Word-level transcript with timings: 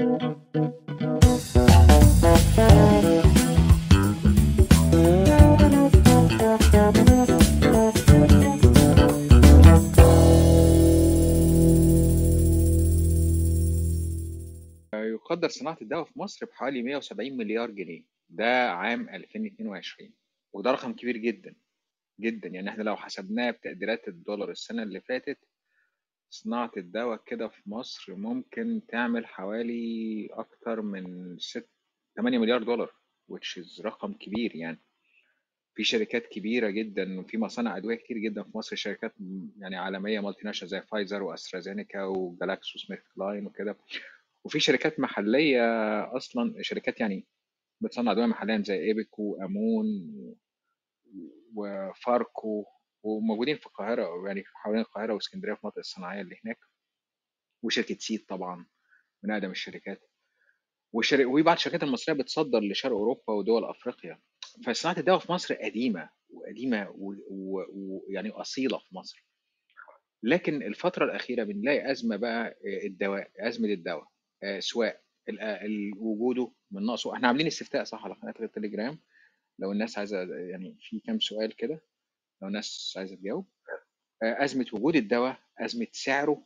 يقدر 0.00 0.36
صناعة 15.48 15.78
الدواء 15.82 16.04
في 16.04 16.18
مصر 16.18 16.46
بحوالي 16.46 16.82
170 16.82 17.36
مليار 17.36 17.70
جنيه. 17.70 18.02
ده 18.28 18.70
عام 18.70 19.08
2022 19.08 20.12
وده 20.52 20.70
رقم 20.70 20.92
كبير 20.92 21.16
جدا 21.16 21.54
جدا. 22.20 22.48
يعني 22.48 22.70
إحنا 22.70 22.82
لو 22.82 22.96
حسبناه 22.96 23.50
بتقديرات 23.50 24.08
الدولار 24.08 24.50
السنة 24.50 24.82
اللي 24.82 25.00
فاتت 25.00 25.38
صناعة 26.30 26.70
الدواء 26.76 27.22
كده 27.26 27.48
في 27.48 27.62
مصر 27.70 28.14
ممكن 28.14 28.80
تعمل 28.88 29.26
حوالي 29.26 30.28
أكتر 30.32 30.82
من 30.82 31.36
6 31.38 31.66
8 32.16 32.38
مليار 32.38 32.62
دولار 32.62 32.92
which 33.32 33.62
is 33.62 33.84
رقم 33.84 34.12
كبير 34.12 34.56
يعني. 34.56 34.78
في 35.74 35.84
شركات 35.84 36.26
كبيرة 36.26 36.70
جدا 36.70 37.20
وفي 37.20 37.38
مصانع 37.38 37.76
أدوية 37.76 37.96
كتير 37.96 38.18
جدا 38.18 38.42
في 38.42 38.58
مصر 38.58 38.76
شركات 38.76 39.14
يعني 39.58 39.76
عالمية 39.76 40.20
multinational 40.20 40.70
زي 40.70 40.80
فايزر 40.80 41.22
وأسترازينيكا 41.22 42.02
وجالاكسو 42.04 42.78
سميث 42.78 43.00
كلاين 43.14 43.46
وكده. 43.46 43.76
وفي 44.44 44.60
شركات 44.60 45.00
محلية 45.00 45.62
أصلا 46.16 46.54
شركات 46.62 47.00
يعني 47.00 47.26
بتصنع 47.80 48.12
أدوية 48.12 48.26
محليا 48.26 48.62
زي 48.66 48.78
إيبك 48.80 49.18
وأمون 49.18 49.86
وفاركو 51.54 52.64
وموجودين 53.06 53.56
في 53.56 53.66
القاهرة 53.66 54.26
يعني 54.26 54.44
حوالين 54.54 54.80
القاهرة 54.82 55.12
وإسكندرية 55.14 55.54
في 55.54 55.60
المناطق 55.60 55.78
الصناعية 55.78 56.20
اللي 56.20 56.36
هناك. 56.44 56.58
وشركة 57.62 57.96
سيد 57.98 58.24
طبعا 58.28 58.66
من 59.22 59.30
أقدم 59.30 59.50
الشركات. 59.50 60.02
وشر... 60.92 61.26
وبعض 61.26 61.56
الشركات 61.56 61.82
المصرية 61.82 62.16
بتصدر 62.16 62.60
لشرق 62.60 62.92
أوروبا 62.92 63.32
ودول 63.32 63.64
أفريقيا. 63.64 64.20
فصناعة 64.66 64.98
الدواء 64.98 65.18
في 65.18 65.32
مصر 65.32 65.54
قديمة 65.54 66.10
وقديمة 66.30 66.90
ويعني 66.90 67.22
و... 67.30 67.60
و... 67.60 68.04
يعني 68.08 68.30
أصيلة 68.30 68.78
في 68.78 68.94
مصر. 68.94 69.26
لكن 70.22 70.62
الفترة 70.62 71.04
الأخيرة 71.04 71.44
بنلاقي 71.44 71.90
أزمة 71.90 72.16
بقى 72.16 72.58
الدواء 72.86 73.30
أزمة 73.38 73.68
الدواء 73.68 74.06
سواء 74.58 75.02
وجوده 75.98 76.52
من 76.70 76.82
نقصه 76.82 77.14
إحنا 77.14 77.28
عاملين 77.28 77.46
استفتاء 77.46 77.84
صح 77.84 78.04
على 78.04 78.14
قناة 78.14 78.34
التليجرام 78.40 78.98
لو 79.58 79.72
الناس 79.72 79.98
عايزة 79.98 80.18
يعني 80.34 80.76
في 80.80 81.00
كام 81.00 81.20
سؤال 81.20 81.56
كده. 81.56 81.80
لو 82.42 82.48
الناس 82.48 82.94
عايزة 82.96 83.16
تجاوب. 83.16 83.46
أزمة 84.22 84.66
وجود 84.72 84.96
الدواء 84.96 85.38
أزمة 85.58 85.86
سعره. 85.92 86.42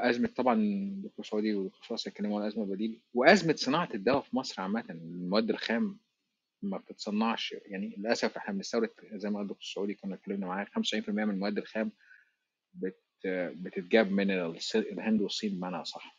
أزمة 0.00 0.28
طبعا 0.28 0.56
دكتور 1.04 1.24
سعودي 1.24 1.54
ودكتور 1.54 1.82
فاصل 1.88 2.10
اتكلموا 2.10 2.40
عن 2.40 2.46
أزمة 2.46 2.64
بديل. 2.66 3.00
وأزمة 3.14 3.54
صناعة 3.54 3.88
الدواء 3.94 4.20
في 4.20 4.36
مصر 4.36 4.62
عامة 4.62 4.84
المواد 4.90 5.50
الخام 5.50 5.98
ما 6.62 6.78
بتتصنعش. 6.78 7.54
يعني 7.66 7.94
للأسف 7.98 8.36
إحنا 8.36 8.54
بنستورد 8.54 8.90
زي 9.12 9.30
ما 9.30 9.36
قال 9.36 9.42
الدكتور 9.46 9.64
سعودي 9.74 9.94
كنا 9.94 10.14
اتكلمنا 10.14 10.46
معاه 10.46 10.64
95% 10.64 11.08
من 11.08 11.30
المواد 11.30 11.58
الخام 11.58 11.92
بت 12.74 13.02
بتتجاب 13.54 14.10
من 14.10 14.30
الهند 14.74 15.20
والصين 15.20 15.54
بمعنى 15.56 15.76
أصح. 15.76 16.18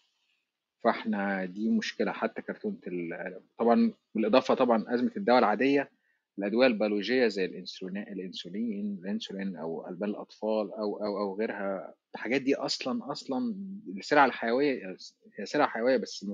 فإحنا 0.84 1.46
دي 1.46 1.70
مشكلة 1.70 2.12
حتى 2.12 2.42
كرتونة 2.42 2.80
ال... 2.88 3.42
طبعا 3.58 3.94
بالإضافة 4.16 4.54
طبعا 4.54 4.86
أزمة 4.88 5.12
الدواء 5.18 5.40
العادية 5.40 5.92
الأدوية 6.40 6.68
البيولوجية 6.68 7.28
زي 7.28 7.46
الإنسولين 7.46 7.98
الإنسولين 7.98 9.00
الإنسولين 9.04 9.56
أو 9.58 9.88
ألبان 9.88 10.10
الأطفال 10.10 10.74
أو 10.74 11.06
أو 11.06 11.18
أو 11.18 11.40
غيرها 11.40 11.94
الحاجات 12.16 12.42
دي 12.42 12.56
أصلا 12.56 13.12
أصلا 13.12 13.56
السلع 13.98 14.26
الحيوية 14.26 14.96
هي 15.40 15.46
سلع 15.46 15.68
حيوية 15.68 15.98
بس 15.98 16.26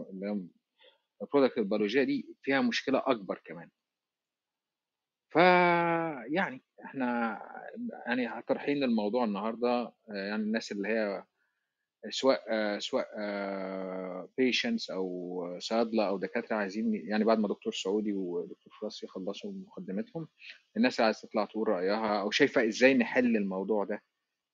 البرودكت 1.22 1.58
البيولوجية 1.58 2.04
دي 2.04 2.36
فيها 2.42 2.62
مشكلة 2.62 3.04
أكبر 3.06 3.42
كمان. 3.46 3.70
فيعني 5.30 6.62
إحنا 6.86 7.40
يعني 8.08 8.42
طرحين 8.42 8.84
الموضوع 8.84 9.24
النهارده 9.24 9.94
يعني 10.08 10.44
الناس 10.44 10.72
اللي 10.72 10.88
هي 10.88 11.24
سواء 12.10 12.40
سواء 12.80 13.08
patients 14.38 14.90
أو 14.90 15.06
صيادلة 15.60 16.08
أو 16.08 16.18
دكاترة 16.18 16.56
عايزين 16.56 16.96
يعني 17.10 17.24
بعد 17.24 17.40
ما 17.40 17.48
دكتور 17.48 17.74
سعودي 17.74 18.14
ودكتور 18.14 18.74
فراس 18.82 19.04
يخلصوا 19.04 19.52
مقدمتهم 19.54 20.28
الناس 20.78 20.96
اللي 21.00 21.06
عايزة 21.06 21.20
تطلع 21.28 21.46
تقول 21.46 21.68
رأيها 21.68 22.22
أو 22.22 22.32
شايفة 22.32 22.68
إزاي 22.68 22.94
نحل 22.94 23.38
الموضوع 23.38 23.84
ده 23.86 24.04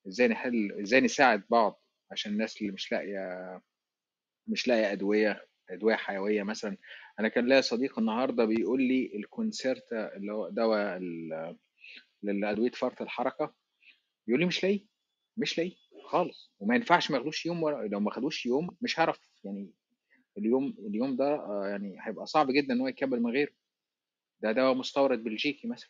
إزاي 0.07 0.27
نحل 0.27 0.71
إزاي 0.81 1.01
نساعد 1.01 1.43
بعض 1.49 1.81
عشان 2.11 2.31
الناس 2.31 2.61
اللي 2.61 2.71
مش 2.73 2.91
لاقية 2.91 3.61
مش 4.47 4.67
لاقية 4.67 4.91
أدوية 4.91 5.45
أدوية 5.69 5.95
حيوية 5.95 6.43
مثلا. 6.43 6.77
أنا 7.19 7.27
كان 7.27 7.47
ليا 7.47 7.61
صديق 7.61 7.99
النهارده 7.99 8.45
بيقول 8.45 8.81
لي 8.83 9.11
الكونسيرتا 9.15 10.15
اللي 10.15 10.33
هو 10.33 10.49
دواء 10.49 10.99
لادويه 12.23 12.71
فرط 12.71 13.01
الحركة 13.01 13.55
بيقول 14.27 14.39
لي 14.41 14.45
مش 14.47 14.63
لاقي 14.63 14.85
مش 15.37 15.57
لاقي 15.57 15.71
خالص. 16.05 16.51
وما 16.59 16.75
ينفعش 16.75 17.11
ما 17.11 17.17
ياخدوش 17.17 17.45
يوم 17.45 17.63
ورا 17.63 17.87
لو 17.87 17.99
ما 17.99 18.11
خدوش 18.11 18.45
يوم 18.45 18.69
مش 18.81 18.99
هعرف 18.99 19.19
يعني 19.43 19.71
اليوم 20.37 20.75
اليوم 20.79 21.15
ده 21.15 21.35
يعني 21.69 21.97
هيبقى 22.01 22.25
صعب 22.25 22.51
جدا 22.51 22.73
إن 22.73 22.81
هو 22.81 22.87
يكمل 22.87 23.21
من 23.21 23.31
غيره. 23.31 23.51
ده 24.39 24.51
دواء 24.51 24.73
مستورد 24.73 25.23
بلجيكي 25.23 25.67
مثلا. 25.67 25.89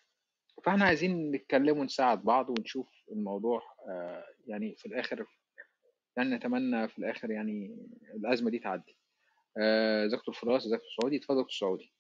فإحنا 0.64 0.86
عايزين 0.86 1.32
نتكلم 1.32 1.78
ونساعد 1.78 2.24
بعض 2.24 2.50
ونشوف 2.50 2.88
الموضوع 3.12 3.62
يعني 4.48 4.76
في 4.78 4.86
الآخر 4.86 5.26
يعني 6.18 6.36
نتمنى 6.36 6.88
في 6.88 6.98
الآخر 7.00 7.32
يعني 7.32 7.78
الأزمة 8.16 8.50
دي 8.50 8.60
تعدي. 8.60 8.98
دكتور 10.12 10.36
فراس 10.36 10.68
دكتور 10.68 10.90
سعودي 11.02 11.18
اتفضل 11.18 11.38
دكتور 11.42 11.52
سعودي. 11.60 11.94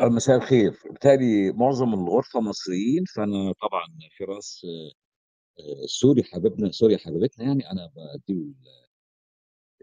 مساء 0.00 0.36
الخير. 0.36 0.78
بالتالي 0.84 1.52
معظم 1.52 1.94
الغرفة 1.94 2.40
مصريين 2.40 3.04
فأنا 3.04 3.52
طبعا 3.52 3.86
فراس 4.18 4.66
سوري 5.86 6.24
حبيبنا 6.24 6.70
سوري 6.70 6.98
حبيبتنا 6.98 7.46
يعني 7.46 7.70
أنا 7.70 7.90
بدي 7.96 8.54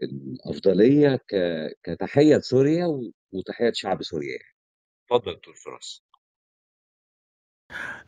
الأفضلية 0.02 1.20
كتحية 1.82 2.36
لسوريا 2.36 3.12
وتحية 3.32 3.72
شعب 3.72 4.02
سوريا 4.02 4.30
يعني. 4.30 4.56
اتفضل 5.04 5.34
دكتور 5.34 5.54
فراس. 5.54 6.02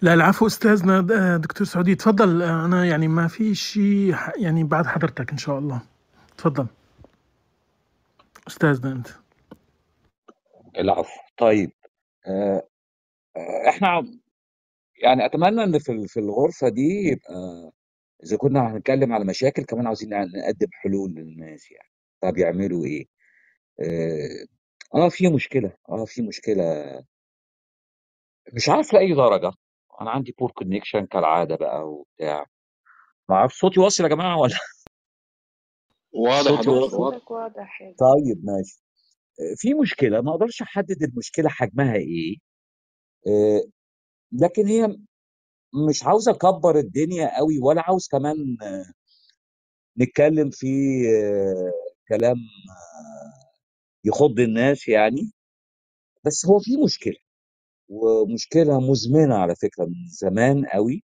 لا 0.02 0.14
العفو 0.14 0.47
أستاذنا 0.47 1.00
دكتور 1.36 1.66
سعودي 1.66 1.94
تفضل. 1.94 2.42
أنا 2.42 2.84
يعني 2.86 3.08
ما 3.08 3.28
في 3.28 3.54
شيء 3.54 4.14
يعني 4.36 4.64
بعد 4.64 4.86
حضرتك 4.86 5.30
إن 5.30 5.38
شاء 5.38 5.58
الله. 5.58 5.82
تفضل. 6.38 6.66
أستاذنا 8.48 8.92
أنت. 8.92 9.08
العفو. 10.78 11.20
طيب 11.38 11.72
إحنا 13.68 14.18
يعني 15.02 15.26
أتمنى 15.26 15.64
إن 15.64 15.78
في 15.78 16.08
في 16.08 16.20
الغرفة 16.20 16.68
دي 16.68 17.08
يبقى 17.08 17.72
إذا 18.24 18.36
كنا 18.36 18.72
هنتكلم 18.72 19.12
على 19.12 19.24
مشاكل 19.24 19.64
كمان 19.64 19.86
عاوزين 19.86 20.10
نقدم 20.10 20.68
حلول 20.72 21.10
للناس 21.10 21.70
يعني. 21.70 21.88
طب 22.20 22.38
يعملوا 22.38 22.84
إيه؟ 22.84 23.06
آه 24.94 25.08
في 25.08 25.28
مشكلة 25.28 25.72
آه 25.88 26.04
في 26.04 26.22
مشكلة. 26.22 26.64
مش 28.54 28.68
عارف 28.68 28.92
لأي 28.92 29.14
درجة. 29.14 29.52
أنا 30.00 30.10
عندي 30.10 30.34
poor 30.38 30.50
connection 30.50 31.06
كالعادة 31.06 31.56
بقى 31.56 31.88
وبتاع. 31.88 32.46
ما 33.28 33.36
أعرفش 33.36 33.60
صوتي 33.60 33.80
واصل 33.80 34.04
يا 34.04 34.08
جماعة 34.08 34.38
ولا؟ 34.40 34.58
واضح 36.12 36.62
صوتي 36.62 36.70
واضح 37.30 37.82
يا 37.82 37.94
طيب 37.98 38.44
ماشي. 38.44 38.82
في 39.56 39.75
مشكلة 39.75 40.21
ما 40.21 40.31
أقدرش 40.31 40.62
أحدد 40.62 41.03
المشكلة 41.03 41.49
حجمها 41.49 41.94
إيه 41.97 42.37
آه، 43.28 43.62
لكن 44.32 44.66
هي 44.69 44.97
مش 45.88 46.04
عاوز 46.04 46.28
أكبر 46.28 46.78
الدنيا 46.78 47.39
قوي 47.39 47.59
ولا 47.59 47.83
عاوز 47.83 48.09
كمان 48.09 48.59
نتكلم 49.98 50.51
في 50.51 50.66
آه، 51.10 51.72
كلام 52.09 52.36
آه، 52.71 53.51
يخض 54.04 54.41
الناس 54.41 54.89
يعني. 54.89 55.33
بس 56.27 56.47
هو 56.47 56.59
في 56.60 56.77
مشكلة 56.84 57.16
ومشكلة 57.91 58.80
مزمنة 58.80 59.36
على 59.36 59.57
فكرة 59.57 59.84
من 59.86 60.09
زمان 60.09 60.66
قوي 60.66 61.04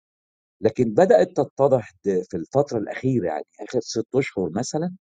لكن 0.60 0.94
بدأت 0.94 1.28
تتضح 1.36 1.92
في 2.04 2.36
الفترة 2.38 2.78
الأخيرة 2.78 3.26
يعني 3.26 3.44
آخر 3.60 3.80
ست 3.80 4.06
أشهر 4.16 4.50
مثلا 4.50 4.96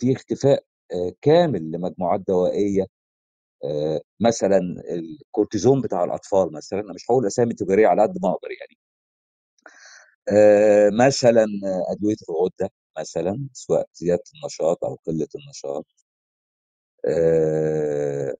في 0.00 0.12
اختفاء 0.12 0.64
كامل 1.22 1.70
لمجموعات 1.72 2.20
دوائية 2.28 2.86
آه، 3.64 4.00
مثلا 4.20 4.58
الكورتيزون 4.90 5.80
بتاع 5.82 6.04
الأطفال 6.04 6.52
مثلا 6.52 6.80
أنا 6.80 6.94
مش 6.94 7.06
هقول 7.10 7.26
أسامي 7.26 7.54
تجارية 7.54 7.86
على 7.88 8.02
قد 8.02 8.18
ما 8.22 8.30
أقدر 8.30 8.48
يعني. 8.60 8.78
آه، 10.32 10.90
مثلا 11.06 11.46
أدوية 11.92 12.16
الغدة 12.28 12.70
مثلا 12.98 13.48
سواء 13.52 13.86
زيادة 13.94 14.22
النشاط 14.34 14.84
أو 14.84 14.98
قلة 15.06 15.28
النشاط. 15.34 15.86
آه، 17.06 18.34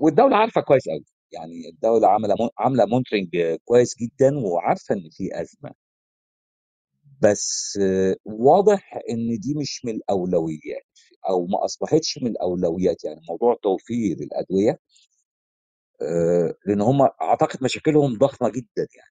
والدولة 0.00 0.36
عارفة 0.36 0.60
كويس 0.60 0.88
قوي 0.88 1.04
يعني 1.32 1.68
الدولة 1.68 2.08
عاملة 2.08 2.34
مون- 2.40 2.50
عاملة 2.58 2.84
monitoring 2.86 3.28
كويس 3.64 3.94
جدا 4.02 4.38
وعارفة 4.38 4.94
إن 4.94 5.10
في 5.12 5.40
أزمة. 5.40 5.70
بس 7.22 7.78
واضح 8.24 8.98
إن 9.10 9.38
دي 9.40 9.54
مش 9.54 9.84
من 9.84 9.94
الأولويات 9.94 10.86
أو 11.28 11.46
ما 11.46 11.64
أصبحتش 11.64 12.18
من 12.22 12.26
الأولويات 12.30 13.04
يعني 13.04 13.20
موضوع 13.28 13.56
توفير 13.62 14.16
الأدوية 14.20 14.78
آه، 16.02 16.54
لأن 16.66 16.80
هم 16.80 17.02
أعتقد 17.02 17.64
مشاكلهم 17.64 18.18
ضخمة 18.18 18.50
جدا 18.50 18.86
يعني 18.96 19.10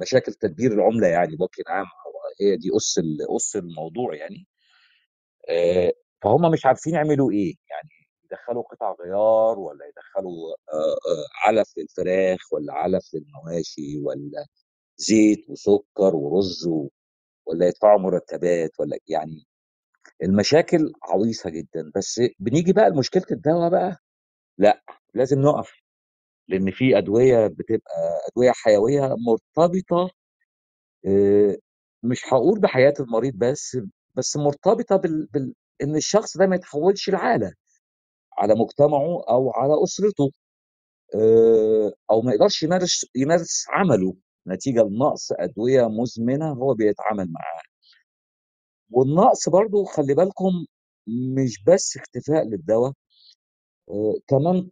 مشاكل 0.00 0.32
تدبير 0.34 0.72
العملة 0.72 1.06
يعني 1.08 1.36
بوجه 1.36 1.64
عام 1.68 1.86
هي 2.40 2.56
دي 2.56 2.70
أس 2.76 2.98
ال- 2.98 3.36
أس 3.36 3.56
الموضوع 3.56 4.14
يعني 4.14 4.46
آه، 5.48 5.92
فهم 6.22 6.50
مش 6.52 6.66
عارفين 6.66 6.94
يعملوا 6.94 7.32
إيه 7.32 7.54
يعني 7.70 7.88
يدخلوا 8.24 8.62
قطع 8.62 8.94
غيار 9.04 9.58
ولا 9.58 9.86
يدخلوا 9.86 10.54
آه، 10.72 10.96
علف 11.48 11.68
للفراخ 11.78 12.52
ولا 12.52 12.72
علف 12.72 13.04
للمواشي 13.14 13.98
ولا 13.98 14.46
زيت 14.98 15.50
وسكر 15.50 16.16
ورز 16.16 16.66
و- 16.68 16.88
ولا 17.46 17.68
يدفعوا 17.68 18.00
مرتبات 18.00 18.70
ولا 18.80 18.98
يعني 19.08 19.46
المشاكل 20.22 20.92
عويصة 21.04 21.50
جدا. 21.50 21.92
بس 21.96 22.22
بنيجي 22.40 22.72
بقى 22.72 22.90
لمشكلة 22.90 23.24
الدواء 23.32 23.70
بقى 23.70 23.98
لأ 24.58 24.82
لازم 25.14 25.40
نقف 25.42 25.72
لأن 26.48 26.70
في 26.72 26.98
أدوية 26.98 27.46
بتبقى 27.46 28.20
أدوية 28.32 28.52
حيوية 28.52 29.16
مرتبطة 29.28 30.10
آه، 31.06 31.56
مش 32.02 32.20
هقول 32.32 32.60
بحياة 32.60 32.94
المريض 33.00 33.34
بس 33.36 33.78
بس 34.14 34.36
مرتبطة 34.36 34.96
بال... 34.96 35.26
بال... 35.26 35.54
إن 35.82 35.96
الشخص 35.96 36.36
ده 36.38 36.46
ما 36.46 36.56
يتحولش 36.56 37.10
لعالة 37.10 37.52
على 38.38 38.54
مجتمعه 38.54 39.24
أو 39.30 39.50
على 39.52 39.84
أسرته 39.84 40.30
آه، 41.14 41.92
أو 42.10 42.22
ما 42.22 42.32
يقدرش 42.32 42.62
يمارس 42.62 43.06
يمارس 43.16 43.66
عمله. 43.70 44.14
نتيجة 44.48 44.82
لنقص 44.82 45.32
أدوية 45.32 45.88
مزمنة 45.88 46.52
هو 46.52 46.74
بيتعامل 46.74 47.32
معاها. 47.32 47.62
والنقص 48.90 49.48
برضو 49.48 49.84
خلي 49.84 50.14
بالكم 50.14 50.66
مش 51.08 51.64
بس 51.64 51.96
اختفاء 51.96 52.44
للدواء 52.44 52.92
آه، 53.90 54.14
كمان 54.28 54.70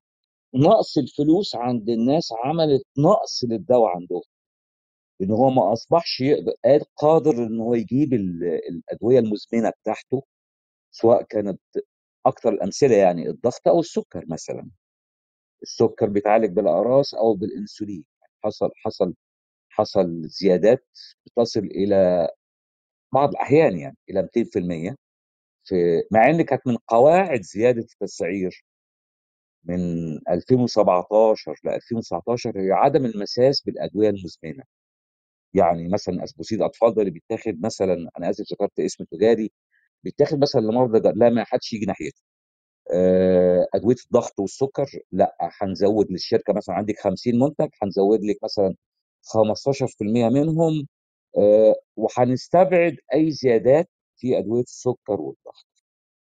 نقص 0.54 0.98
الفلوس 0.98 1.54
عند 1.56 1.88
الناس 1.90 2.28
عملت 2.44 2.82
نقص 2.98 3.44
للدواء 3.44 3.90
عندهم. 3.96 4.22
إن 5.22 5.30
هو 5.30 5.50
ما 5.50 5.72
أصبحش 5.72 6.22
قادر 6.96 7.32
إن 7.46 7.60
هو 7.60 7.74
يجيب 7.74 8.12
ال- 8.14 8.44
الأدوية 8.70 9.18
المزمنة 9.18 9.70
بتاعته 9.82 10.22
سواء 10.90 11.22
كانت 11.22 11.60
أكثر 12.26 12.48
الأمثلة 12.52 12.96
يعني 12.96 13.28
الضغط 13.30 13.68
أو 13.68 13.80
السكر 13.80 14.24
مثلا. 14.28 14.70
السكر 15.62 16.06
بيتعالج 16.08 16.52
بالاقراص 16.52 17.14
أو 17.14 17.34
بالإنسولين 17.34 18.04
حصل 18.44 18.70
حصل 18.76 19.14
حصل 19.72 20.22
زيادات 20.24 20.86
بتصل 21.26 21.60
إلى 21.60 22.28
بعض 23.14 23.30
الأحيان 23.30 23.78
يعني 23.78 23.96
إلى 24.10 24.22
200% 24.22 24.96
في 25.64 26.02
مع 26.12 26.30
إن 26.30 26.42
كانت 26.42 26.66
من 26.68 26.76
قواعد 26.88 27.42
زيادة 27.42 27.80
التسعير 27.82 28.64
من 29.64 29.80
2017 30.28 31.54
ل 31.64 31.68
2019 31.68 32.60
هي 32.60 32.72
عدم 32.72 33.06
المساس 33.06 33.62
بالأدوية 33.62 34.08
المزمنة. 34.10 34.64
يعني 35.54 35.88
مثلا 35.88 36.24
أسبوسيد 36.24 36.62
أطفال 36.62 36.94
ده 36.94 37.02
اللي 37.02 37.12
بيتاخد 37.12 37.60
مثلا 37.62 38.10
أنا 38.18 38.30
آسف 38.30 38.44
ذكرت 38.52 38.80
اسم 38.80 39.04
تجاري 39.04 39.52
بيتاخد 40.04 40.40
مثلا 40.42 40.60
لمرضى 40.62 41.12
لا 41.16 41.30
ما 41.30 41.44
حدش 41.44 41.72
يجي 41.72 41.86
ناحيته. 41.86 42.22
أدوية 43.74 43.96
الضغط 44.06 44.40
والسكر 44.40 44.86
لأ 45.12 45.36
هنزود 45.62 46.10
للشركة 46.12 46.52
مثلا 46.52 46.74
عندك 46.76 46.98
50 47.00 47.38
منتج 47.38 47.68
هنزود 47.82 48.20
لك 48.24 48.36
مثلا 48.44 48.74
15% 49.24 50.28
منهم 50.28 50.88
آه، 51.38 51.74
وهنستبعد 51.96 52.96
أي 53.14 53.30
زيادات 53.30 53.90
في 54.16 54.38
أدوية 54.38 54.62
السكر 54.62 55.20
والضغط. 55.20 55.66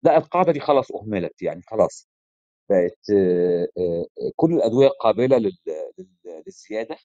لا 0.03 0.17
القاعدة 0.19 0.53
دي 0.53 0.61
خلاص 0.61 0.93
أهملت 0.93 1.43
يعني 1.43 1.63
خلاص 1.63 2.09
بقت 2.71 3.11
آه، 3.17 3.69
آه، 3.79 4.07
كل 4.37 4.55
الأدوية 4.55 4.89
قابلة 4.89 5.39
لل- 5.39 5.59
لل- 5.99 6.43
للزيادة 6.47 6.97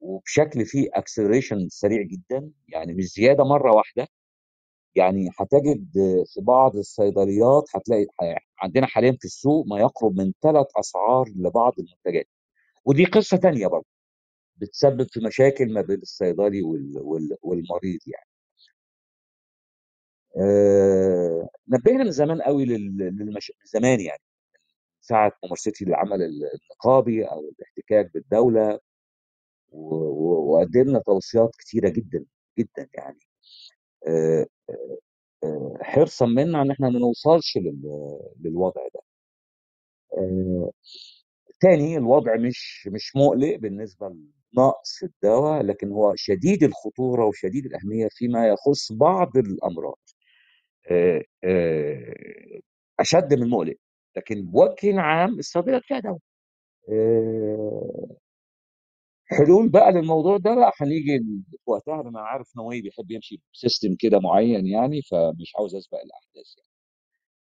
وبشكل 0.00 0.66
فيه 0.66 0.88
اكسلريشن 0.94 1.68
سريع 1.70 2.02
جدا 2.02 2.52
يعني 2.68 2.94
مش 2.94 3.04
زيادة 3.04 3.44
مرة 3.44 3.72
واحدة. 3.76 4.08
يعني 4.94 5.30
هتجد 5.40 5.90
في 6.34 6.40
بعض 6.40 6.76
الصيدليات 6.76 7.64
هتلاقي 7.74 8.06
عندنا 8.58 8.86
حاليا 8.86 9.12
في 9.20 9.24
السوق 9.24 9.66
ما 9.66 9.78
يقرب 9.80 10.16
من 10.20 10.32
ثلاث 10.42 10.66
أسعار 10.78 11.28
لبعض 11.36 11.72
المنتجات. 11.78 12.28
ودي 12.86 13.04
قصة 13.04 13.36
تانية 13.36 13.66
برضه. 13.66 13.86
بتسبب 14.62 15.06
في 15.10 15.20
مشاكل 15.20 15.74
ما 15.74 15.80
بين 15.82 15.98
الصيدلي 16.02 16.62
وال- 16.62 16.98
وال- 17.02 17.36
والمريض 17.42 18.00
يعني 18.06 18.28
آه، 20.36 21.48
نبهنا 21.68 22.04
من 22.04 22.10
زمان 22.10 22.42
قوي 22.42 22.64
لل- 22.64 22.96
للمش... 22.98 23.50
من 23.60 23.66
زمان 23.80 24.00
يعني 24.00 24.22
ساعة 25.02 25.32
ممارستي 25.44 25.86
للعمل 25.86 26.22
النقابي 26.22 27.24
أو 27.26 27.40
الاحتكاك 27.40 28.14
بالدولة. 28.14 28.80
وقدمنا 29.72 30.98
توصيات 31.06 31.56
كتيرة 31.58 31.88
جدا 31.88 32.24
جدا 32.58 32.88
يعني 32.94 33.18
آه، 34.08 34.46
آه، 35.44 35.78
حرصا 35.82 36.26
منا 36.26 36.62
إن 36.62 36.70
إحنا 36.70 36.88
ما 36.90 36.98
نوصلش 36.98 37.56
لل... 37.58 37.82
للوضع 38.40 38.88
ده 38.94 39.00
آه، 40.18 40.70
تاني 41.60 41.96
الوضع 41.98 42.36
مش 42.36 42.88
مش 42.92 43.16
مقلق 43.16 43.56
بالنسبة 43.56 44.08
لنقص 44.56 45.02
الدواء 45.02 45.62
لكن 45.62 45.92
هو 45.92 46.12
شديد 46.16 46.62
الخطورة 46.64 47.26
وشديد 47.26 47.66
الأهمية 47.66 48.08
فيما 48.10 48.48
يخص 48.48 48.92
بعض 48.92 49.36
الأمراض. 49.36 49.98
أشد 53.00 53.34
من 53.34 53.50
مقلق 53.50 53.76
لكن 54.16 54.42
بوجه 54.46 55.00
عام 55.00 55.38
الصيدلة 55.38 55.80
فيها 55.80 55.98
دواء. 56.00 56.18
حلول 59.26 59.68
بقى 59.68 59.92
للموضوع 59.92 60.36
ده 60.36 60.54
بقى 60.54 60.72
هنيجي 60.80 61.20
وقتها 61.66 62.00
أنا 62.00 62.20
عارف 62.20 62.56
نووي 62.56 62.82
بيحب 62.82 63.10
يمشي 63.10 63.40
بسيستم 63.54 63.96
كده 64.00 64.18
معين 64.20 64.66
يعني 64.66 65.02
فمش 65.02 65.52
عاوز 65.58 65.74
أسبق 65.76 65.98
الأحداث 66.00 66.46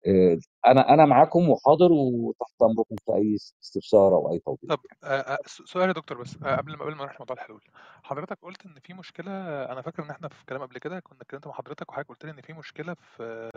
يعني. 0.07 0.41
أنا 0.67 0.95
أنا 0.95 1.05
معاكم 1.07 1.49
وحاضر 1.49 1.93
وتحت 1.93 2.63
أمركم 2.63 2.97
في 3.07 3.13
أي 3.15 3.37
استفسار 3.63 4.15
أو 4.15 4.33
أي 4.33 4.39
توضيح 4.39 4.71
طب 4.71 4.81
آه، 5.05 5.39
س- 5.47 5.63
سؤال 5.63 5.89
يا 5.89 5.93
دكتور 5.93 6.19
بس 6.23 6.37
آه، 6.43 6.57
قبل 6.57 6.77
ما 6.77 6.85
قبل 6.85 6.95
ما 6.95 7.03
نروح 7.05 7.15
لموضوع 7.17 7.37
الحلول. 7.37 7.65
حضرتك 8.05 8.39
قلت 8.43 8.67
إن 8.67 8.81
في 8.85 8.95
مشكلة 8.95 9.31
أنا 9.73 9.83
فاكر 9.83 10.03
إن 10.05 10.11
إحنا 10.11 10.29
في 10.29 10.45
كلام 10.45 10.63
قبل 10.63 10.79
كده 10.79 11.01
كنا 11.01 11.19
اتكلمت 11.23 11.47
مع 11.47 11.53
حضرتك 11.53 11.89
وحضرتك 11.91 12.09
قلت 12.09 12.25
لي 12.25 12.31
إن 12.31 12.41
في 12.41 12.53
مشكلة 12.53 12.95
في 12.95 13.51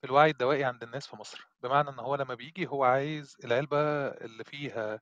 في 0.00 0.06
الوعي 0.06 0.30
الدوائي 0.30 0.64
عند 0.64 0.82
الناس 0.82 1.06
في 1.06 1.16
مصر. 1.16 1.48
بمعنى 1.62 1.90
إن 1.90 1.98
هو 1.98 2.14
لما 2.14 2.34
بيجي 2.34 2.66
هو 2.66 2.84
عايز 2.84 3.36
العلبة 3.44 3.78
اللي 4.08 4.44
فيها 4.44 5.00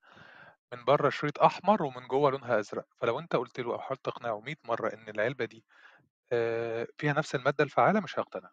من 0.75 0.85
بره 0.85 1.11
شريط 1.11 1.41
أحمر 1.43 1.83
ومن 1.83 2.09
جوه 2.09 2.31
لونها 2.31 2.59
أزرق. 2.61 2.87
فلو 3.01 3.19
أنت 3.19 3.37
قلت 3.37 3.61
له 3.61 3.75
أو 3.75 3.79
حاولت 3.81 4.05
تقنعه 4.05 4.41
100 4.41 4.57
مرة 4.65 4.89
إن 4.95 5.09
العلبة 5.09 5.45
دي 5.45 5.65
فيها 6.99 7.13
نفس 7.13 7.35
المادة 7.35 7.65
الفعالة 7.65 8.01
مش 8.01 8.19
هيقتنع. 8.19 8.51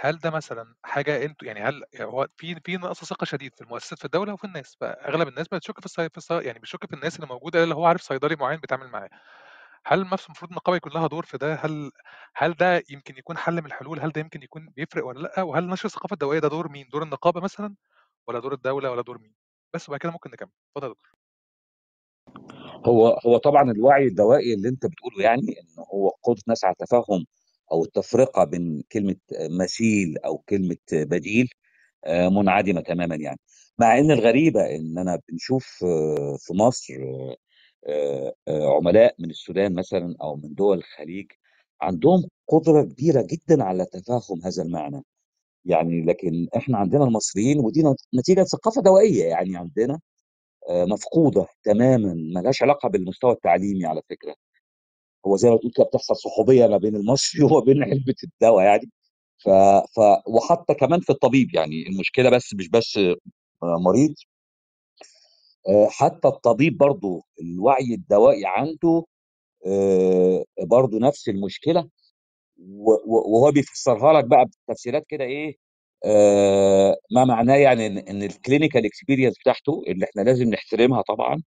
هل 0.00 0.18
ده 0.18 0.30
مثلًا 0.30 0.74
حاجة 0.84 1.24
أنتم 1.24 1.46
يعني 1.46 1.60
هل 1.60 1.84
هو 2.00 2.28
في 2.36 2.60
في 2.64 2.76
نقص 2.76 3.04
ثقة 3.04 3.24
شديد 3.24 3.54
في 3.54 3.60
المؤسسات 3.60 3.98
في 3.98 4.04
الدولة 4.04 4.32
وفي 4.32 4.44
الناس، 4.44 4.76
فأغلب 4.80 5.28
الناس 5.28 5.48
بتشُك 5.48 5.80
في 5.80 5.86
الصي 5.86 6.08
في 6.08 6.40
يعني 6.46 6.58
بتشُك 6.58 6.86
في 6.86 6.94
الناس 6.94 7.16
اللي 7.16 7.26
موجودة 7.26 7.62
اللي 7.64 7.74
هو 7.74 7.86
عارف 7.86 8.02
صيدلي 8.02 8.36
معيّن 8.36 8.60
بيتعامل 8.60 8.88
معاه. 8.88 9.10
هل 9.86 10.04
مثلًا 10.04 10.26
المفروض 10.26 10.50
النقابة 10.50 10.76
يكون 10.76 10.92
لها 10.92 11.06
دور 11.06 11.24
في 11.26 11.38
ده؟ 11.38 11.54
هل 11.54 11.90
هل 12.36 12.52
ده 12.54 12.82
يمكن 12.90 13.18
يكون 13.18 13.38
حل 13.38 13.54
من 13.60 13.66
الحلول؟ 13.66 14.00
هل 14.00 14.10
ده 14.12 14.20
يمكن 14.20 14.42
يكون 14.42 14.68
بيفرق 14.76 15.06
والّا 15.06 15.20
لأ؟ 15.22 15.42
وهل 15.42 15.68
نشر 15.68 15.86
الثقافة 15.86 16.14
الدوائية 16.14 16.40
ده 16.40 16.48
دور 16.48 16.68
مين؟ 16.68 16.88
دور 16.92 17.02
النقابة 17.02 17.40
مثلًا 17.40 17.74
والّا 18.28 18.40
دور 18.40 18.52
الدولة 18.54 18.90
والّا 18.90 19.02
دور 19.02 19.18
مين؟ 19.18 19.34
بس 19.74 19.88
وبعد 19.88 20.00
كده 20.00 20.12
ممكن 20.12 20.30
نكمّل. 20.30 20.50
اتفضل 20.76 20.88
يا 20.88 20.94
دكتور. 20.94 21.12
هو 22.86 23.08
هو 23.26 23.38
طبعا 23.38 23.70
الوعي 23.70 24.06
الدوائي 24.06 24.54
اللي 24.54 24.68
أنت 24.68 24.86
بتقوله 24.86 25.22
يعني 25.22 25.42
إن 25.60 25.84
هو 25.94 26.08
قدرة 26.24 26.42
ناس 26.48 26.64
على 26.64 26.72
التفهم 26.80 27.26
أو 27.72 27.84
التفرقة 27.84 28.44
بين 28.44 28.82
كلمة 28.92 29.16
مثيل 29.50 30.18
أو 30.18 30.38
كلمة 30.38 30.76
بديل 30.92 31.48
آه، 32.04 32.28
منعدمة 32.28 32.80
تماما 32.80 33.14
يعني. 33.16 33.38
مع 33.78 33.98
إن 33.98 34.10
الغريبة 34.10 34.76
اننا 34.76 35.20
بنشوف 35.28 35.84
آه، 35.84 36.36
في 36.40 36.54
مصر 36.54 36.94
آه، 37.88 38.34
عملاء 38.48 39.14
من 39.18 39.30
السودان 39.30 39.74
مثلا 39.74 40.16
أو 40.22 40.36
من 40.36 40.54
دول 40.54 40.78
الخليج 40.78 41.26
عندهم 41.82 42.22
قدرة 42.48 42.82
كبيرة 42.82 43.26
جدا 43.30 43.64
على 43.64 43.84
تفهم 43.86 44.42
هذا 44.44 44.62
المعنى. 44.62 45.02
يعني 45.64 46.02
لكن 46.02 46.48
إحنا 46.56 46.78
عندنا 46.78 47.04
المصريين 47.04 47.60
ودي 47.60 47.84
نتيجة 48.14 48.44
ثقافة 48.44 48.82
دوائية 48.82 49.24
يعني 49.24 49.56
عندنا 49.56 50.00
مفقودة 50.70 51.46
تماما 51.64 52.14
ملهاش 52.14 52.62
علاقة 52.62 52.88
بالمستوى 52.88 53.32
التعليمي 53.32 53.86
على 53.86 54.02
فكرة. 54.10 54.34
هو 55.26 55.36
زي 55.36 55.50
ما 55.50 55.56
تقول 55.56 55.72
كده 55.76 55.86
بتحصل 55.86 56.16
صحوبية 56.16 56.66
ما 56.66 56.76
بين 56.78 56.96
المصري 56.96 57.42
وما 57.44 57.60
بين 57.60 57.82
علبة 57.82 58.14
الدواء 58.24 58.64
يعني. 58.64 58.90
ف... 59.44 59.48
ف... 59.96 60.00
وحتى 60.28 60.74
كمان 60.74 61.00
في 61.00 61.10
الطبيب 61.10 61.54
يعني 61.54 61.88
المشكلة 61.88 62.30
بس 62.30 62.54
مش 62.54 62.68
بس 62.68 62.98
مريض. 63.62 64.14
آه، 65.68 65.88
حتى 65.90 66.28
الطبيب 66.28 66.78
برضه 66.78 67.22
الوعي 67.42 67.94
الدوائي 67.94 68.42
عنده 68.46 69.04
آه، 69.66 70.44
برضه 70.62 70.98
نفس 71.00 71.28
المشكلة. 71.28 71.90
وهو 73.06 73.52
بيفسرها 73.52 74.12
لك 74.12 74.24
بقى 74.24 74.44
بتفسيرات 74.46 75.04
كده 75.08 75.24
إيه 75.24 75.56
آه، 76.06 76.96
ما 77.12 77.24
معناه 77.24 77.54
يعني 77.56 77.86
إن 78.10 78.22
ال 78.22 78.29
clinical 78.29 78.86
experience 78.86 79.38
بتاعته 79.40 79.82
اللي 79.88 80.04
إحنا 80.06 80.22
لازم 80.22 80.50
نحترمها 80.50 81.02
طبعا. 81.02 81.42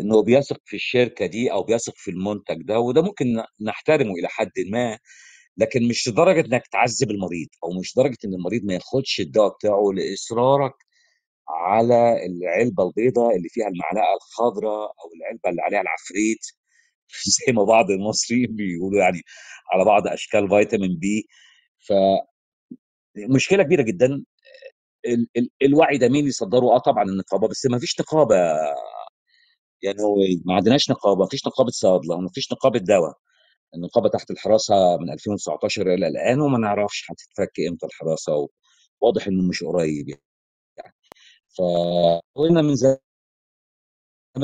انه 0.00 0.22
بيثق 0.22 0.60
في 0.64 0.76
الشركة 0.76 1.26
دي 1.26 1.52
أو 1.52 1.62
بيثق 1.62 1.94
في 1.96 2.10
المنتج 2.10 2.62
ده 2.62 2.78
وده 2.80 3.02
ممكن 3.02 3.26
نحترمه 3.60 4.12
إلى 4.12 4.28
حد 4.28 4.50
ما 4.70 4.98
لكن 5.56 5.88
مش 5.88 6.08
لدرجة 6.08 6.40
إنك 6.46 6.66
تعذب 6.66 7.10
المريض 7.10 7.48
أو 7.64 7.80
مش 7.80 7.98
لدرجة 7.98 8.18
إن 8.24 8.34
المريض 8.34 8.64
ما 8.64 8.74
ياخدش 8.74 9.20
الدواء 9.20 9.54
بتاعه 9.54 9.82
لإصرارك 9.94 10.74
على 11.48 12.26
العلبة 12.26 12.84
البيضاء 12.88 13.36
اللي 13.36 13.48
فيها 13.48 13.68
المعلقة 13.68 14.14
الخضراء 14.16 14.86
أو 14.86 15.14
العلبة 15.16 15.50
اللي 15.50 15.62
عليها 15.62 15.80
العفريت 15.80 16.40
زي 17.46 17.52
ما 17.52 17.64
بعض 17.64 17.90
المصريين 17.90 18.56
بيقولوا 18.56 19.00
يعني 19.00 19.22
على 19.72 19.84
بعض 19.84 20.06
أشكال 20.08 20.48
فيتامين 20.48 20.96
بي. 20.98 21.28
فمشكله 23.16 23.62
كبيرة 23.62 23.82
جدا 23.82 24.24
ال 25.06 25.28
ال 25.36 25.50
الوعي 25.62 25.98
ده 25.98 26.08
مين 26.08 26.26
يصدره؟ 26.26 26.66
آه 26.76 26.78
طبعا 26.78 27.04
النقابه 27.04 27.48
بس 27.48 27.66
ما 27.66 27.78
فيش 27.78 28.00
نقابه 28.00 28.36
يعني 29.84 30.02
هو 30.02 30.16
ما 30.44 30.54
عندناش 30.54 30.90
نقابة 30.90 31.20
ما 31.20 31.26
فيش 31.30 31.46
نقابة 31.46 31.70
صيادلة 31.70 32.20
ما 32.20 32.28
فيش 32.34 32.52
نقابة 32.52 32.78
دواء. 32.78 33.14
النقابة 33.74 34.08
تحت 34.08 34.30
الحراسة 34.30 34.96
من 34.98 35.12
2019 35.12 35.94
إلى 35.94 36.08
الآن 36.08 36.40
وما 36.40 36.58
نعرفش 36.58 37.04
هتتفك 37.10 37.52
إمتى 37.70 37.86
الحراسة 37.86 38.48
واضح 39.02 39.26
إنه 39.28 39.42
مش 39.48 39.64
قريب 39.64 40.08
يعني. 40.08 40.22
فقلنا 41.58 42.62
من 42.62 42.76
زمان 42.76 42.98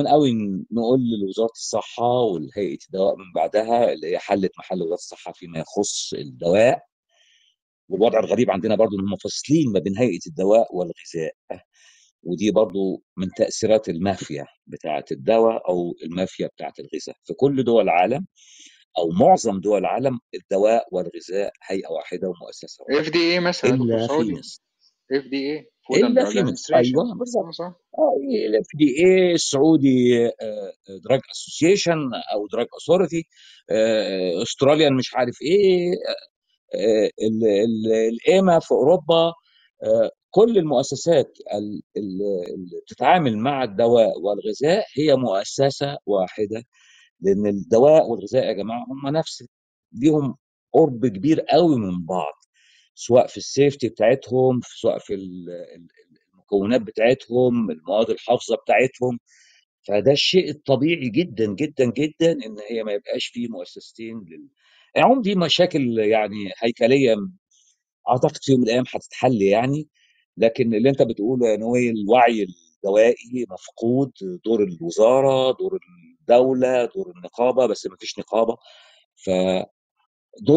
قوي 0.09 0.33
نقول 0.73 1.01
لوزارة 1.21 1.51
الصحة 1.53 2.05
والهيئه 2.23 2.79
الدواء 2.87 3.17
من 3.17 3.33
بعدها 3.35 3.93
اللي 3.93 4.07
هي 4.13 4.19
حلت 4.19 4.53
محل 4.59 4.83
وزارة 4.83 4.95
الصحة 4.95 5.33
فيما 5.33 5.59
يخص 5.59 6.15
الدواء. 6.15 6.83
والوضع 7.89 8.19
الغريب 8.21 8.51
عندنا 8.51 8.75
برضو 8.77 8.97
إن 9.01 9.01
هم 9.09 9.17
فاصلين 9.17 9.73
ما 9.73 9.81
بين 9.81 9.99
هيئة 9.99 10.21
الدواء 10.27 10.77
والغذاء. 10.77 11.35
ودي 12.23 12.51
برضو 12.51 13.03
من 13.17 13.29
تأثيرات 13.37 13.89
المافيا 13.89 14.47
بتاعة 14.67 15.05
الدواء 15.13 15.69
أو 15.69 15.95
المافيا 16.05 16.47
بتاعة 16.47 16.73
الغذاء. 16.79 17.17
في 17.25 17.35
كل 17.35 17.65
دول 17.65 17.85
العالم 17.85 18.27
أو 18.99 19.09
معظم 19.11 19.61
دول 19.61 19.79
العالم 19.79 20.19
الدواء 20.35 20.87
والغذاء 20.93 21.53
هيئة 21.67 21.89
واحدة 21.91 22.29
ومؤسسة 22.29 22.85
واحدة. 22.85 23.01
اف 23.01 23.13
دي 23.13 23.33
اي 23.33 23.41
مثلا 23.41 23.75
إلا 23.75 24.07
في 24.07 24.33
ناس 24.33 24.63
FDA 25.13 25.67
إلا 25.91 26.25
في 26.31 26.39
administration 26.41 26.99
أيوه 26.99 27.15
بالظبط 27.15 27.51
صح. 27.53 27.73
ال 28.49 28.67
FDA 28.75 29.33
السعودي 29.33 30.31
drug 31.05 31.21
association 31.33 31.99
أو 32.35 32.47
drug 32.53 32.67
authority 32.83 33.25
استراليا 34.43 34.91
مش 34.91 35.15
عارف 35.15 35.35
إيه 35.43 35.93
ال 38.09 38.21
EMA 38.21 38.59
في 38.59 38.71
أوروبا 38.73 39.33
آه، 39.83 40.11
كل 40.31 40.59
المؤسسات 40.59 41.39
ال- 41.55 41.83
ال- 41.97 42.23
اللي 42.55 42.81
بتتعامل 42.87 43.39
مع 43.39 43.65
الدواء 43.65 44.21
والغذاء 44.21 44.85
هي 44.99 45.17
مؤسسة 45.17 45.99
واحدة 46.07 46.65
لأن 47.21 47.47
الدواء 47.47 48.09
والغذاء 48.11 48.45
يا 48.47 48.53
جماعة 48.53 48.87
هم 48.91 49.09
نفس 49.17 49.45
ليهم 49.93 50.37
قرب 50.75 51.07
كبير 51.07 51.41
قوي 51.41 51.77
من 51.77 52.07
بعض 52.07 52.35
سواء 52.95 53.27
في 53.27 53.37
السيفتي 53.37 53.89
بتاعتهم 53.89 54.61
سواء 54.81 54.99
في 54.99 55.15
ال- 55.15 55.51
ال- 55.51 55.89
المكونات 56.35 56.81
بتاعتهم 56.83 57.71
المواد 57.71 58.11
الحافظة 58.11 58.57
بتاعتهم. 58.57 59.19
فده 59.89 60.13
الشيء 60.13 60.51
الطبيعي 60.51 61.09
جدا 61.11 61.47
جدا 61.55 61.85
جدا 61.93 62.33
إن 62.33 62.57
هي 62.71 62.85
ما 62.85 62.93
يبقاش 62.93 63.27
فيه 63.27 63.49
مؤسستين 63.49 64.19
لل 64.19 64.49
يعني 64.97 65.23
دي 65.23 65.35
مشاكل 65.35 65.99
يعني 65.99 66.53
هيكلية 66.59 67.17
أعتقد 68.09 68.37
في 68.43 68.53
يوم 68.53 68.61
من 68.61 68.67
الأيام 68.67 68.85
هتتحل 68.95 69.43
يعني. 69.43 69.89
لكن 70.37 70.75
اللي 70.75 70.91
أنت 70.91 71.03
بتقوله 71.03 71.49
يا 71.49 71.57
نوي 71.57 71.91
الوعي 71.91 72.47
الدوائي 72.77 73.47
مفقود 73.51 74.13
دور 74.45 74.63
الوزارة 74.65 75.53
دور 75.53 75.81
الدولة 76.21 76.85
دور 76.85 77.13
النقابة 77.17 77.67
بس 77.67 77.87
ما 77.87 77.97
فيش 77.97 78.19
نقابة. 78.19 78.57
فدور 79.25 79.91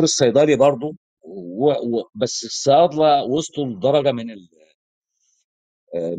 الصيدلي 0.03 0.55
برضو 0.55 0.95
و... 1.23 1.71
و... 1.71 2.09
بس 2.15 2.43
الصيادلة 2.45 3.23
وصلوا 3.23 3.67
لدرجة 3.67 4.11
من 4.11 4.31
ال... 4.31 4.49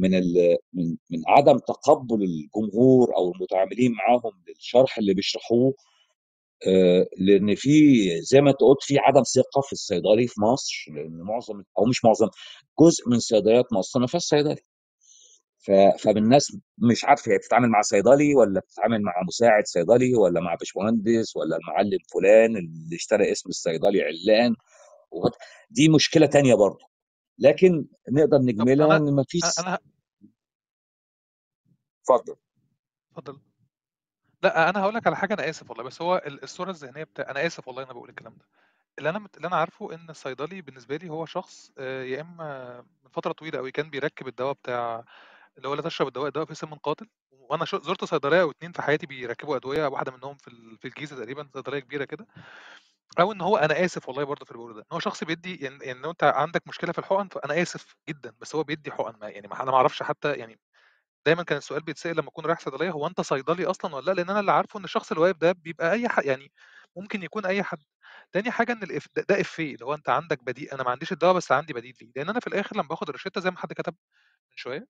من 0.00 0.14
ال... 0.14 0.56
من 0.72 0.96
من 1.10 1.22
عدم 1.28 1.58
تقبل 1.58 2.22
الجمهور 2.22 3.16
أو 3.16 3.32
المتعاملين 3.32 3.92
معاهم 3.92 4.32
للشرح 4.48 4.98
اللي 4.98 5.14
بيشرحوه. 5.14 5.68
آه، 5.70 5.93
لأن 7.18 7.54
في 7.54 7.70
زي 8.20 8.40
ما 8.40 8.50
قلت 8.52 8.82
في 8.82 8.98
عدم 8.98 9.22
ثقة 9.22 9.60
في 9.66 9.72
الصيدلي 9.72 10.26
في 10.26 10.40
مصر 10.40 10.74
لأن 10.94 11.20
معظم 11.22 11.62
أو 11.78 11.84
مش 11.84 12.04
معظم 12.04 12.28
جزء 12.80 13.08
من 13.08 13.18
صيدليات 13.18 13.72
مصر 13.72 14.00
ما 14.00 14.06
فيهاش 14.06 14.22
صيدلي. 14.22 14.56
فالناس 15.98 16.56
مش 16.78 17.04
عارفة 17.04 17.32
هي 17.32 17.38
بتتعامل 17.38 17.68
مع 17.68 17.82
صيدلي 17.82 18.34
ولا 18.34 18.60
بتتعامل 18.60 19.02
مع 19.02 19.12
مساعد 19.28 19.66
صيدلي 19.66 20.14
ولا 20.14 20.40
مع 20.40 20.54
باشمهندس 20.54 21.36
ولا 21.36 21.56
المعلم 21.56 21.98
فلان 22.14 22.56
اللي 22.56 22.96
اشترى 22.96 23.32
اسم 23.32 23.48
الصيدلي 23.48 24.02
علان 24.02 24.54
دي 25.70 25.88
مشكلة 25.88 26.26
تانية 26.26 26.54
برضه. 26.54 26.86
لكن 27.38 27.86
نقدر 28.10 28.38
نجملها 28.38 28.96
إن 28.96 29.14
ما 29.14 29.24
فيش 29.28 29.42
أنا 29.60 29.78
اتفضل. 32.02 32.36
اتفضل. 33.16 33.38
لا 34.44 34.70
أنا 34.70 34.80
هقول 34.82 34.94
لك 34.94 35.06
على 35.06 35.16
حاجة 35.16 35.34
أنا 35.34 35.48
آسف 35.50 35.70
والله 35.70 35.84
بس 35.84 36.02
هو 36.02 36.16
ال- 36.26 36.42
الصورة 36.42 36.70
الذهنية 36.70 37.04
بتاع 37.04 37.30
أنا 37.30 37.46
آسف 37.46 37.68
والله 37.68 37.82
أنا 37.82 37.92
بقول 37.92 38.08
الكلام 38.10 38.34
ده. 38.38 38.46
اللي 38.98 39.10
أنا 39.10 39.18
مت... 39.18 39.36
اللي 39.36 39.48
أنا 39.48 39.56
عارفه 39.56 39.94
إن 39.94 40.10
الصيدلي 40.10 40.62
بالنسبة 40.62 40.96
لي 40.96 41.08
هو 41.10 41.26
شخص 41.26 41.72
آه، 41.78 42.04
يا 42.04 42.20
إما 42.20 42.80
من 43.04 43.10
فترة 43.10 43.32
طويلة 43.32 43.58
قوي 43.58 43.72
كان 43.72 43.90
بيركب 43.90 44.28
الدواء 44.28 44.54
بتاع 44.54 45.04
اللي 45.58 45.68
هو 45.68 45.74
لا 45.74 45.82
تشرب 45.82 46.08
الدواء 46.08 46.28
الدواء 46.28 46.46
فيه 46.46 46.54
سم 46.54 46.74
قاتل 46.74 47.08
وأنا 47.32 47.64
شو- 47.64 47.80
زرت 47.82 48.04
صيدلية 48.04 48.42
أو 48.42 48.52
اتنين 48.52 48.72
في 48.72 48.82
حياتي 48.82 49.06
بيركبوا 49.06 49.56
أدوية 49.56 49.86
واحدة 49.88 50.12
منهم 50.12 50.36
في 50.36 50.48
ال- 50.48 50.78
في 50.78 50.88
الجيزة 50.88 51.16
تقريبا 51.16 51.48
صيدلية 51.54 51.78
كبيرة 51.80 52.04
كده. 52.04 52.26
أو 53.20 53.32
إن 53.32 53.40
هو 53.40 53.56
أنا 53.56 53.84
آسف 53.84 54.08
والله 54.08 54.24
برضه 54.24 54.44
في 54.44 54.52
اللي 54.52 54.74
ده 54.74 54.80
إن 54.80 54.86
هو 54.92 54.98
شخص 55.00 55.24
بيدي 55.24 55.56
يعني, 55.56 55.78
يعني 55.84 55.98
لو 56.00 56.10
أنت 56.10 56.24
عندك 56.24 56.68
مشكلة 56.68 56.92
في 56.92 56.98
الحقن 56.98 57.28
فأنا 57.28 57.62
آسف 57.62 57.96
جدا 58.08 58.34
بس 58.40 58.54
هو 58.56 58.62
بيدي 58.62 58.90
حقن 58.92 59.14
ما 59.20 59.28
يعني 59.28 59.48
ما 59.48 59.62
أنا 59.62 59.70
ما 59.70 59.76
أعرفش 59.76 60.02
حتى 60.02 60.32
يعني 60.34 60.58
دايما 61.26 61.42
كان 61.42 61.58
السؤال 61.58 61.82
بيتسأل 61.82 62.16
لما 62.16 62.28
اكون 62.28 62.44
رايح 62.46 62.60
صيدلية 62.60 62.90
هو 62.90 63.06
أنت 63.06 63.20
صيدلي 63.20 63.64
أصلا 63.66 63.94
ولا 63.96 64.04
لأ؟ 64.06 64.12
لأن 64.12 64.30
أنا 64.30 64.40
اللي 64.40 64.52
عارفه 64.52 64.78
إن 64.78 64.84
الشخص 64.84 65.12
اللي 65.12 65.22
واقف 65.24 65.36
ده 65.38 65.52
بيبقى 65.52 65.92
أي 65.92 66.08
حد 66.08 66.24
يعني 66.24 66.52
ممكن 66.96 67.22
يكون 67.22 67.46
أي 67.46 67.62
حد. 67.62 67.78
تاني 68.32 68.50
حاجة 68.50 68.72
إن 68.72 68.82
الإف... 68.82 69.08
ده, 69.16 69.24
ده 69.28 69.40
إفيه 69.40 69.74
اللي 69.74 69.84
هو 69.86 69.94
أنت 69.94 70.08
عندك 70.08 70.44
بديل 70.44 70.68
أنا 70.70 70.82
ما 70.82 70.90
عنديش 70.90 71.12
الدواء 71.12 71.34
بس 71.34 71.52
عندي 71.52 71.72
بديل 71.72 71.94
ليه. 72.02 72.12
لأن 72.16 72.28
أنا 72.30 72.40
في 72.40 72.46
الآخر 72.46 72.76
لما 72.76 72.88
باخد 72.88 73.08
الروشته 73.08 73.40
زي 73.40 73.50
ما 73.50 73.58
حد 73.58 73.72
كتب 73.72 73.92
من 74.52 74.56
شوية 74.56 74.86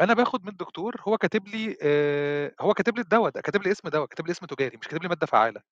أنا 0.00 0.14
باخد 0.14 0.42
من 0.44 0.48
الدكتور 0.50 0.96
هو 1.08 1.18
كاتب 1.18 1.48
لي 1.48 1.76
آه 1.82 2.52
هو 2.60 2.74
كاتب 2.74 2.96
لي 2.96 3.02
الدواء 3.02 3.30
ده 3.32 3.40
كاتب 3.40 3.62
لي 3.62 3.72
اسم 3.72 3.88
دواء 3.88 4.06
كاتب 4.08 4.26
لي 4.26 4.32
اسم 4.32 4.46
تجاري 4.46 4.76
مش 4.76 4.88
كاتب 4.88 5.02
لي 5.02 5.08
مادة 5.08 5.26
فعالة. 5.26 5.62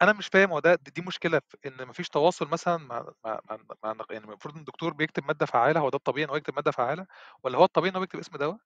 فانا 0.00 0.12
مش 0.12 0.26
فاهم 0.26 0.50
هو 0.52 0.58
ده 0.60 0.74
دي 0.74 1.02
مشكلة 1.02 1.40
في 1.48 1.56
إن 1.66 1.86
مفيش 1.88 2.08
تواصل 2.08 2.48
مثلا 2.48 2.76
مع 2.76 3.12
مع, 3.24 3.40
مع, 3.84 4.04
يعني 4.10 4.24
المفروض 4.24 4.54
إن 4.54 4.60
الدكتور 4.60 4.92
بيكتب 4.94 5.24
مادة 5.26 5.46
فعالة 5.46 5.80
هو 5.80 5.88
ده 5.90 5.96
الطبيعي 5.96 6.24
إن 6.24 6.30
هو 6.30 6.36
يكتب 6.36 6.54
مادة 6.54 6.70
فعالة 6.70 7.06
ولا 7.42 7.58
هو 7.58 7.64
الطبيعي 7.64 7.90
إن 7.90 7.94
هو 7.96 8.00
بيكتب 8.00 8.18
اسم 8.18 8.36
دواء؟ 8.36 8.58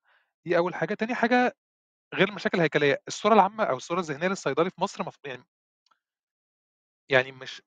دي 0.45 0.57
أول 0.57 0.75
حاجة. 0.75 0.93
تاني 0.93 1.15
حاجة 1.15 1.55
غير 2.15 2.29
المشاكل 2.29 2.57
الهيكلية 2.59 3.01
الصورة 3.09 3.33
العامة 3.33 3.63
أو 3.63 3.77
الصورة 3.77 3.99
الذهنية 3.99 4.27
للصيدلي 4.27 4.69
في 4.69 4.81
مصر 4.81 5.03
مف... 5.07 5.17
يعني 5.25 5.45
يعني 7.09 7.31
مش 7.31 7.61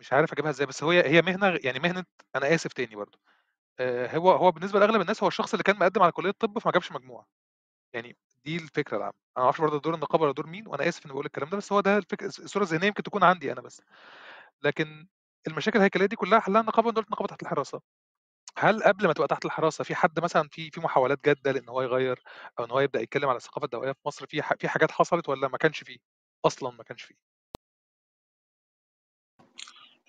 مش 0.00 0.12
عارف 0.12 0.32
أجيبها 0.32 0.50
إزاي 0.50 0.66
بس 0.66 0.84
هي 0.84 1.08
هي 1.10 1.22
مهنة 1.22 1.60
يعني 1.64 1.78
مهنة 1.80 2.04
أنا 2.36 2.54
آسف 2.54 2.72
تاني 2.72 2.96
برضه. 2.96 3.18
آه، 3.80 4.16
هو 4.16 4.32
هو 4.32 4.52
بالنسبة 4.52 4.80
لأغلب 4.80 5.02
الناس 5.02 5.22
هو 5.22 5.28
الشخص 5.28 5.54
اللي 5.54 5.64
كان 5.64 5.76
مقدم 5.78 6.02
على 6.02 6.12
كلية 6.12 6.30
الطب 6.30 6.60
فما 6.60 6.72
جابش 6.72 6.92
مجموع. 6.92 7.26
يعني 7.94 8.18
دي 8.46 8.56
الفكرة 8.56 8.96
العامة. 8.96 9.12
أنا 9.36 9.36
ما 9.36 9.44
أعرفش 9.44 9.60
برضه 9.60 9.80
دور 9.80 9.94
النقابة 9.94 10.24
ولا 10.24 10.32
دور 10.32 10.46
مين 10.46 10.68
وأنا 10.68 10.88
آسف 10.88 11.06
إني 11.06 11.12
بقول 11.12 11.26
الكلام 11.26 11.50
ده 11.50 11.56
بس 11.56 11.72
هو 11.72 11.80
ده 11.80 11.96
الفكرة 11.98 12.26
الصورة 12.26 12.62
الذهنية 12.64 12.86
يمكن 12.86 13.02
تكون 13.02 13.24
عندي 13.24 13.52
أنا 13.52 13.60
بس. 13.60 13.82
لكن 14.62 15.06
المشاكل 15.46 15.78
الهيكلية 15.78 16.06
دي 16.06 16.16
كلها 16.16 16.40
حلها 16.40 16.60
النقابة 16.60 16.88
ودوله 16.88 17.06
النقابة 17.06 17.28
تحت 17.28 17.42
الحراسة. 17.42 17.80
هل 18.58 18.82
قبل 18.82 19.06
ما 19.06 19.12
تبقى 19.12 19.28
تحت 19.28 19.44
الحراسة 19.44 19.84
في 19.84 19.94
حد 19.94 20.20
مثلا 20.20 20.48
في 20.48 20.70
في 20.70 20.80
محاولات 20.80 21.24
جادة 21.24 21.52
لإن 21.52 21.68
هو 21.68 21.82
يغير 21.82 22.22
أو 22.58 22.64
إن 22.64 22.70
هو 22.70 22.80
يبدأ 22.80 23.00
يتكلم 23.00 23.28
على 23.28 23.36
الثقافة 23.36 23.64
الدوائيه 23.64 23.92
في 23.92 23.98
مصر 24.06 24.26
في 24.26 24.42
في 24.58 24.68
حاجات 24.68 24.90
حصلت 24.90 25.28
ولا 25.28 25.48
ما 25.48 25.58
كانش 25.58 25.82
فيه؟ 25.82 25.96
أصلا 26.44 26.70
ما 26.70 26.84
كانش 26.84 27.02
فيه. 27.02 27.14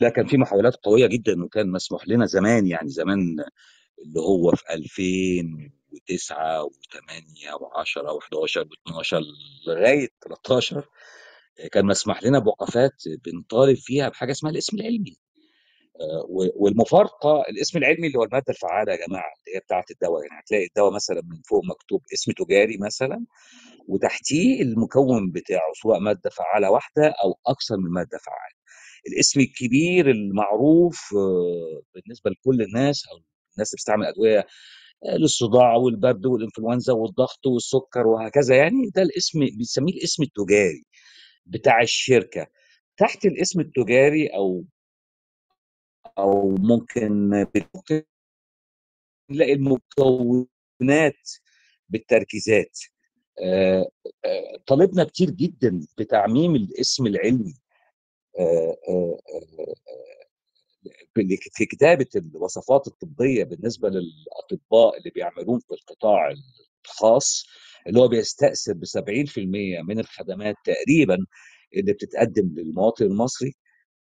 لا 0.02 0.10
كان 0.10 0.26
في 0.28 0.38
محاولات 0.38 0.76
قوية 0.76 1.08
جدا 1.08 1.44
وكان 1.44 1.72
مسموح 1.72 2.08
لنا 2.08 2.26
زمان 2.26 2.68
يعني 2.68 2.90
زمان 2.90 3.20
اللي 4.00 4.20
هو 4.20 4.52
في 4.88 5.42
2009 5.94 6.64
و8 6.66 7.50
و10 7.54 8.04
و11 8.04 8.66
و12 8.66 9.24
لغاية 9.68 10.08
13 10.22 10.86
كان 11.72 11.86
مسمح 11.86 12.24
لنا 12.24 12.40
بوقفات 12.40 13.04
بنطالب 13.26 13.78
فيها 13.78 14.10
بحاجة 14.10 14.32
اسمها 14.32 14.52
الاسم 14.52 14.78
العلمي. 14.78 15.18
آه، 16.02 16.26
والمفارقة 16.56 17.42
الاسم 17.50 17.78
العلمي 17.78 18.08
اللي 18.08 18.18
هو 18.20 18.24
المادة 18.24 18.46
الفعالة 18.50 18.92
يا 18.92 19.08
جماعة 19.08 19.32
اللي 19.40 19.56
هي 19.58 19.60
بتاعة 19.60 19.86
الدواء 19.92 20.22
يعني 20.24 20.42
هتلاقي 20.42 20.66
الدواء 20.66 20.94
مثلا 20.94 21.22
من 21.22 21.42
فوق 21.50 21.64
مكتوب 21.66 22.02
اسم 22.14 22.32
تجاري 22.32 22.78
مثلا 22.78 23.26
وتحتيه 23.88 24.62
المكون 24.62 25.32
بتاعه 25.32 25.72
سواء 25.84 26.00
مادة 26.00 26.30
فعالة 26.30 26.72
واحدة 26.72 27.08
أو 27.24 27.40
أكثر 27.48 27.78
من 27.78 27.92
مادة 27.92 28.18
فعالة. 28.18 28.56
الاسم 29.08 29.40
الكبير 29.40 30.12
المعروف 30.12 31.00
آه، 31.18 31.82
بالنسبة 31.96 32.32
لكل 32.32 32.62
الناس 32.62 33.08
أو 33.12 33.18
الناس 33.18 33.74
اللي 33.74 33.78
بتستعمل 33.78 34.06
أدوية 34.06 34.40
آه، 34.40 34.46
للصداع 35.06 35.76
والبرد 35.76 36.26
والإنفلونزا 36.26 36.94
والضغط 36.94 37.48
والسكر 37.48 38.08
وهكذا. 38.08 38.56
يعني 38.56 38.90
ده 38.96 39.02
الاسم 39.02 39.40
بنسميه 39.40 39.94
الاسم 39.94 40.24
التجاري 40.24 40.86
بتاع 41.46 41.82
الشركة. 41.82 42.48
تحت 42.98 43.26
الاسم 43.26 43.60
التجاري 43.60 44.28
أو 44.28 44.66
أو 46.18 46.50
ممكن 46.56 47.30
نلاقي 49.32 49.54
المكونات 49.54 51.30
بالتركيزات. 51.90 52.80
آه، 53.44 53.90
آه، 54.26 54.58
طالبنا 54.68 55.04
كتير 55.04 55.30
جدا 55.30 55.82
بتعميم 55.98 56.56
الاسم 56.56 57.08
العلمي. 57.08 57.54
آه، 58.40 58.78
في 61.54 61.66
كتابة 61.66 62.06
الوصفات 62.16 62.88
الطبية 62.88 63.44
بالنسبة 63.44 63.90
للأطباء 63.90 64.98
اللي 64.98 65.10
بيعملون 65.16 65.60
في 65.60 65.72
القطاع 65.74 66.34
الخاص 66.86 67.46
اللي 67.88 68.00
هو 68.00 68.08
بيستأثر 68.08 68.74
ب 68.74 68.86
70% 68.86 69.82
من 69.88 70.00
الخدمات 70.00 70.56
تقريبا 70.66 71.18
اللي 71.76 71.94
بتتقدم 71.94 72.54
للمواطن 72.58 73.06
المصري. 73.06 73.54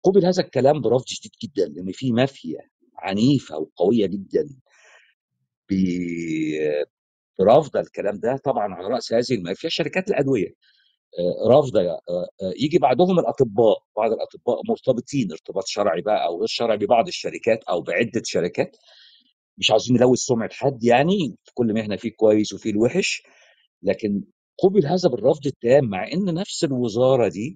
قبل 0.03 0.25
هذا 0.25 0.41
الكلام 0.43 0.81
برفض 0.81 1.05
شديد 1.07 1.31
جدا 1.43 1.65
لأن 1.67 1.91
في 1.91 2.11
مافيا 2.11 2.59
عنيفة 2.97 3.57
وقوية 3.57 4.05
جدا 4.07 4.49
ب- 5.69 6.83
برافضه 7.39 7.79
الكلام 7.79 8.19
ده 8.19 8.37
طبعا 8.45 8.73
على 8.73 8.87
رأس 8.87 9.13
هذه 9.13 9.31
المافيا. 9.39 9.69
شركات 9.69 10.09
الأدوية 10.09 10.49
رافضة 11.47 11.81
آه، 11.81 11.99
آه، 12.09 12.53
يجي 12.59 12.77
بعدهم 12.79 13.19
الأطباء 13.19 13.77
بعض 13.97 14.11
الأطباء 14.11 14.61
مرتبطين 14.69 15.31
ارتباط 15.31 15.67
شرعي 15.67 16.01
بقى 16.01 16.25
أو 16.25 16.37
غير 16.39 16.47
شرعي 16.47 16.77
ببعض 16.77 17.07
الشركات 17.07 17.63
أو 17.63 17.81
بعدة 17.81 18.21
شركات. 18.25 18.77
مش 19.57 19.71
عاوزين 19.71 19.95
نلوث 19.97 20.19
سمعة 20.19 20.49
حد 20.53 20.83
يعني 20.83 21.35
في 21.45 21.51
كل 21.53 21.73
مهنه 21.73 21.95
فيه 21.95 22.11
كويس 22.11 22.53
وفيه 22.53 22.69
الوحش. 22.71 23.23
لكن 23.83 24.23
قبل 24.63 24.85
هذا 24.87 25.09
بالرفض 25.09 25.45
التام 25.47 25.85
مع 25.85 26.11
إن 26.13 26.33
نفس 26.33 26.63
الوزارة 26.63 27.27
دي 27.29 27.55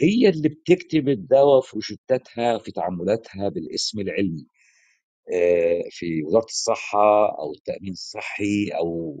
هي 0.00 0.28
اللي 0.28 0.48
بتكتب 0.48 1.08
الدواء 1.08 1.60
في 1.60 1.76
روشتاتها 1.76 2.58
في 2.58 2.72
تعاملاتها 2.72 3.48
بالاسم 3.48 4.00
العلمي. 4.00 4.46
آه، 5.34 5.82
في 5.90 6.22
وزارة 6.24 6.44
الصحة 6.44 7.26
أو 7.38 7.52
التأمين 7.52 7.92
الصحي 7.92 8.68
أو 8.68 9.20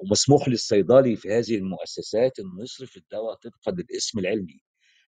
أو 0.00 0.04
مسموح 0.10 0.48
للصيدلي 0.48 1.16
في 1.16 1.28
هذه 1.32 1.56
المؤسسات 1.56 2.38
إنه 2.38 2.62
يصرف 2.62 2.96
الدواء 2.96 3.34
طبقا 3.34 3.82
للإسم 3.82 4.18
العلمي. 4.18 4.60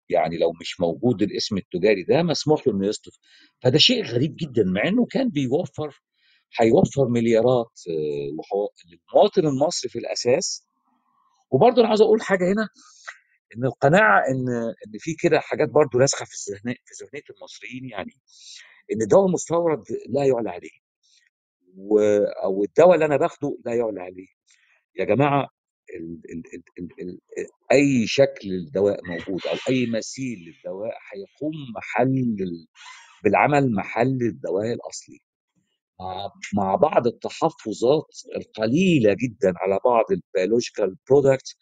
يعني 0.08 0.38
لو 0.38 0.52
مش 0.60 0.80
موجود 0.80 1.22
الإسم 1.22 1.56
التجاري 1.56 2.02
ده 2.02 2.22
مسموح 2.22 2.66
له 2.66 2.74
إنه 2.74 2.86
يصرف. 2.86 3.14
فده 3.62 3.78
شيء 3.78 4.04
غريب 4.04 4.36
جدا 4.36 4.64
مع 4.64 4.88
إنه 4.88 5.06
كان 5.10 5.28
بيوفر 5.30 6.02
هيوفر 6.60 7.08
مليارات 7.08 7.80
آه، 7.88 8.68
للمواطن 8.90 9.46
المصري 9.46 9.90
في 9.90 9.98
الأساس. 9.98 10.66
وبرضه 11.50 11.80
أنا 11.80 11.88
عاوز 11.88 12.02
أقول 12.02 12.22
حاجة 12.22 12.44
هنا 12.52 12.68
إن 13.56 13.64
القناعة 13.64 14.20
إن 14.30 14.48
إن 14.86 14.98
في 14.98 15.14
كده 15.14 15.40
حاجات 15.40 15.68
برضه 15.68 15.98
راسخه 15.98 16.24
في 16.24 16.32
الذهن 16.34 16.74
في 16.84 17.04
ذهنية 17.04 17.24
المصريين 17.36 17.88
يعني 17.90 18.12
إن 18.92 19.02
الدواء 19.02 19.26
المستورد 19.26 19.84
لا 20.08 20.24
يعلى 20.24 20.50
عليه. 20.50 20.70
و... 21.76 22.00
أو 22.44 22.64
الدواء 22.64 22.94
اللي 22.94 23.04
أنا 23.06 23.16
باخده 23.16 23.58
لا 23.66 23.74
يعلى 23.74 24.00
عليه. 24.00 24.26
يا 24.96 25.04
جماعة 25.04 25.48
ال... 25.96 26.20
ال... 26.30 26.42
ال... 26.54 26.62
ال... 26.78 26.88
ال... 27.02 27.18
أي 27.72 28.06
شكل 28.06 28.52
الدواء 28.52 29.00
موجود 29.04 29.46
أو 29.46 29.56
أي 29.68 29.86
مثيل 29.86 30.38
للدواء 30.38 30.94
هيقوم 31.12 31.52
محل 31.76 32.36
ال... 32.40 32.66
بالعمل 33.24 33.72
محل 33.72 34.18
الدواء 34.22 34.72
الأصلي. 34.72 35.20
مع 36.54 36.74
بعض 36.76 37.06
التحفظات 37.06 38.06
القليلة 38.36 39.14
جدا 39.14 39.52
على 39.56 39.78
بعض 39.84 40.04
ال 40.10 40.18
biological 40.18 40.96
product 41.10 41.56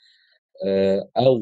أو 1.17 1.37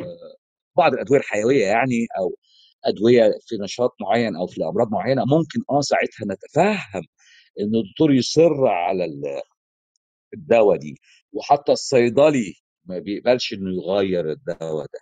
آه، 0.00 0.36
بعض 0.76 0.92
الأدوية 0.94 1.18
الحيوية 1.18 1.66
يعني 1.66 2.06
أو 2.18 2.36
أدوية 2.84 3.32
في 3.46 3.56
نشاط 3.56 3.94
معين 4.00 4.36
أو 4.36 4.46
في 4.46 4.64
امراض 4.64 4.92
معينة 4.92 5.22
ممكن 5.24 5.60
آه 5.70 5.80
ساعتها 5.80 6.24
نتفهم 6.34 7.02
إن 7.60 7.74
الدكتور 7.74 8.12
يصر 8.12 8.66
على 8.66 9.04
الدواء 10.34 10.76
دي 10.78 11.00
وحتى 11.32 11.72
الصيدلي 11.72 12.54
ما 12.84 12.98
بيقبلش 12.98 13.52
إنه 13.52 13.70
يغير 13.76 14.30
الدواء 14.32 14.86
ده 14.86 15.00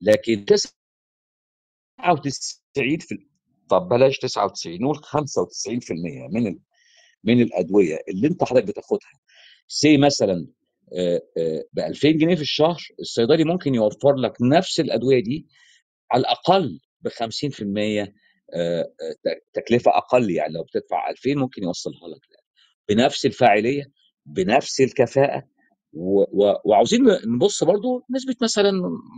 لكن 0.00 0.44
99 0.44 2.98
في 2.98 3.18
طب 3.70 3.88
بلاش 3.88 4.18
99 4.18 4.78
نقول 4.82 4.96
95% 4.96 5.00
من. 6.32 6.58
من 7.24 7.42
الأدوية 7.42 7.98
اللي 8.08 8.28
أنت 8.28 8.44
حضرتك 8.44 8.66
بتاخدها 8.68 9.10
سي 9.68 9.96
مثلا 9.98 10.46
ب 11.72 11.78
2000 11.78 12.10
جنيه 12.10 12.34
في 12.34 12.42
الشهر 12.42 12.78
الصيدلي 13.00 13.44
ممكن 13.44 13.74
يوفر 13.74 14.14
لك 14.16 14.32
نفس 14.42 14.80
الأدوية 14.80 15.22
دي 15.22 15.46
على 16.12 16.20
الأقل 16.20 16.80
ب 17.00 17.08
50% 17.08 18.14
آه، 18.54 18.80
آه، 18.80 19.12
ت- 19.24 19.42
تكلفة 19.52 19.90
أقل 19.96 20.30
يعني 20.30 20.52
لو 20.54 20.62
بتدفع 20.64 21.10
2000 21.10 21.38
ممكن 21.38 21.62
يوصلها 21.62 22.08
لك 22.08 22.20
بنفس 22.88 23.26
الفاعلية 23.26 23.84
بنفس 24.26 24.80
الكفاءة 24.80 25.42
و- 25.92 26.54
وعاوزين 26.70 27.00
نبص 27.26 27.64
برضو 27.64 28.04
نسبة 28.10 28.34
مثلا 28.42 28.72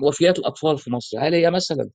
وفيات 0.05 0.39
الأطفال 0.39 0.79
في 0.79 0.91
مصر 0.91 1.19
هل 1.21 1.35
هي 1.35 1.51
مثلا 1.51 1.91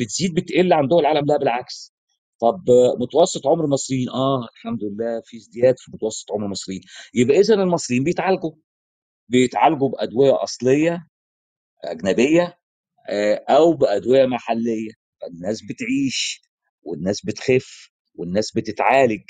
بتزيد 0.00 0.34
بتقل 0.34 0.72
عن 0.72 0.88
دول 0.88 1.00
العالم؟ 1.00 1.26
لا 1.26 1.36
بالعكس. 1.38 1.94
طب 2.40 2.64
متوسط 3.00 3.46
عمر 3.46 3.64
المصريين؟ 3.64 4.08
آه 4.10 4.48
الحمد 4.56 4.78
لله 4.84 5.22
في 5.24 5.36
ازدياد 5.36 5.74
في 5.78 5.90
متوسط 5.94 6.32
عمر 6.32 6.44
المصريين. 6.46 6.80
يبقى 7.14 7.40
اذا 7.40 7.54
المصريين 7.54 8.04
بيتعالجوا. 8.04 8.52
بيتعالجوا 9.28 9.88
بأدوية 9.88 10.42
أصلية 10.42 11.06
أجنبية 11.84 12.58
آه، 13.10 13.44
أو 13.50 13.72
بأدوية 13.72 14.26
محلية. 14.26 14.90
فالناس 15.20 15.62
بتعيش 15.62 16.42
والناس 16.82 17.26
بتخف 17.26 17.90
والناس 18.14 18.52
بتتعالج. 18.56 19.22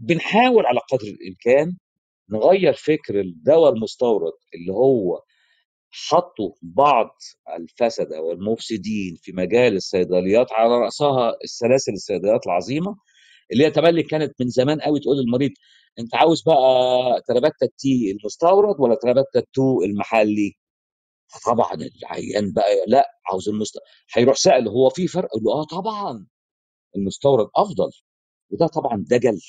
فبنحاول 0.00 0.66
على 0.66 0.80
قدر 0.92 1.06
الإمكان 1.08 1.76
نغير 2.30 2.72
فكر 2.72 3.20
الدواء 3.20 3.72
المستورد 3.72 4.32
اللي 4.54 4.72
هو 4.72 5.22
حطوا 5.90 6.52
بعض 6.62 7.10
الفسده 7.56 8.20
والمفسدين 8.22 9.16
في 9.22 9.32
مجال 9.32 9.76
الصيدليات 9.76 10.52
على 10.52 10.78
رأسها 10.78 11.34
السلاسل 11.44 11.92
الصيدليات 11.92 12.46
العظيمة 12.46 12.96
اللي 13.52 13.64
هي 13.66 13.70
تملي 13.70 14.02
كانت 14.02 14.34
من 14.40 14.48
زمان 14.48 14.80
قوي 14.80 15.00
تقول 15.00 15.16
للمريض 15.16 15.50
أنت 15.98 16.14
عاوز 16.14 16.42
بقى 16.42 17.22
ترابيتا 17.28 17.56
التي 17.66 18.10
المستورد 18.20 18.80
ولا 18.80 18.94
ترابيتا 18.94 19.38
التو 19.38 19.82
المحلي؟ 19.82 20.52
طبعا 21.46 21.74
العيان 21.74 22.52
بقى 22.52 22.66
لأ 22.86 23.10
عاوز 23.30 23.48
المست 23.48 23.78
هيروح 24.14 24.36
سأل 24.36 24.68
هو 24.68 24.90
في 24.90 25.06
فرق؟ 25.08 25.26
يقول 25.36 25.42
له 25.44 25.52
آه 25.52 25.64
طبعا 25.64 26.26
المستورد 26.96 27.48
أفضل 27.56 27.90
وده 28.50 28.66
طبعا 28.66 29.04
دجل. 29.10 29.40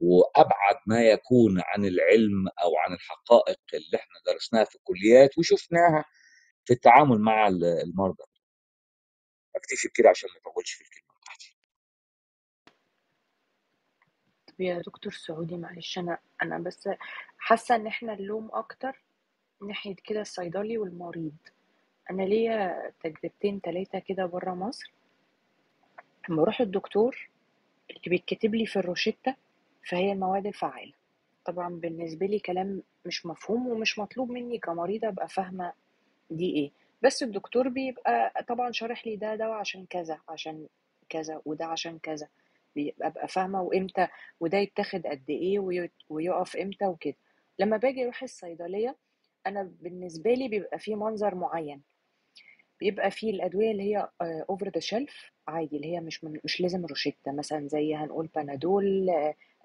وأبعد 0.00 0.76
ما 0.86 1.02
يكون 1.02 1.60
عن 1.60 1.84
العلم 1.84 2.48
أو 2.48 2.76
عن 2.78 2.92
الحقائق 2.94 3.60
اللي 3.74 3.96
إحنا 3.96 4.14
درسناها 4.32 4.64
في 4.64 4.74
الكليات 4.76 5.38
وشفناها 5.38 6.04
في 6.64 6.72
التعامل 6.72 7.18
مع 7.20 7.48
ال- 7.48 7.64
المرضى. 7.64 8.24
اكتفي 9.56 9.88
بكده 9.88 10.08
عشان 10.10 10.28
ما 10.30 10.50
أطولش 10.52 10.72
في 10.72 10.80
الكلمة 10.84 11.14
بتاعتي 11.20 11.56
طب 14.46 14.60
يا 14.60 14.78
دكتور 14.78 15.12
سعودي 15.12 15.56
معلش 15.56 15.98
أنا 15.98 16.18
أنا 16.42 16.58
بس 16.58 16.88
حاسة 17.38 17.74
إن 17.76 17.86
إحنا 17.86 18.12
اللوم 18.12 18.50
أكتر 18.52 19.02
ناحية 19.68 19.94
كده 20.04 20.20
الصيدلي 20.20 20.78
والمريض. 20.78 21.36
أنا 22.10 22.22
ليا 22.22 22.92
تجربتين 23.02 23.60
تلاتة 23.60 23.98
كده 23.98 24.26
بره 24.26 24.54
مصر. 24.54 24.92
لما 26.28 26.42
أروح 26.42 26.60
الدكتور 26.60 27.28
اللي 28.04 28.16
بيتكتب 28.18 28.54
لي 28.54 28.66
في 28.66 28.76
الروشتة 28.78 29.34
فهي 29.88 30.12
المواد 30.12 30.46
الفعالة 30.46 30.92
طبعا 31.44 31.68
بالنسبة 31.74 32.26
لي 32.26 32.38
كلام 32.38 32.82
مش 33.06 33.26
مفهوم 33.26 33.66
ومش 33.68 33.98
مطلوب 33.98 34.30
مني 34.30 34.58
كمريضة 34.58 35.08
أبقى 35.08 35.28
فاهمة 35.28 35.72
دي 36.30 36.54
إيه. 36.56 36.70
بس 37.02 37.22
الدكتور 37.22 37.68
بيبقى 37.68 38.44
طبعا 38.48 38.72
شارح 38.72 39.06
لي 39.06 39.16
ده 39.16 39.34
دواء 39.34 39.50
عشان 39.58 39.86
كذا 39.90 40.18
عشان 40.28 40.66
كذا 41.08 41.42
وده 41.44 41.64
عشان 41.66 41.98
كذا. 41.98 42.28
بيبقى 42.74 43.08
أبقى 43.08 43.28
فاهمة 43.28 43.62
وإمتى 43.62 44.08
وده 44.40 44.58
يتاخد 44.58 45.06
قد 45.06 45.30
إيه 45.30 45.58
وي- 45.58 45.90
ويقف 46.08 46.56
إمتى 46.56 46.86
وكده. 46.86 47.14
لما 47.58 47.76
باجي 47.76 48.02
أروح 48.04 48.22
الصيدلية 48.22 48.96
أنا 49.46 49.72
بالنسبة 49.80 50.34
لي 50.34 50.48
بيبقى 50.48 50.78
فيه 50.78 50.94
منظر 50.94 51.34
معين. 51.34 51.82
بيبقى 52.80 53.10
فيه 53.10 53.30
الأدوية 53.30 53.70
اللي 53.70 53.82
هي 53.82 54.08
over 54.22 54.68
the 54.68 54.80
shelf 54.80 55.30
عادي 55.50 55.76
اللي 55.76 55.86
هي 55.96 56.00
مش 56.00 56.24
من 56.24 56.40
مش 56.44 56.60
لازم 56.60 56.86
روشتة 56.86 57.32
مثلا 57.32 57.68
زي 57.68 57.94
هنقول 57.94 58.28
بنادول 58.36 59.10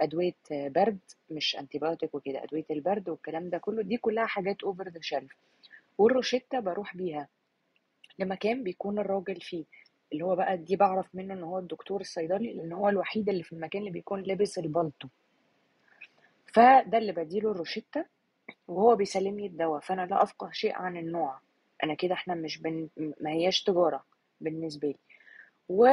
أدوية 0.02 0.34
برد 0.52 1.00
مش 1.30 1.56
antibiotic 1.60 2.16
وكده 2.16 2.44
أدوية 2.44 2.66
البرد 2.72 3.10
والكلام 3.10 3.50
ده 3.50 3.58
كله 3.58 3.82
دي 3.84 3.98
كلها 3.98 4.26
حاجات 4.26 4.64
over 4.64 4.90
the 4.90 5.00
shelf 5.02 5.32
والروشتة 5.98 6.60
بروح 6.60 6.98
بيها 6.98 7.28
لمكان 8.20 8.64
بيكون 8.64 9.00
الراجل 9.00 9.42
فيه 9.42 9.66
اللي 10.14 10.24
هو 10.26 10.36
بقى 10.36 10.58
دي 10.58 10.76
بعرف 10.76 11.16
منه 11.16 11.34
إن 11.34 11.44
هو 11.44 11.60
الدكتور 11.60 12.02
الصيدلي 12.02 12.54
لأن 12.54 12.74
هو 12.74 12.90
الوحيد 12.90 13.30
اللي 13.30 13.44
في 13.44 13.54
المكان 13.54 13.82
اللي 13.82 13.92
بيكون 13.92 14.22
لابس 14.24 14.58
البلطو. 14.60 15.08
فده 16.54 16.98
اللي 16.98 17.12
بديله 17.12 17.52
الروشتة 17.52 18.06
وهو 18.68 18.96
بيسلمني 18.96 19.46
الدواء. 19.48 19.80
فأنا 19.80 20.06
لا 20.06 20.24
أفقه 20.24 20.50
شيء 20.52 20.74
عن 20.74 20.98
النوع. 20.98 21.40
أنا 21.84 21.94
كده 21.94 22.14
إحنا 22.14 22.36
مش 22.36 22.58
بن... 22.62 22.90
ما 23.22 23.30
هياش 23.32 23.64
تجارة 23.64 24.04
بالنسبة 24.42 24.88
لي. 24.88 24.96
و 25.70 25.88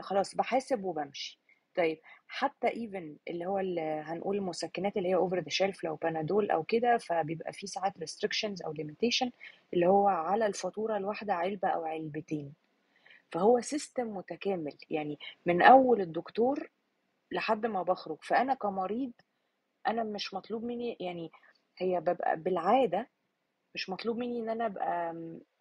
خلاص 0.00 0.34
بحاسب 0.36 0.84
وبمشي. 0.84 1.38
طيب 1.76 2.00
حتى 2.28 2.68
even 2.68 3.16
اللي 3.28 3.46
هو 3.46 3.58
اللي 3.58 3.80
هنقول 3.80 4.36
المسكنات 4.36 4.96
اللي 4.96 5.08
هي 5.08 5.14
over 5.14 5.38
the 5.40 5.48
shelf 5.48 5.84
لو 5.84 5.96
بنادول 5.96 6.50
أو 6.50 6.62
كده 6.62 6.98
فبيبقى 6.98 7.52
في 7.52 7.66
ساعات 7.66 7.98
restrictions 7.98 8.62
أو 8.62 8.72
limitation 8.72 9.30
اللي 9.74 9.86
هو 9.86 10.08
على 10.08 10.46
الفاتورة 10.46 10.96
الواحدة 10.96 11.34
علبة 11.34 11.68
أو 11.68 11.84
علبتين. 11.84 12.52
فهو 13.32 13.60
system 13.60 14.16
متكامل. 14.16 14.76
يعني 14.90 15.18
من 15.46 15.62
أول 15.62 16.00
الدكتور 16.00 16.70
لحد 17.30 17.66
ما 17.66 17.82
بخرج. 17.82 18.18
فأنا 18.22 18.54
كمريض 18.54 19.12
أنا 19.86 20.02
مش 20.02 20.34
مطلوب 20.34 20.64
مني 20.64 20.96
يعني 21.00 21.30
هي 21.78 22.00
ببقى 22.00 22.36
بالعادة 22.36 23.08
مش 23.74 23.90
مطلوب 23.90 24.18
مني 24.18 24.40
إن 24.40 24.48
أنا 24.50 24.66
أبقى 24.66 25.10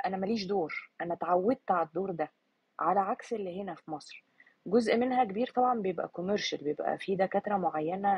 أنا 0.05 0.17
ماليش 0.17 0.45
دور 0.45 0.89
أنا 1.01 1.13
اتعودت 1.13 1.71
على 1.71 1.87
الدور 1.87 2.11
ده 2.11 2.31
على 2.79 2.99
عكس 2.99 3.33
اللي 3.33 3.61
هنا 3.61 3.75
في 3.75 3.91
مصر. 3.91 4.23
جزء 4.67 4.97
منها 4.97 5.23
كبير 5.23 5.51
طبعا 5.55 5.79
بيبقى 5.81 6.07
كوميرشال 6.07 6.63
بيبقى 6.63 6.97
في 6.97 7.15
دكاترة 7.15 7.57
معينة 7.57 8.09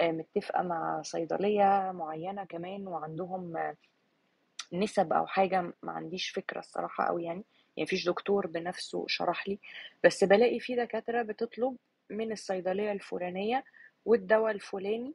آه، 0.00 0.10
متفقة 0.12 0.62
مع 0.62 1.02
صيدلية 1.02 1.92
معينة 1.92 2.44
كمان 2.44 2.86
وعندهم 2.86 3.56
آه، 3.56 3.76
نسب 4.72 5.12
أو 5.12 5.26
حاجة 5.26 5.72
ما 5.82 5.92
عنديش 5.92 6.30
فكرة 6.30 6.58
الصراحة 6.58 7.04
قوي 7.04 7.24
يعني 7.24 7.44
يعني 7.76 7.86
مفيش 7.86 8.08
دكتور 8.08 8.46
بنفسه 8.46 9.04
شرح 9.08 9.48
لي. 9.48 9.58
بس 10.04 10.24
بلاقي 10.24 10.60
في 10.60 10.76
دكاترة 10.76 11.22
بتطلب 11.22 11.76
من 12.10 12.32
الصيدلية 12.32 12.92
الفلانية 12.92 13.64
والدواء 14.04 14.50
الفلاني 14.52 15.14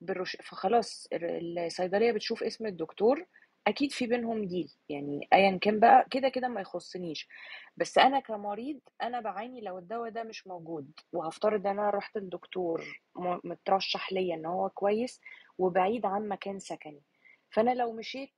بالرش 0.00 0.36
فخلاص 0.42 1.08
الصيدلية 1.12 2.12
بتشوف 2.12 2.42
اسم 2.42 2.66
الدكتور 2.66 3.26
أكيد 3.66 3.92
في 3.92 4.06
بينهم 4.06 4.44
ديل 4.46 4.72
يعني 4.88 5.28
ايا 5.32 5.58
كان 5.58 5.80
بقى 5.80 6.06
كده 6.10 6.28
كده 6.28 6.48
ما 6.48 6.60
يخصنيش. 6.60 7.28
بس 7.76 7.98
أنا 7.98 8.20
كمريض 8.20 8.80
أنا 9.02 9.20
بعاني 9.20 9.60
لو 9.60 9.78
الدواء 9.78 10.10
ده 10.10 10.22
مش 10.22 10.46
موجود 10.46 10.92
وهفترض 11.12 11.66
إن 11.66 11.78
أنا 11.78 11.90
رحت 11.90 12.16
الدكتور 12.16 12.82
مترشح 13.44 14.12
ليا 14.12 14.34
إن 14.34 14.46
هو 14.46 14.68
كويس 14.70 15.20
وبعيد 15.58 16.06
عن 16.06 16.28
مكان 16.28 16.58
سكني. 16.58 17.02
فأنا 17.50 17.74
لو 17.74 17.92
مشيت 17.92 18.30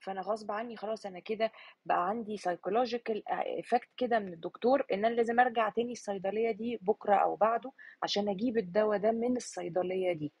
فأنا 0.00 0.20
غصب 0.20 0.52
عني 0.52 0.76
خلاص 0.76 1.06
أنا 1.06 1.18
كده 1.20 1.52
بقى 1.86 2.08
عندي 2.08 2.36
psychological 2.36 3.22
effect 3.28 3.88
كده 3.96 4.18
من 4.18 4.32
الدكتور 4.32 4.86
إن 4.92 5.04
أنا 5.04 5.14
لازم 5.14 5.40
أرجع 5.40 5.68
تاني 5.68 5.92
الصيدلية 5.92 6.50
دي 6.50 6.78
بكرة 6.82 7.14
أو 7.14 7.36
بعده 7.36 7.72
عشان 8.02 8.28
أجيب 8.28 8.58
الدواء 8.58 8.98
ده 8.98 9.10
من 9.12 9.36
الصيدلية 9.36 10.12
دي. 10.12 10.32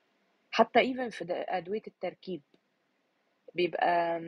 حتى 0.50 0.78
even 0.80 1.10
في 1.10 1.24
أدوية 1.30 1.82
التركيب. 1.86 2.42
بيبقى 3.54 4.20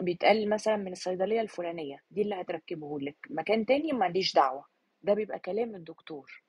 بيتقال 0.00 0.48
مثلا 0.50 0.76
من 0.76 0.92
الصيدلية 0.92 1.40
الفلانية 1.40 2.02
دي 2.10 2.22
اللي 2.22 2.34
هتركبه 2.40 3.00
لك 3.00 3.16
مكان 3.30 3.66
تاني 3.66 3.92
ماليش 3.92 4.34
دعوة 4.34 4.64
ده 5.02 5.14
بيبقى 5.14 5.38
كلام 5.38 5.74
الدكتور. 5.74 6.42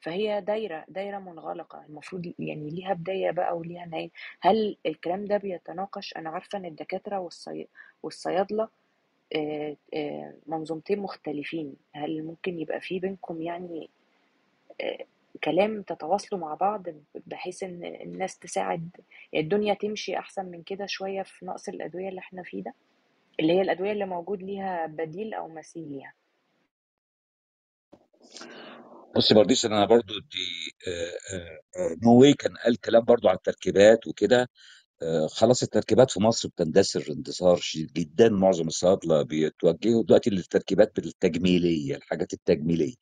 فهي 0.00 0.40
دايرة 0.40 0.84
دايرة 0.88 1.18
منغلقة 1.18 1.84
المفروض 1.88 2.32
يعني 2.38 2.70
ليها 2.70 2.92
بداية 2.94 3.30
بقى 3.30 3.56
وليها 3.58 3.86
نهاية. 3.86 4.10
هل 4.40 4.76
الكلام 4.86 5.24
ده 5.24 5.36
بيتناقش؟ 5.36 6.16
أنا 6.16 6.30
عارفة 6.30 6.58
إن 6.58 6.64
الدكاترة 6.64 7.18
والصي... 7.18 7.68
والصيادلة 8.02 8.68
منظومتين 10.46 10.98
مختلفين. 10.98 11.76
هل 11.92 12.22
ممكن 12.24 12.58
يبقى 12.58 12.80
في 12.80 12.98
بينكم 12.98 13.42
يعني 13.42 13.90
كلام 15.44 15.82
تتواصلوا 15.82 16.40
مع 16.40 16.54
بعض 16.54 16.82
بحيث 17.26 17.62
إن 17.62 17.84
الناس 17.84 18.38
تساعد 18.38 18.90
الدنيا 19.34 19.74
تمشي 19.74 20.18
أحسن 20.18 20.46
من 20.46 20.62
كده 20.62 20.86
شوية 20.86 21.22
في 21.22 21.46
نقص 21.46 21.68
الأدوية 21.68 22.08
اللي 22.08 22.18
إحنا 22.20 22.42
فيه 22.42 22.62
ده 22.62 22.74
اللي 23.40 23.52
هي 23.52 23.62
الأدوية 23.62 23.92
اللي 23.92 24.06
موجود 24.06 24.42
ليها 24.42 24.86
بديل 24.86 25.34
أو 25.34 25.48
مثيل 25.48 25.88
ليها 25.92 26.14
بصي 29.16 29.34
برديس 29.34 29.64
أنا 29.64 29.84
برضو 29.86 30.14
دي 30.18 30.72
no 32.04 32.20
way 32.20 32.34
كان 32.34 32.56
قال 32.56 32.80
كلام 32.80 33.04
برضو 33.04 33.28
عن 33.28 33.34
التركيبات 33.34 34.06
وكده. 34.06 34.48
خلاص 35.28 35.62
التركيبات 35.62 36.10
في 36.10 36.20
مصر 36.20 36.48
بتندثر 36.48 37.04
اندثار 37.12 37.56
شديد 37.56 37.92
جدا 37.92 38.28
معظم 38.28 38.66
الصيادلة 38.66 39.22
بيتوجهوا 39.22 40.02
دلوقتي 40.04 40.30
للتركيبات 40.30 40.98
التجميليه 40.98 41.96
الحاجات 41.96 42.32
التجميلية. 42.32 42.94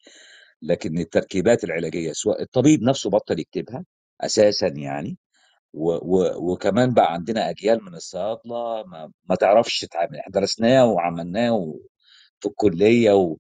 لكن 0.65 0.99
التركيبات 0.99 1.65
العلاجية 1.65 2.13
سواء 2.13 2.43
الطبيب 2.43 2.83
نفسه 2.83 3.11
بطل 3.11 3.39
يكتبها 3.41 3.85
أساسا 4.21 4.69
يعني 4.69 5.19
و 5.75 5.93
و 5.93 6.53
وكمان 6.53 6.95
بقى 6.95 7.13
عندنا 7.15 7.51
أجيال 7.51 7.85
من 7.85 7.95
الصيادلة 7.95 8.85
ما, 8.87 9.13
ما 9.31 9.35
تعرفش 9.37 9.81
تتعامل 9.81 10.17
إحنا 10.19 10.33
درسناه 10.33 10.87
وعملناه 10.87 11.75
في 12.41 12.49
الكلية 12.49 13.13
و 13.15 13.37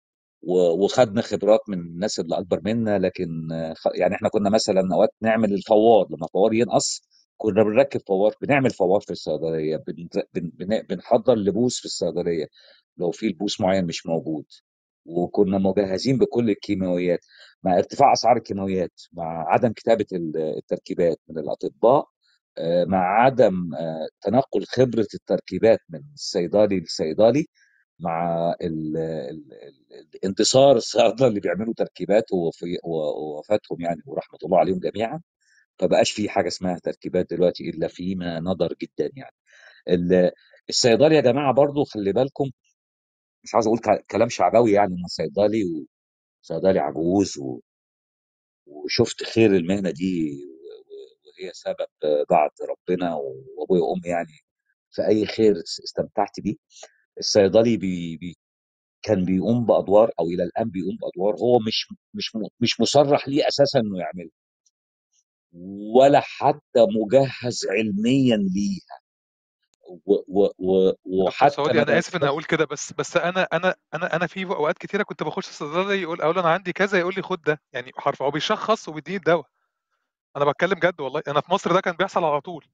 وخدنا 0.84 1.22
خبرات 1.22 1.60
من 1.68 1.78
الناس 1.80 2.20
اللي 2.20 2.38
أكبر 2.38 2.60
منا 2.64 2.98
لكن 2.98 3.48
يعني 3.94 4.14
إحنا 4.14 4.28
كنا 4.28 4.50
مثلا 4.50 4.82
أوقات 4.94 5.10
نعمل 5.22 5.54
الفوار 5.54 6.06
لما 6.10 6.26
الفوار 6.26 6.52
ينقص 6.54 7.02
كنا 7.36 7.62
بنركب 7.62 8.00
فوار 8.08 8.34
بنعمل 8.42 8.70
فوار 8.70 9.00
في 9.00 9.10
الصيدلية 9.12 9.76
بن 9.76 10.08
بن 10.34 10.82
بنحضر 10.90 11.34
لبوس 11.34 11.78
في 11.80 11.84
الصيدلية 11.84 12.46
لو 12.96 13.10
في 13.10 13.26
لبوس 13.28 13.60
معين 13.60 13.86
مش 13.86 14.06
موجود. 14.06 14.44
وكنا 15.06 15.58
مجهزين 15.58 16.18
بكل 16.18 16.50
الكيماويات 16.50 17.20
مع 17.62 17.78
ارتفاع 17.78 18.12
أسعار 18.12 18.36
الكيماويات 18.36 19.02
مع 19.12 19.44
عدم 19.48 19.72
كتابة 19.72 20.06
التركيبات 20.36 21.20
من 21.28 21.38
الأطباء 21.38 22.06
مع 22.86 23.22
عدم 23.24 23.70
تنقل 24.22 24.64
خبرة 24.66 25.06
التركيبات 25.14 25.78
من 25.88 26.00
الصيدلي 26.14 26.80
للصيدلي 26.80 27.46
مع 28.00 28.54
انتصار 30.24 30.76
الصيادلة 30.76 31.28
اللي 31.28 31.40
بيعملوا 31.40 31.74
تركيبات 31.76 32.24
ووفاتهم 32.84 33.80
يعني 33.80 34.02
ورحمة 34.06 34.38
الله 34.44 34.58
عليهم 34.58 34.78
جميعا. 34.78 35.20
فبقاش 35.78 36.12
في 36.12 36.28
حاجة 36.28 36.48
اسمها 36.48 36.78
تركيبات 36.84 37.30
دلوقتي 37.30 37.70
إلا 37.70 37.88
فيما 37.88 38.40
نظر 38.40 38.74
جدا 38.82 39.10
يعني. 39.16 39.36
الصيدلي 40.70 41.16
يا 41.16 41.20
جماعة 41.20 41.52
برضو 41.54 41.84
خلي 41.84 42.12
بالكم 42.12 42.50
مش 43.44 43.54
عاوز 43.54 43.66
أقول 43.66 43.78
كلام 44.10 44.28
شعبوي 44.28 44.72
يعني 44.72 44.94
أنا 44.94 45.06
صيدلي 45.08 45.64
وصيدلي 46.44 46.78
عجوز 46.80 47.38
و... 47.38 47.60
وشفت 48.66 49.22
خير 49.24 49.56
المهنة 49.56 49.90
دي 49.90 50.32
وهي 51.26 51.50
سبب 51.54 51.86
بعد 52.30 52.50
ربنا 52.70 53.14
وأبويا 53.14 53.82
وأمي 53.82 54.08
يعني 54.08 54.32
في 54.90 55.06
اي 55.08 55.26
خير 55.26 55.54
استمتعت 55.84 56.40
بيه. 56.40 56.54
الصيدلي 57.20 57.76
بي... 57.76 58.18
بي... 58.18 58.36
كان 59.04 59.26
بيقوم 59.26 59.66
بأدوار 59.66 60.12
أو 60.20 60.26
إلى 60.26 60.44
الآن 60.44 60.70
بيقوم 60.70 60.98
بأدوار 61.02 61.36
هو 61.36 61.60
مش 61.60 61.88
مش 62.14 62.32
مش 62.60 62.80
مصرح 62.80 63.28
ليه 63.28 63.48
أساسا 63.48 63.80
إنه 63.80 64.00
يعملها 64.00 64.32
ولا 65.96 66.20
حتى 66.20 66.86
مجهز 67.00 67.66
علميا 67.70 68.36
ليها. 68.36 69.03
و 70.06 70.48
و 70.58 70.92
وحتى 71.04 71.54
سعودي 71.54 71.82
أنا 71.82 71.98
آسف 71.98 72.16
إن 72.16 72.24
أقول 72.24 72.44
كده 72.44 72.64
بس 72.64 72.92
بس 72.92 73.16
أنا 73.16 73.48
أنا 73.52 73.74
أنا 73.94 74.16
أنا 74.16 74.26
في 74.26 74.44
أوقات 74.44 74.78
كتيرة 74.78 75.02
كنت 75.02 75.22
بخش 75.22 75.48
الصيدليه 75.48 76.02
يقول 76.02 76.20
أقول 76.20 76.38
أنا 76.38 76.48
عندي 76.48 76.72
كذا 76.72 76.98
يقول 76.98 77.14
لي 77.16 77.22
خد 77.22 77.42
ده 77.42 77.60
يعني 77.72 77.92
حرف 77.96 78.22
هو 78.22 78.30
بيشخص 78.30 78.88
وبيديني 78.88 79.16
الدواء. 79.16 79.46
أنا 80.36 80.44
بتكلم 80.44 80.78
جد 80.78 81.00
والله 81.00 81.22
أنا 81.28 81.40
في 81.40 81.52
مصر 81.52 81.72
ده 81.72 81.80
كان 81.80 81.94
بيحصل 81.96 82.24
على 82.24 82.40
طول. 82.40 82.66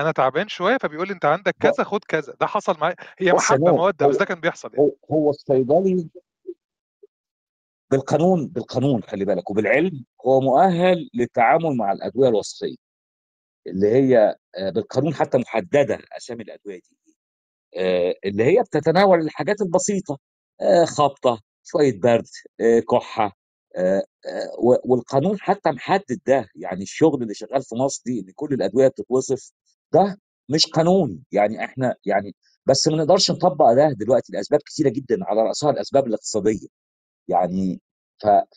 أنا 0.00 0.12
تعبان 0.12 0.48
شوية 0.48 0.78
فبيقول 0.78 1.08
لي 1.08 1.14
أنت 1.14 1.24
عندك 1.24 1.56
كذا 1.60 1.84
خد 1.84 2.04
كذا. 2.08 2.34
ده 2.40 2.46
حصل 2.46 2.76
معايا. 2.80 2.96
هي 3.18 3.32
محبه 3.32 3.76
موده 3.76 4.06
بس 4.06 4.16
ده 4.16 4.24
كان 4.24 4.40
بيحصل 4.40 4.70
يعني. 4.74 4.86
هو, 5.10 5.16
هو 5.16 5.30
الصيدلي 5.30 6.08
بالقانون 7.90 8.46
بالقانون 8.46 9.02
خلي 9.02 9.24
بالك 9.24 9.50
وبالعلم 9.50 10.04
هو 10.26 10.40
مؤهل 10.40 11.10
للتعامل 11.14 11.76
مع 11.76 11.92
الأدوية 11.92 12.28
الوصفية. 12.28 12.85
اللي 13.66 13.88
هي 13.88 14.36
بالقانون 14.74 15.14
حتى 15.14 15.38
محددة 15.38 15.98
اسامي 16.16 16.42
الأدوية 16.42 16.80
دي 16.80 17.16
اللي 18.24 18.44
هي 18.44 18.62
بتتناول 18.62 19.20
الحاجات 19.20 19.60
البسيطة 19.60 20.18
خبطة 20.86 21.40
شوية 21.64 22.00
برد 22.00 22.26
كحة 22.90 23.32
والقانون 24.84 25.40
حتى 25.40 25.70
محدد 25.70 26.20
ده 26.26 26.48
يعني 26.56 26.82
الشغل 26.82 27.22
اللي 27.22 27.34
شغال 27.34 27.62
في 27.62 27.74
مصر 27.74 28.02
دي 28.06 28.20
إن 28.20 28.32
كل 28.34 28.48
الأدوية 28.54 28.88
بتتوصف 28.88 29.50
ده 29.92 30.18
مش 30.48 30.66
قانوني 30.66 31.22
يعني 31.32 31.64
إحنا 31.64 31.94
يعني 32.04 32.34
بس 32.66 32.88
ما 32.88 32.96
نقدرش 32.96 33.30
نطبق 33.30 33.72
ده 33.72 33.92
دلوقتي 33.92 34.32
لأسباب 34.32 34.60
كثيره 34.66 34.88
جدا 34.88 35.16
على 35.24 35.42
رأسها 35.42 35.70
الأسباب 35.70 36.06
الاقتصادية 36.06 36.66
يعني. 37.28 37.80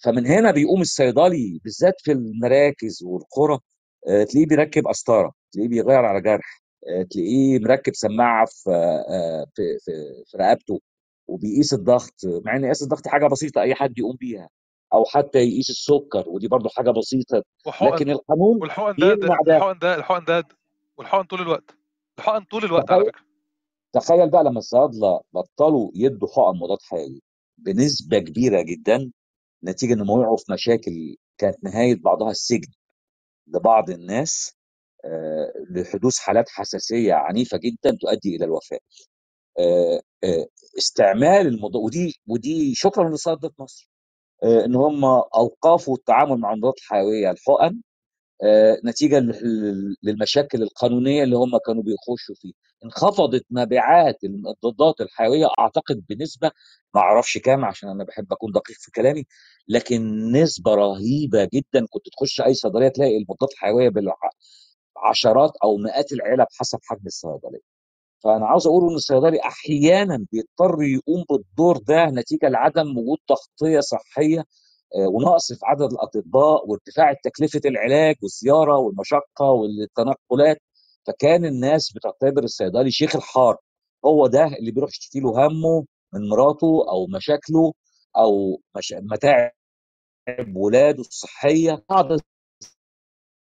فمن 0.04 0.28
هنا 0.28 0.52
بيقوم 0.52 0.82
الصيدلي 0.82 1.60
بالذات 1.64 1.94
في 2.04 2.12
المراكز 2.12 3.04
والقرى 3.04 3.54
آه، 3.54 3.60
تلاقيه 4.08 4.46
بيركب 4.46 4.88
قسطرة 4.88 5.32
تلاقيه 5.52 5.70
بيغير 5.70 6.06
على 6.06 6.22
جرح 6.22 6.62
آه، 6.88 7.04
تلاقيه 7.04 7.60
مركب 7.60 7.96
سماعة 7.96 8.46
في 8.46 8.70
آه، 9.10 9.46
في 9.56 9.64
في, 9.80 9.92
في 10.28 10.38
رقبته 10.38 10.80
وبيقيس 11.28 11.74
الضغط 11.74 12.14
مع 12.46 12.56
إن 12.56 12.66
قياس 12.66 12.84
الضغط 12.84 13.08
حاجة 13.08 13.28
بسيطة 13.28 13.62
أي 13.62 13.76
حد 13.76 13.98
يقوم 14.00 14.16
بيها 14.20 14.50
أو 14.94 15.06
حتى 15.06 15.40
يقيس 15.40 15.70
السكر 15.70 16.24
ودي 16.30 16.48
برضو 16.48 16.70
حاجة 16.70 16.92
بسيطة 16.92 17.44
وحقن 17.68 17.94
لكن 17.94 18.10
القانون 18.10 18.62
والحقن 18.62 18.96
ده, 19.00 19.14
ده 19.14 19.28
ده. 19.46 19.58
الحقن 19.58 19.80
ده 19.80 19.96
الحقن 19.96 20.26
ده 20.26 20.44
والحقن 20.98 21.24
طول 21.24 21.42
الوقت 21.42 21.76
الحقن 22.20 22.44
طول 22.44 22.66
الوقت 22.66 22.92
على 22.92 23.02
تخيل 23.02 23.12
فكرة. 23.14 23.26
تخيل 23.94 24.30
بقى 24.30 24.44
لما 24.44 24.58
الصيادلة 24.60 25.22
بطلوا 25.34 25.92
يدوا 25.96 26.28
حقن 26.36 26.58
مضاد 26.60 26.78
حيوي 26.82 27.22
بنسبة 27.58 28.20
كبيرة 28.20 28.62
جدا 28.62 29.12
نتيجة 29.64 29.94
انهم 29.94 30.10
وقعوا 30.10 30.38
في 30.38 30.52
مشاكل 30.54 31.16
كانت 31.38 31.64
نهاية 31.64 31.96
بعضها 31.96 32.32
السجن. 32.32 32.72
لبعض 33.56 33.90
الناس 33.90 34.54
آه، 35.06 35.54
لحدوث 35.72 36.20
حالات 36.20 36.50
حساسية 36.50 37.14
عنيفة 37.14 37.58
جدا 37.60 37.98
تؤدي 38.02 38.36
إلى 38.36 38.46
الوفاة. 38.46 38.80
آه، 39.60 40.02
آه، 40.26 40.48
استعمال 40.78 41.48
المضاد 41.48 41.76
ودي 41.78 42.16
ودي 42.28 42.76
شكرا 42.76 43.10
لصيادله 43.10 43.52
مصر 43.60 43.90
إن 44.46 44.76
هم 44.76 45.06
أوقفوا 45.06 45.96
التعامل 45.98 46.38
مع 46.40 46.54
المضادات 46.54 46.78
الحيويه 46.80 47.32
الحقن 47.32 47.82
نتيجة 48.86 49.20
لل- 49.20 49.96
للمشاكل 50.04 50.64
القانونية 50.64 51.24
اللي 51.24 51.36
هم 51.38 51.58
كانوا 51.68 51.84
بيخشوا 51.84 52.36
فيه 52.36 52.54
انخفضت 52.86 53.46
مبيعات 53.50 54.24
المضادات 54.24 55.02
الحيوية 55.02 55.48
أعتقد 55.60 56.06
بنسبة 56.10 56.52
ما 56.96 57.02
أعرفش 57.02 57.38
كام 57.38 57.66
عشان 57.66 57.90
أنا 57.90 58.04
بحب 58.04 58.34
أكون 58.34 58.52
دقيق 58.52 58.78
في 58.80 58.92
كلامي 58.92 59.26
لكن 59.68 60.32
نسبة 60.32 60.76
رهيبة 60.76 61.50
جدا. 61.54 61.86
كنت 61.90 62.10
تخش 62.18 62.42
أي 62.42 62.54
صيدلية 62.54 62.88
تلاقي 62.88 63.18
المضادات 63.18 63.52
الحيوية 63.54 63.90
بالعشرات 64.96 65.52
أو 65.64 65.78
مئات 65.78 66.12
العلب 66.14 66.48
حسب 66.60 66.80
حجم 66.84 67.02
الصيدلية. 67.06 67.62
فأنا 68.24 68.46
عاوز 68.48 68.68
أقول 68.68 68.90
إن 68.90 68.96
الصيدلي 68.96 69.40
أحيانا 69.46 70.26
بيضطر 70.32 70.84
يقوم 70.84 71.26
بالدور 71.30 71.78
ده 71.78 72.06
نتيجة 72.06 72.50
لعدم 72.50 72.98
وجود 72.98 73.18
تغطية 73.28 73.80
صحية 73.80 74.40
آه، 74.96 75.08
ونقص 75.08 75.54
في 75.54 75.60
عدد 75.66 75.94
الأطباء 75.94 76.68
وارتفاع 76.70 77.14
تكلفة 77.24 77.62
العلاج 77.66 78.16
والزيارة 78.24 78.78
والمشقة 78.78 79.46
والتنقلات. 79.52 80.58
فكان 81.08 81.46
الناس 81.46 81.94
بتعتبر 81.94 82.44
الصيدلي 82.44 82.92
شيخ 82.92 83.16
الحاره 83.16 83.60
هو 84.06 84.28
ده 84.28 84.46
اللي 84.46 84.72
بيروح 84.72 84.90
يشتكي 84.90 85.20
له 85.20 85.48
همه 85.48 85.86
من 86.14 86.30
مراته 86.30 86.86
أو 86.90 87.08
مشاكله 87.08 87.74
أو 88.18 88.62
مش... 88.78 88.94
متاعب 88.98 89.52
ولاده 90.56 91.00
الصحية. 91.02 91.84
بعض 91.90 92.08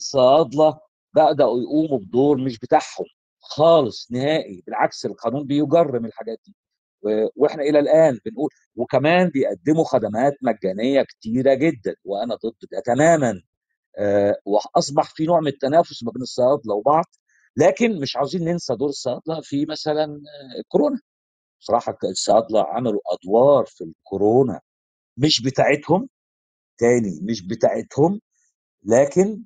الصيادلة 0.01 0.79
بدأوا 1.15 1.61
يقوموا 1.61 1.99
بدور 1.99 2.37
مش 2.37 2.59
بتاعهم 2.59 3.05
خالص 3.41 4.11
نهائي 4.11 4.63
بالعكس 4.67 5.05
القانون 5.05 5.47
بيجرم 5.47 6.05
الحاجات 6.05 6.39
دي. 6.45 6.55
وإحنا 7.35 7.63
إلى 7.63 7.79
الآن 7.79 8.19
بنقول 8.25 8.49
وكمان 8.75 9.29
بيقدموا 9.29 9.83
خدمات 9.85 10.33
مجانية 10.43 11.01
كتيرة 11.03 11.53
جدا 11.53 11.95
وأنا 12.05 12.35
ضد 12.35 12.55
ده 12.71 12.79
تماما. 12.85 13.41
آه، 13.99 14.35
وأصبح 14.45 15.15
في 15.15 15.25
نوع 15.25 15.39
من 15.39 15.47
التنافس 15.47 16.03
ما 16.03 16.11
بين 16.11 16.21
الصيادلة 16.21 16.73
وبعض. 16.75 17.05
لكن 17.57 17.99
مش 18.01 18.15
عاوزين 18.15 18.43
ننسى 18.45 18.75
دور 18.75 18.89
الصيادله 18.89 19.41
في 19.43 19.65
مثلا 19.69 20.21
الكورونا 20.59 20.99
بصراحة 21.61 21.97
الصيادلة 22.03 22.63
عملوا 22.63 23.01
أدوار 23.13 23.65
في 23.65 23.83
الكورونا 23.83 24.61
مش 25.17 25.41
بتاعتهم 25.43 26.09
تاني 26.79 27.19
مش 27.23 27.47
بتاعتهم 27.47 28.21
لكن 28.83 29.45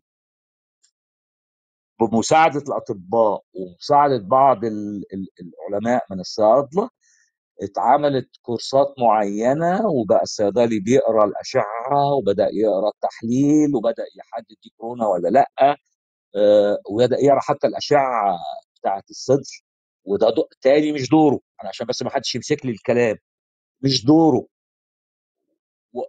بمساعدة 2.02 2.60
الأطباء 2.60 3.44
ومساعدة 3.54 4.18
بعض 4.18 4.66
ال- 4.66 5.04
ال- 5.14 5.28
العلماء 5.42 6.06
من 6.12 6.20
الصيادلة 6.20 6.90
اتعملت 7.62 8.30
كورسات 8.42 8.96
معينة 9.00 9.88
وبقى 9.90 10.22
الصيدلي 10.24 10.80
بيقرأ 10.80 11.26
الأشعة 11.26 12.14
وبدأ 12.20 12.50
يقرأ 12.54 12.90
التحليل 12.90 13.76
وبدأ 13.76 14.04
يحدد 14.18 14.56
دي 14.64 14.74
كورونا 14.78 15.08
ولا 15.08 15.30
لأ. 15.30 15.78
آه، 16.36 16.78
وبدا 16.90 17.18
يقرأ 17.20 17.40
حتى 17.42 17.68
الأشعة 17.68 18.38
بتاعة 18.80 19.04
الصدر 19.10 19.64
وده 20.06 20.30
دو... 20.30 20.48
تاني 20.62 20.92
مش 20.92 21.10
دوره 21.10 21.40
أنا 21.62 21.70
عشان 21.70 21.88
بس 21.88 22.04
ما 22.04 22.10
حدش 22.10 22.36
يمسك 22.36 22.66
لي 22.66 22.72
الكلام 22.72 23.18
مش 23.84 24.06
دوره 24.06 24.48
و... 25.94 26.00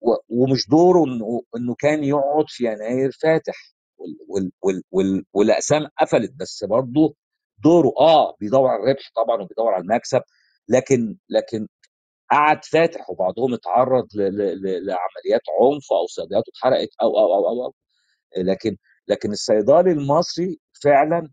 و... 0.00 0.10
ومش 0.28 0.68
دوره 0.68 1.04
انه 1.04 1.42
إنه 1.56 1.74
كان 1.78 2.04
يقعد 2.04 2.44
في 2.48 2.64
يناير 2.64 3.10
فاتح 3.22 3.54
وال... 3.98 4.16
وال... 4.28 4.52
وال... 4.62 4.82
وال... 4.92 5.24
والأقسام 5.34 5.88
قفلت 6.00 6.32
بس 6.36 6.64
برضه 6.64 7.14
دوره 7.64 7.92
آه 8.00 8.36
بيدور 8.40 8.68
على 8.68 8.82
الربح 8.82 9.10
طبعا 9.16 9.42
وبيدور 9.42 9.68
على 9.74 9.82
المكسب 9.82 10.22
لكن 10.68 11.16
لكن 11.30 11.68
قعد 12.30 12.64
فاتح 12.64 13.10
وبعضهم 13.10 13.54
اتعرض 13.54 14.08
ل... 14.14 14.20
ل... 14.22 14.86
لعمليات 14.86 15.42
عنف 15.62 15.92
أو 15.92 16.06
صيدليات 16.06 16.44
اتحرقت 16.48 16.88
أو 17.02 17.18
أو 17.18 17.34
أو 17.34 17.48
أو, 17.48 17.64
أو. 17.66 17.74
لكن 18.38 18.76
لكن 19.08 19.32
الصيدلي 19.32 19.92
المصري 19.92 20.60
فعلا 20.84 21.28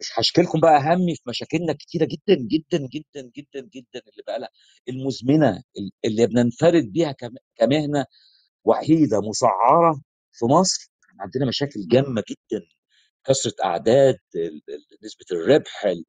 مش 0.00 0.12
هشكي 0.18 0.42
لكم 0.42 0.60
بقى 0.60 0.80
همي 0.94 1.14
في 1.14 1.22
مشاكلنا 1.28 1.72
كتيرة 1.72 2.04
جدا 2.04 2.34
جدا 2.48 2.78
جدا 2.88 3.30
جدا 3.36 3.60
جدا 3.74 4.00
اللي 4.12 4.22
بقى 4.26 4.38
لها 4.38 4.48
المزمنة 4.88 5.62
اللي 6.04 6.26
بننفرد 6.26 6.92
بيها 6.92 7.12
كم- 7.12 7.36
كمهنة 7.56 8.06
وحيدة 8.64 9.20
مسعره 9.20 10.00
في 10.32 10.46
مصر. 10.46 10.90
عندنا 11.20 11.46
مشاكل 11.46 11.88
جامة 11.88 12.22
جدا 12.30 12.66
كثرة 13.26 13.54
أعداد 13.64 14.18
نسبة 15.04 15.24
الربح 15.32 15.84
ال- 15.86 16.04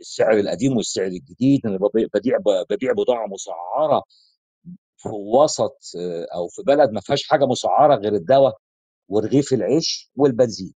السعر 0.00 0.40
القديم 0.40 0.76
والسعر 0.76 1.06
الجديد 1.06 1.66
أنا 1.66 1.78
ببيع 1.78 2.06
ببيع 2.14 2.38
ببيع 2.70 2.92
بضاعة 2.92 3.26
مسعره 3.26 4.02
في 4.98 5.08
وسط 5.08 5.78
آه، 6.00 6.26
أو 6.34 6.48
في 6.48 6.62
بلد 6.62 6.90
ما 6.90 7.00
فيهاش 7.00 7.28
حاجة 7.28 7.46
مسعره 7.46 7.96
غير 7.96 8.14
الدواء. 8.14 8.54
ورغيف 9.12 9.52
العيش 9.52 10.10
والبنزين. 10.16 10.74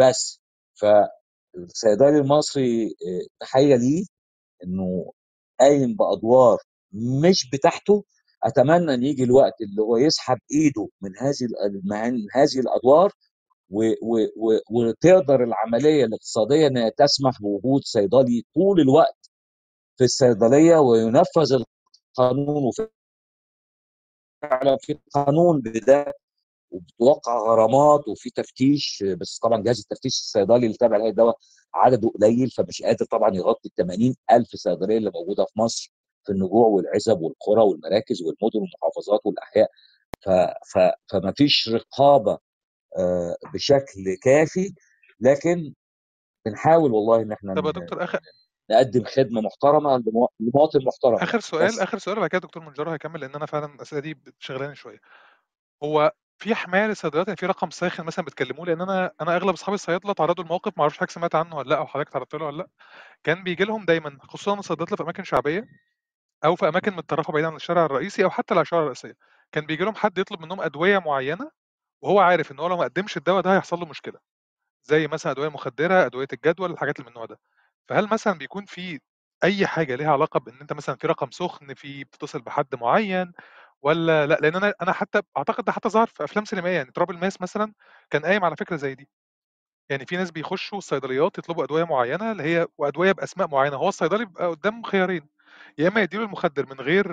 بس 0.00 0.40
فالصيدلي 0.74 2.18
المصري 2.18 2.86
آه، 2.86 3.26
تحية 3.40 3.76
ليه 3.76 4.04
إنه 4.64 5.12
قايم 5.60 5.96
بأدوار 5.96 6.58
مش 7.22 7.50
بتاعته. 7.52 8.04
أتمنى 8.44 8.94
إن 8.94 9.02
يجي 9.04 9.24
الوقت 9.24 9.54
اللي 9.62 9.82
هو 9.82 9.96
يسحب 9.96 10.38
إيده 10.52 10.88
من 11.02 11.10
هذه 11.18 11.46
من 11.84 12.18
هذه 12.34 12.60
الأدوار 12.60 13.12
و 13.70 13.82
و 14.02 14.18
و 14.36 14.58
وتقدر 14.70 15.44
العملية 15.44 16.04
الاقتصادية 16.04 16.66
إنها 16.66 16.88
تسمح 16.98 17.40
بوجود 17.42 17.82
صيدلي 17.84 18.44
طول 18.54 18.80
الوقت 18.80 19.30
في 19.98 20.04
الصيدلية 20.04 20.76
وينفذ 20.78 21.52
القانون 22.18 22.64
وفعلا 24.42 24.76
في 24.80 24.98
قانون 25.14 25.60
بده 25.60 26.12
وبتوقع 26.70 27.38
غرامات 27.38 28.08
وفي 28.08 28.30
تفتيش 28.30 29.04
بس 29.20 29.38
طبعا 29.38 29.62
جهاز 29.62 29.78
التفتيش 29.80 30.12
الصيدلي 30.14 30.56
اللي 30.66 30.76
تابع 30.76 30.96
لهيئه 30.96 31.10
الدواء 31.10 31.36
عدده 31.74 32.08
قليل 32.08 32.50
فمش 32.50 32.82
قادر 32.82 33.04
طبعا 33.06 33.34
يغطي 33.34 33.68
ال 33.68 33.74
80 33.74 34.14
ألف 34.30 34.48
صيدلية 34.56 34.98
اللي 34.98 35.10
موجودة 35.14 35.44
في 35.44 35.52
مصر 35.60 35.92
في 36.24 36.32
النجوع 36.32 36.66
والعزب 36.66 37.20
والقرى 37.20 37.62
والمراكز 37.62 38.22
والمدن 38.22 38.60
والمحافظات 38.60 39.20
والأحياء. 39.24 39.70
ف 40.20 40.28
ف 40.72 40.78
فما 41.12 41.32
فيش 41.36 41.68
رقابة 41.68 42.38
آه، 42.98 43.36
بشكل 43.54 44.14
كافي 44.22 44.74
لكن 45.20 45.74
بنحاول 46.46 46.92
والله 46.92 47.22
إن 47.22 47.32
إحنا 47.32 47.54
طب 47.54 47.66
يا 47.66 47.70
دكتور 47.70 48.04
آخر 48.04 48.20
نقدم 48.70 49.04
خدمة 49.04 49.40
محترمة 49.40 49.98
لمو- 49.98 50.28
لمواطن 50.40 50.84
محترم. 50.84 51.14
آخر 51.14 51.40
سؤال 51.40 51.68
بس. 51.68 51.78
آخر 51.78 51.98
سؤال 51.98 52.16
وبعد 52.18 52.30
كده 52.30 52.38
دكتور 52.40 52.62
منجر 52.62 52.90
هيكمل 52.94 53.20
لأن 53.20 53.34
أنا 53.34 53.46
فعلا 53.46 53.74
الأسئلة 53.74 54.00
دي 54.00 54.18
شغلاني 54.38 54.74
شوية. 54.74 55.00
هو 55.82 56.12
في 56.38 56.54
حماية 56.54 56.86
للصيدليات 56.86 57.26
يعني 57.28 57.36
في 57.36 57.46
رقم 57.46 57.70
ساخن 57.70 58.04
مثلا 58.04 58.24
بتكلموه 58.24 58.66
لأن 58.66 58.80
أنا 58.80 59.12
أنا 59.20 59.36
أغلب 59.36 59.52
أصحابي 59.54 59.74
الصيادلة 59.74 60.12
تعرضوا 60.12 60.44
لموقف 60.44 60.72
ما 60.76 60.82
أعرفش 60.82 60.96
حضرتك 60.98 61.10
سمعت 61.12 61.34
عنه 61.34 61.56
ولا 61.56 61.68
لأ 61.68 61.78
أو 61.78 61.86
حضرتك 61.86 62.08
تعرضت 62.12 62.34
له 62.34 62.44
ولا 62.46 62.56
لأ. 62.56 62.68
كان 63.24 63.44
بيجي 63.44 63.64
لهم 63.64 63.84
دايما 63.84 64.18
خصوصا 64.22 64.54
اللي 64.74 64.96
في 64.96 65.02
أماكن 65.02 65.24
شعبية 65.24 65.68
أو 66.44 66.56
في 66.56 66.68
أماكن 66.68 66.94
متطرفة 66.96 67.34
بعيد 67.34 67.44
عن 67.46 67.56
الشارع 67.56 67.86
الرئيسي 67.86 68.24
أو 68.24 68.30
حتى 68.30 68.54
الاشاره 68.54 68.80
الرئيسية. 68.82 69.14
كان 69.52 69.66
بيجي 69.66 69.84
لهم 69.84 69.94
حد 69.94 70.18
يطلب 70.18 70.40
منهم 70.42 70.62
أدوية 70.62 70.98
معينة 70.98 71.50
وهو 72.02 72.20
عارف 72.20 72.52
إن 72.52 72.60
هو 72.60 72.68
لو 72.68 72.76
ما 72.78 72.84
قدمش 72.84 73.16
الدواء 73.16 73.42
ده 73.42 73.54
هيحصل 73.56 73.80
له 73.80 73.86
مشكلة. 73.86 74.20
زي 74.84 75.06
مثلا 75.08 75.32
أدوية 75.32 75.48
مخدرة 75.48 76.06
أدوية 76.06 76.28
الجدول 76.32 76.70
الحاجات 76.72 76.96
اللي 76.96 77.04
من 77.06 77.10
النوع 77.12 77.26
ده. 77.26 77.38
فهل 77.88 78.08
مثلا 78.08 78.38
بيكون 78.38 78.64
في 78.66 79.00
أي 79.44 79.66
حاجة 79.66 79.94
ليها 79.96 80.12
علاقة 80.12 80.40
بإن 80.40 80.58
أنت 80.60 80.72
مثلا 80.72 80.96
في 80.96 81.06
رقم 81.06 81.30
سخن 81.30 81.74
في 81.74 82.04
بتتصل 82.04 82.42
بحد 82.42 82.74
معين؟ 82.74 83.32
ولا 83.86 84.26
لأ 84.26 84.34
لأن 84.42 84.56
أنا 84.56 84.74
أنا 84.82 84.92
حتى 84.92 85.22
أعتقد 85.38 85.64
ده 85.64 85.72
حتى 85.72 85.88
ظهر 85.88 86.06
في 86.06 86.24
أفلام 86.24 86.44
سينمائية 86.44 86.76
يعني 86.76 86.90
تراب 86.92 87.10
الماس 87.10 87.40
مثلا 87.42 87.72
كان 88.10 88.22
قايم 88.26 88.44
على 88.44 88.56
فكرة 88.56 88.76
زي 88.76 88.94
دي 88.94 89.08
يعني 89.90 90.06
في 90.06 90.16
ناس 90.18 90.32
بيخشوا 90.32 90.78
الصيدليات 90.78 91.38
يطلبوا 91.38 91.64
أدوية 91.64 91.84
معينة 91.84 92.32
اللي 92.32 92.42
هي 92.44 92.68
وأدوية 92.78 93.12
بأسماء 93.12 93.48
معينة، 93.48 93.76
هو 93.76 93.88
الصيدلي 93.90 94.26
بيبقى 94.26 94.48
قدامه 94.48 94.82
خيارين، 94.84 95.28
يا 95.78 95.88
إما 95.88 96.02
يدّي 96.02 96.16
له 96.18 96.24
المخدر 96.24 96.66
من 96.66 96.80
غير 96.80 97.08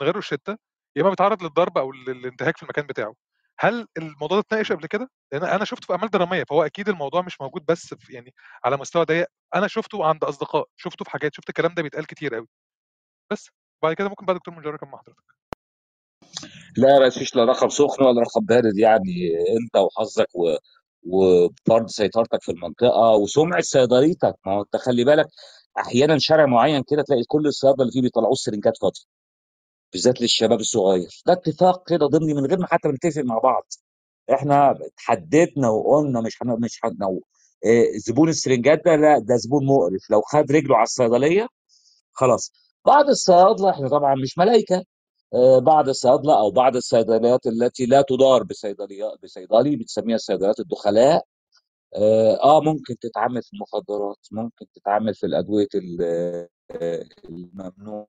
من 0.00 0.06
غير 0.06 0.14
روشتة، 0.16 0.56
يا 0.96 1.02
إما 1.02 1.10
بيتعرّض 1.10 1.42
للضرب 1.42 1.78
أو 1.78 1.92
للانتهاك 1.92 2.56
في 2.56 2.62
المكان 2.62 2.86
بتاعه. 2.86 3.14
هل 3.58 3.86
الموضوع 3.98 4.38
ده 4.38 4.40
اتناقش 4.48 4.72
قبل 4.72 4.86
كده؟ 4.86 5.10
لإن 5.32 5.44
أنا 5.44 5.64
شُفته 5.64 5.86
في 5.86 5.92
أعمال 5.92 6.10
درامية، 6.10 6.44
فهو 6.44 6.62
أكيد 6.62 6.88
الموضوع 6.88 7.22
مش 7.22 7.40
موجود 7.40 7.64
بس 7.68 7.94
في 7.94 8.12
يعني 8.12 8.34
على 8.64 8.76
مستوى 8.76 9.04
ضيّق، 9.04 9.26
أنا 9.54 9.66
شُفته 9.68 10.04
عند 10.06 10.24
أصدقاء، 10.24 10.66
شُفته 10.76 11.04
في 11.04 11.10
حاجات، 11.10 11.34
شُفت 11.34 11.48
الكلام 11.48 11.74
ده 11.74 11.82
بيتقال 11.82 12.06
كتير 12.06 12.36
أوي. 12.36 12.48
بس، 13.32 13.50
وبعد 13.82 13.94
كده 13.94 14.08
ممكن 14.08 14.26
بقى 14.26 14.34
دكتور 14.34 14.54
منجر 14.54 14.74
يكمّل 14.74 14.90
مع 14.90 14.98
حضرتك. 14.98 15.36
لا 16.76 16.98
ما 16.98 17.10
فيش 17.10 17.36
لا 17.36 17.44
رقم 17.44 17.68
سخن 17.68 18.04
ولا 18.04 18.22
رقم 18.22 18.44
بارد 18.44 18.78
يعني 18.78 19.30
أنت 19.62 19.76
وحظك 19.76 20.28
و 20.34 20.56
وفرض 21.06 21.86
سيطرتك 21.88 22.42
في 22.42 22.52
المنطقة 22.52 23.10
وسمعة 23.16 23.60
صيدليتك، 23.60 24.34
ما 24.46 24.52
هو 24.52 24.62
أنت 24.62 24.76
خلّي 24.76 25.04
بالك 25.04 25.26
أحيانًا 25.78 26.18
شارع 26.18 26.46
معيّن 26.46 26.82
كده 26.88 27.02
تلاقي 27.02 27.24
كل 27.28 27.46
الصيادلة 27.46 27.82
اللي 27.82 27.92
فيه 27.92 28.02
بيطلّعوا 28.02 28.32
السرنجات 28.32 28.78
فاضية، 28.82 29.00
بالذات 29.92 30.20
للشباب 30.20 30.60
الصغير، 30.60 31.08
ده 31.26 31.32
اتفاق 31.32 31.88
كده 31.90 32.06
ضمني 32.06 32.34
من 32.34 32.46
غير 32.46 32.58
ما 32.58 32.66
حتى 32.66 32.88
نتفق 32.88 33.22
مع 33.22 33.38
بعض. 33.38 33.66
إحنا 34.34 34.72
اتحددنا 34.86 35.68
وقُلنا 35.70 36.20
مش 36.20 36.42
هن 36.42 36.60
مش 36.60 36.80
هن 36.84 36.98
آآ 37.66 37.84
زبون 37.98 38.28
السرنجات 38.28 38.82
ده 38.84 38.96
لأ، 38.96 39.18
ده 39.18 39.36
زبون 39.36 39.66
مقرف، 39.66 40.10
لو 40.10 40.20
خد 40.22 40.52
رجله 40.52 40.76
على 40.76 40.84
الصيدلية 40.84 41.48
خلاص. 42.12 42.52
بعض 42.86 43.08
الصيادلة 43.08 43.70
إحنا 43.70 43.88
طبعًا 43.88 44.14
مش 44.14 44.38
ملايكة، 44.38 44.84
آآ 45.34 45.58
بعض 45.58 45.88
الصيادلة 45.88 46.38
أو 46.40 46.50
بعض 46.50 46.76
الصيدليات 46.76 47.46
التي 47.46 47.86
لا 47.86 48.02
تُدار 48.02 48.42
بصيدليا 48.42 49.10
بصيدلي 49.22 49.76
بنسميها 49.76 50.16
الصيدليات 50.16 50.60
الدخلاء، 50.60 51.24
آآ 51.96 52.38
آه 52.44 52.60
ممكن 52.62 52.98
تتعامل 53.00 53.42
في 53.42 53.50
المخدرات، 53.54 54.18
ممكن 54.32 54.66
تتعامل 54.76 55.14
في 55.16 55.26
الأدوية 55.26 55.68
ال 55.74 56.02
الممنوعة 57.30 58.08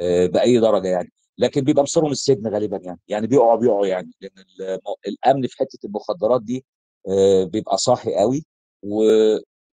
آآ 0.00 0.26
بأي 0.26 0.60
درجة 0.60 0.88
يعني، 0.88 1.12
لكن 1.38 1.60
بيبقى 1.62 1.82
مصيرهم 1.82 2.12
السجن 2.12 2.48
غالبًا 2.54 2.78
يعني، 2.84 3.00
يعني 3.08 3.26
بيقعوا 3.26 3.56
بيقعوا 3.60 3.86
يعني، 3.86 4.12
لإن 4.22 4.32
الم 4.60 4.78
الأمن 5.08 5.46
في 5.48 5.58
حتة 5.58 5.78
المخدرات 5.86 6.42
دي 6.42 6.64
بيبقى 7.46 7.78
صاحي 7.78 8.22
أوي، 8.22 8.44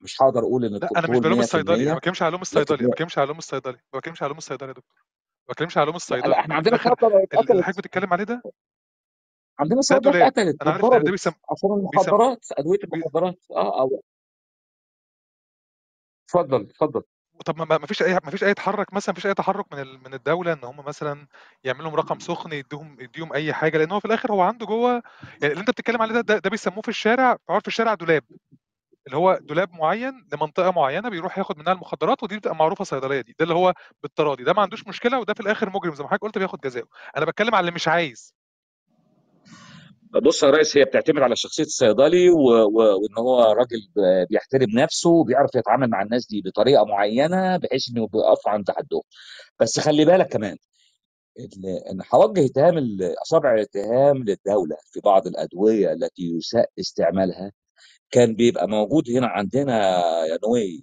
ومش 0.00 0.22
هاقدر 0.22 0.40
أقول 0.40 0.64
إن 0.64 0.80
لأ، 0.82 0.92
أنا 0.96 1.08
مش 1.08 1.18
بالوم 1.20 1.38
الصيدلي، 1.40 1.86
ما 1.86 1.92
100% 1.92 1.94
باتكلمش 1.94 2.22
على 2.22 2.30
لوم 2.32 2.40
لكن 2.52 2.74
الصيدلي، 2.74 2.82
ما 2.82 2.88
باتكلمش 2.88 3.18
على 3.18 3.26
لوم 3.28 3.38
الصيدلي، 3.38 3.72
ما 3.72 3.80
باتكلمش 3.94 4.22
على 4.22 4.28
لوم 4.28 4.38
الصيدلي 4.38 4.68
يا 4.68 4.72
دكتور، 4.74 4.94
ما 5.42 5.46
باتكلمش 5.48 5.78
على 5.78 5.86
لوم 5.86 5.96
لأ، 6.10 6.16
لأ، 6.16 6.22
الصيدلي، 6.22 6.34
في 6.34 6.52
عندنا 6.54 6.76
ال 6.76 7.52
اللي 7.52 7.62
حضرتك. 7.62 7.76
بتتكلم 7.78 8.12
عليه 8.12 8.24
ده؟ 8.24 8.44
عندنا 9.60 9.80
دولاب، 10.00 10.28
اتقتلت 10.28 10.56
أنا 10.62 10.70
عارف 10.70 10.88
ده 10.88 11.12
بيسم 11.12 11.32
عشان 11.52 11.70
المخدرات، 11.72 12.44
بي 12.92 13.04
المخدرات، 13.04 13.38
آه، 13.50 13.80
أو 13.80 14.02
اتفضل، 16.28 16.60
اتفضل. 16.70 17.02
طب 17.46 17.56
ما 17.80 17.86
فيش 17.86 18.02
أي 18.02 18.12
ما 18.14 18.30
فيش 18.30 18.44
أي 18.44 18.54
تحرُّك 18.54 18.92
مثلًا، 18.94 19.12
ما 19.12 19.14
فيش 19.14 19.26
أي 19.26 19.34
تحرُّك 19.34 19.72
من 19.74 20.02
من 20.04 20.14
الدولة 20.14 20.52
إن 20.52 20.64
هم 20.64 20.84
مثلًا 20.84 21.26
يعملوا 21.64 21.84
لهم 21.86 21.94
رقم 21.94 22.18
سُخن، 22.18 22.52
يدّوهم 22.52 22.96
يدّيهم 23.00 23.32
أي 23.32 23.52
حاجة، 23.52 23.78
لإن 23.78 23.90
هو 23.92 24.00
في 24.00 24.04
الآخر 24.06 24.32
هو 24.32 24.42
عنده 24.42 24.66
جوّه 24.66 24.90
يعني 25.42 25.52
اللي 25.52 25.60
أنت 25.60 25.70
بتتكلم 25.70 26.02
عليه 26.02 26.14
ده 26.14 26.20
ده 26.20 26.38
ده 26.38 26.50
بيسموه 26.50 26.82
في 26.82 26.88
الشارع 26.88 27.36
في 27.60 27.68
الشارع 27.68 27.94
دولاب، 27.94 28.24
اللي 29.06 29.16
هو 29.16 29.38
دولاب 29.42 29.72
معيّن 29.72 30.26
لمنطقة 30.32 30.70
معيّنة 30.70 31.08
بيروح 31.08 31.38
ياخد 31.38 31.58
منها 31.58 31.72
المخدرات 31.72 32.22
ودي 32.22 32.36
بتبقى 32.36 32.56
معروفة 32.56 32.84
صيدلية 32.84 33.20
دي، 33.20 33.34
ده 33.38 33.42
اللي 33.42 33.54
هو 33.54 33.74
بالتراضي، 34.02 34.44
ده 34.44 34.52
ما 34.52 34.62
عندوش 34.62 34.86
مشكلة 34.88 35.20
وده 35.20 35.34
في 35.34 35.40
الآخر 35.40 35.70
مجرم 35.70 35.94
زي 35.94 36.02
ما 36.04 36.08
حضرتك 36.08 36.22
قُلت 36.24 36.38
بياخد 36.38 36.60
جزاؤه، 36.60 36.88
أنا 37.16 37.24
باتكلم 37.24 37.54
على 37.54 37.60
اللي 37.60 37.72
مش 37.72 37.88
عايز. 37.88 38.34
بُص 40.22 40.42
يا 40.42 40.50
ريس 40.50 40.76
هي 40.76 40.84
بتعتمد 40.84 41.22
على 41.22 41.36
شخصية 41.36 41.62
الصيدلي 41.62 42.30
و 42.30 42.36
و 42.38 42.78
وإن 42.78 43.18
هو 43.18 43.42
راجل 43.52 43.78
بيحترم 44.30 44.70
نَفْسه 44.74 45.10
وبيعرف 45.10 45.54
يتعامل 45.54 45.90
مع 45.90 46.02
الناس 46.02 46.26
دي 46.26 46.42
بطريقة 46.44 46.84
معيّنة 46.84 47.56
بحيث 47.56 47.90
إنه 47.90 48.06
بيقفوا 48.06 48.52
عند 48.52 48.70
حدّهم. 48.70 49.02
بس 49.60 49.80
خلّي 49.80 50.04
بالك 50.04 50.28
كمان 50.28 50.56
ال 51.40 51.66
إن 51.66 52.00
هاوجّه 52.12 52.46
اتهام 52.46 52.78
ال 52.78 53.14
أصابع 53.22 53.54
الاتهام 53.54 54.16
للدولة 54.16 54.76
في 54.92 55.00
بعض 55.00 55.26
الأدوية 55.26 55.92
التي 55.92 56.22
يُساء 56.22 56.70
استعمالها، 56.80 57.52
كان 58.10 58.34
بيبقى 58.36 58.68
موجود 58.68 59.10
هنا 59.10 59.26
عندنا 59.26 59.74
يا 60.26 60.38
نوي 60.48 60.82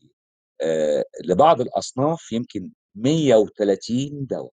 آآ 0.62 1.04
لبعض 1.26 1.62
الأصناف 1.62 2.32
يمكن 2.32 2.72
130 2.96 4.28
دوا 4.32 4.50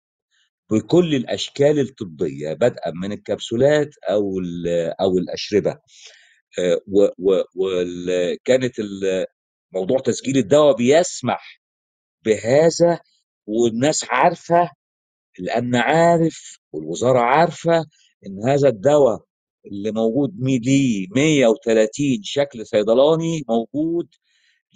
بكل 0.70 1.14
الأشكال 1.14 1.80
الطبية 1.80 2.52
بدءًا 2.54 2.90
من 3.02 3.12
الكبسولات 3.12 3.90
أو 4.11 4.38
ال 4.40 4.68
أو 5.00 5.18
الأشربة. 5.18 5.70
آآ 6.59 6.80
و 6.88 7.04
و 7.18 7.42
وال 7.57 8.38
كانت 8.44 8.78
ال 8.80 9.26
موضوع 9.74 9.98
تسجيل 10.00 10.38
الدوا 10.38 10.72
بيسمح 10.72 11.62
بهذا 12.26 13.00
والناس 13.46 14.04
عارفة 14.11 14.70
الأمن 15.40 15.76
عارف 15.76 16.59
والوزارة 16.72 17.20
عارفة 17.20 17.87
إن 18.26 18.48
هذا 18.50 18.68
الدوا 18.68 19.18
اللي 19.66 19.92
موجود 19.92 20.35
ليه 20.40 21.07
130 21.16 22.22
شكل 22.22 22.66
صيدلاني 22.66 23.44
موجود 23.48 24.09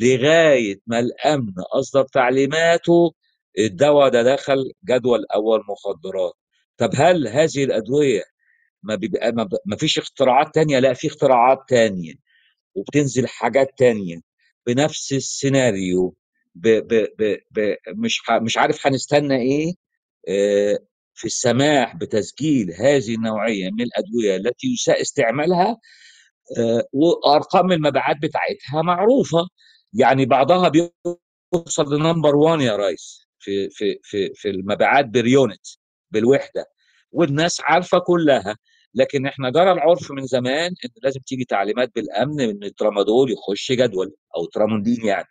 لغاية 0.00 0.80
ما 0.86 0.98
الأمن 1.00 1.54
أصدر 1.74 2.04
تعليماته 2.04 3.14
الدوا 3.58 4.08
ده 4.08 4.22
دخل 4.22 4.72
جدول 4.90 5.26
أول 5.34 5.60
مخدرات. 5.70 6.32
طب 6.78 6.90
هل 6.96 7.28
هذه 7.28 7.64
الأدوية 7.64 8.22
ما 8.82 8.94
بيبقى 8.94 9.32
ما 9.66 9.76
فيش 9.76 9.98
اختراعات 9.98 10.54
تانية؟ 10.54 10.78
لأ، 10.78 10.94
في 10.94 11.06
اختراعات 11.08 11.58
تانية. 11.68 12.14
وبتنزل 12.76 13.28
حاجات 13.28 13.68
تانية 13.78 14.20
بنفس 14.66 15.12
السيناريو 15.12 16.16
ب 16.54 16.68
ب 16.68 17.06
ب 17.18 17.36
ب 17.52 17.76
مش 17.96 18.20
ح 18.26 18.32
مش 18.32 18.58
عارف 18.58 18.86
هنستنى 18.86 19.36
إيه 19.42 19.74
آآ 20.28 20.78
في 21.18 21.26
السماح 21.26 21.96
بتسجيل 21.96 22.72
هذه 22.80 23.16
النوعية 23.16 23.70
من 23.70 23.82
الأدوية 23.82 24.36
التي 24.36 24.68
يُساء 24.74 25.02
استعمالها 25.02 25.78
آآ 26.58 26.84
وأرقام 26.94 27.72
المبيعات 27.72 28.16
بتاعتها 28.22 28.82
معروفة، 28.82 29.48
يعني 29.94 30.26
بعضها 30.26 30.68
بيوصل 30.70 31.86
لnumber 31.86 32.34
1 32.36 32.60
يا 32.62 32.76
ريس 32.76 33.28
في 33.40 33.70
في 33.70 33.98
في 34.04 34.30
في 34.34 34.50
المبيعات 34.50 35.06
unit 35.06 35.78
بالوحدة 36.12 36.66
والناس 37.12 37.62
عارفة 37.64 37.98
كلّها، 38.00 38.56
لكن 38.94 39.26
إحنا 39.26 39.50
جرى 39.50 39.72
العُرف 39.72 40.12
من 40.12 40.26
زمان 40.26 40.66
إن 40.86 40.90
لازم 41.04 41.20
تيجي 41.26 41.44
تعليمات 41.46 41.90
بالأمن 41.96 42.40
إن 42.42 42.64
الترامادول 42.64 43.32
يخُش 43.32 43.72
جدول 43.72 44.14
أو 44.36 44.46
ترامادين 44.46 45.06
يعني 45.06 45.28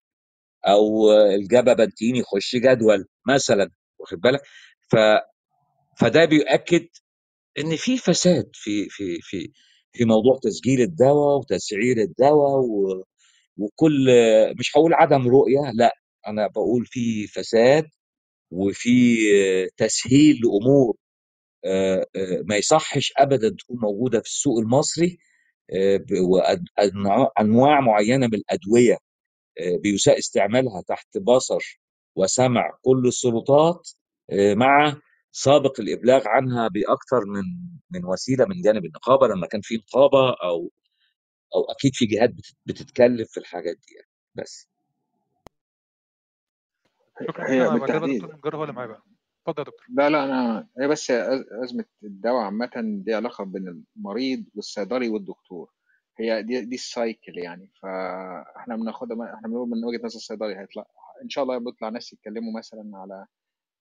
أو 0.68 1.12
الجابابنتين 1.14 2.18
يخُش 2.18 2.58
جدول 2.58 3.06
مثلًا 3.28 3.72
واخد 4.00 4.22
بالك؟ 4.22 4.42
ف 4.92 4.96
فده 6.00 6.26
بيؤكد 6.26 6.88
إن 7.60 7.78
في 7.78 7.98
فساد 7.98 8.50
في 8.54 8.90
في 8.90 9.20
في 9.22 9.52
في 9.94 10.06
موضوع 10.06 10.40
تسجيل 10.44 10.82
الدوا 10.82 11.36
وتسعير 11.40 11.98
الدوا 11.98 12.58
و 12.58 13.04
وكل 13.58 14.08
مش 14.60 14.78
هاقول 14.78 14.94
عدم 14.96 15.30
رؤية، 15.30 15.72
لأ، 15.76 15.94
أنا 16.28 16.48
باقول 16.48 16.88
في 16.88 17.28
فساد 17.28 17.86
وفي 18.52 19.18
تسهيل 19.78 20.38
لأمور 20.44 20.96
آآ 21.66 22.08
آآ 22.18 22.44
ما 22.50 22.58
يصحّش 22.58 23.14
أبدًا 23.20 23.50
تكون 23.60 23.78
موجودة 23.82 24.20
في 24.22 24.28
السوق 24.28 24.60
المصري 24.60 25.20
أنواع 26.82 27.32
أنواع 27.42 27.82
معيّنة 27.82 28.28
من 28.28 28.36
الأدوية 28.36 28.98
آآ 29.60 29.78
بيُساء 29.84 30.20
استعمالها 30.20 30.82
تحت 30.90 31.20
بصر 31.20 31.82
وسمع 32.18 32.72
كل 32.84 33.04
السلطات 33.08 33.90
مع 34.34 34.98
سابق 35.44 35.80
الإبلاغ 35.80 36.28
عنها 36.28 36.68
بأكتر 36.68 37.22
من 37.28 37.44
من 37.92 38.06
وسيلة 38.06 38.46
من 38.46 38.62
جانب 38.62 38.86
النقابة 38.86 39.28
لمّا 39.28 39.48
كان 39.48 39.62
في 39.64 39.76
نقابة 39.76 40.30
أو 40.44 40.72
أو 41.56 41.64
أكيد 41.72 41.92
في 41.96 42.06
جهات 42.06 42.32
بت 42.32 42.46
بتتكلّم 42.66 43.26
في 43.30 43.38
الحاجات 43.40 43.76
دي 43.76 43.96
يعني، 43.96 44.10
بس. 44.36 44.66
شكرًا 47.28 47.50
هي 47.52 47.70
بالتحديد 47.70 48.22
دكتور 48.22 48.56
هو 48.56 48.64
اللي 48.64 48.74
معايا 48.74 48.88
بقى. 48.88 49.02
اتفضل 49.48 49.60
يا 49.60 49.64
دكتور. 49.64 49.88
لا، 49.90 50.10
لا، 50.10 50.24
أنا 50.26 50.68
هي 50.82 50.88
بس 50.88 51.12
أز 51.12 51.46
أزمة 51.64 51.86
الدوا 52.04 52.42
عامةً 52.42 52.72
دي 53.06 53.14
علاقة 53.14 53.44
بين 53.46 53.84
المريض 53.98 54.46
والصيدلي 54.56 55.10
والدكتور، 55.10 55.72
هي 56.20 56.44
دي 56.44 56.62
دي 56.66 56.78
الcycle 56.78 57.38
يعني، 57.38 57.72
فإحنا 57.84 58.76
بناخدها 58.76 59.18
م 59.18 59.22
إحنا 59.22 59.48
بنقول 59.48 59.70
من 59.70 59.86
وجهة 59.86 60.06
نظر 60.06 60.16
الصيدلي 60.18 60.58
هيطلع 60.60 60.86
إن 61.24 61.30
شاء 61.30 61.44
الله 61.44 61.58
بيطلع 61.58 61.90
ناس 61.90 62.14
يتكلموا 62.14 62.54
مثلًا 62.60 62.92
على 62.94 63.26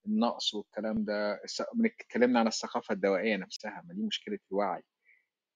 النقص 0.06 0.54
والكلام 0.54 1.04
ده، 1.04 1.40
اتكلمنا 1.84 2.40
عن 2.40 2.46
الثقافة 2.46 2.92
الدوائية 2.94 3.36
نفسها، 3.36 3.82
ما 3.88 3.94
دي 3.94 4.02
مشكلة 4.02 4.38
الوعي، 4.52 4.82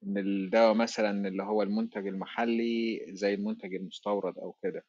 إن 0.05 0.18
الدوا 0.18 0.72
مثلًا 0.74 1.28
اللي 1.28 1.42
هو 1.42 1.62
المنتج 1.62 2.07
المحلي 2.07 3.07
زي 3.09 3.34
المنتج 3.34 3.74
المستورد 3.74 4.38
أو 4.38 4.53
كده، 4.62 4.84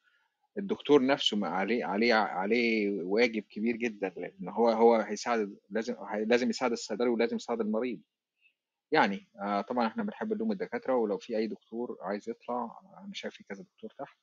الدكتور 0.58 1.06
نفسه 1.06 1.36
م 1.36 1.44
عليه 1.44 1.84
عليه 1.84 2.14
عليه 2.14 3.02
واجب 3.02 3.42
كبير 3.50 3.76
جدًا، 3.76 4.08
لإن 4.16 4.48
هو 4.48 4.68
هو 4.70 4.96
هيساعد 4.96 5.56
لازم 5.70 5.96
لازم 6.26 6.50
يساعد 6.50 6.72
الصيدلي 6.72 7.08
ولازم 7.10 7.36
يساعد 7.36 7.60
المريض، 7.60 8.00
يعني 8.92 9.28
آه، 9.40 9.60
طبعا 9.60 9.86
إحنا 9.86 10.02
بنحب 10.02 10.32
نلوم 10.32 10.52
الدكاتره 10.52 10.96
ولو 10.96 11.18
في 11.18 11.36
أي 11.36 11.46
دكتور 11.46 11.98
عايز 12.02 12.28
يطلع 12.28 12.80
أنا 13.04 13.10
شايف 13.14 13.34
في 13.34 13.44
كذا 13.44 13.62
دكتور 13.64 13.90
تحت 13.98 14.16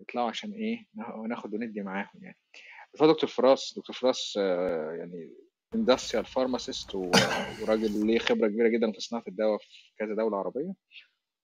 يطلعوا 0.00 0.28
عشان 0.30 0.52
إيه 0.52 0.86
نا- 0.94 1.26
ناخد 1.28 1.54
وندي 1.54 1.82
معاهم 1.82 2.24
يعني. 2.24 2.38
فدكتور 2.96 3.12
دكتور 3.12 3.30
فراس 3.30 3.74
دكتور 3.76 3.96
فراس 3.96 4.34
آه، 4.38 4.96
يعني 4.98 5.32
industrial 5.74 6.26
pharmacist 6.26 6.94
وراجل 6.94 8.06
ليه 8.06 8.18
خبرة 8.18 8.48
كبيرة 8.48 8.68
جدا 8.68 8.92
في 8.92 9.00
صناعة 9.00 9.24
الدواء 9.28 9.58
في 9.58 9.92
كذا 9.98 10.14
دولة 10.14 10.38
عربية. 10.38 10.72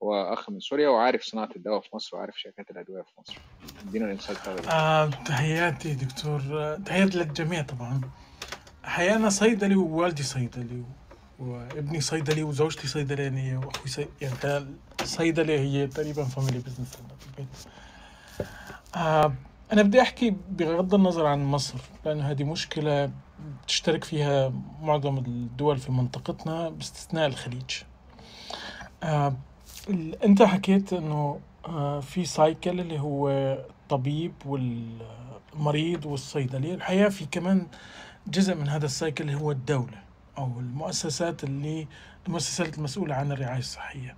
هو 0.03 0.33
أخ 0.33 0.51
من 0.51 0.61
سوريا 0.61 0.89
وعارف 0.89 1.23
صناعة 1.23 1.49
الدواء 1.57 1.81
في 1.81 1.89
مصر 1.95 2.17
وعارف 2.17 2.35
شركات 2.37 2.71
الأدوية 2.71 3.03
في 3.03 3.21
مصر. 3.21 3.39
ادينا 3.89 4.05
ال 4.05 4.09
insight. 4.09 4.39
آه 4.69 5.07
تحياتي 5.07 5.95
دكتور. 5.95 6.41
آه، 6.53 6.77
تحياتي 6.77 7.19
للجميع 7.19 7.63
طبعا. 7.63 8.01
حقيقة 8.83 9.17
أنا 9.17 9.29
صيدلي 9.29 9.77
ووالدي 9.77 10.23
صيدلي 10.23 10.85
وابني 11.39 12.01
صيدلي 12.01 12.43
وزوجتي 12.43 12.87
صيدلانية 12.87 13.57
وأخوي 13.57 13.89
صي... 13.89 14.09
يعني 14.21 14.67
الصيدلة 15.01 15.55
هي 15.55 15.87
تقريبا 15.87 16.25
family 16.25 16.59
business 16.59 16.97
في 16.97 17.29
البيت 17.29 17.49
آه 18.97 19.35
أنا 19.73 19.83
بدي 19.83 20.03
أحكي 20.03 20.37
بغض 20.51 20.95
النظر 20.95 21.27
عن 21.27 21.45
مصر 21.45 21.79
لأنه 22.05 22.31
هذه 22.31 22.45
مشكلة 22.45 23.11
تشترك 23.67 24.05
فيها 24.05 24.53
معظم 24.83 25.19
الدول 25.19 25.79
في 25.79 25.93
منطقتنا 25.93 26.69
باستثناء 26.69 27.27
الخليج. 27.27 27.71
آه 29.03 29.35
أنت 30.25 30.43
حكيت 30.43 30.93
إنه 30.93 31.41
آه 31.67 32.01
في 32.01 32.25
cycle 32.25 32.81
اللي 32.81 33.01
هو 33.01 33.29
الطبيب 33.31 34.33
والمريض 34.47 36.07
والصيدلي 36.07 36.75
الحقيقة 36.75 37.09
في 37.09 37.27
كمان 37.27 37.67
جزء 38.27 38.55
من 38.55 38.69
هذا 38.69 38.87
ال 38.87 38.93
cycle 38.93 39.25
اللي 39.25 39.41
هو 39.41 39.51
الدولة 39.51 40.03
أو 40.39 40.61
المؤسسات 40.61 41.45
اللي 41.45 41.87
المؤسسات 42.27 42.79
المسؤولة 42.79 43.15
عن 43.15 43.33
الرعاية 43.33 43.59
الصحية. 43.59 44.17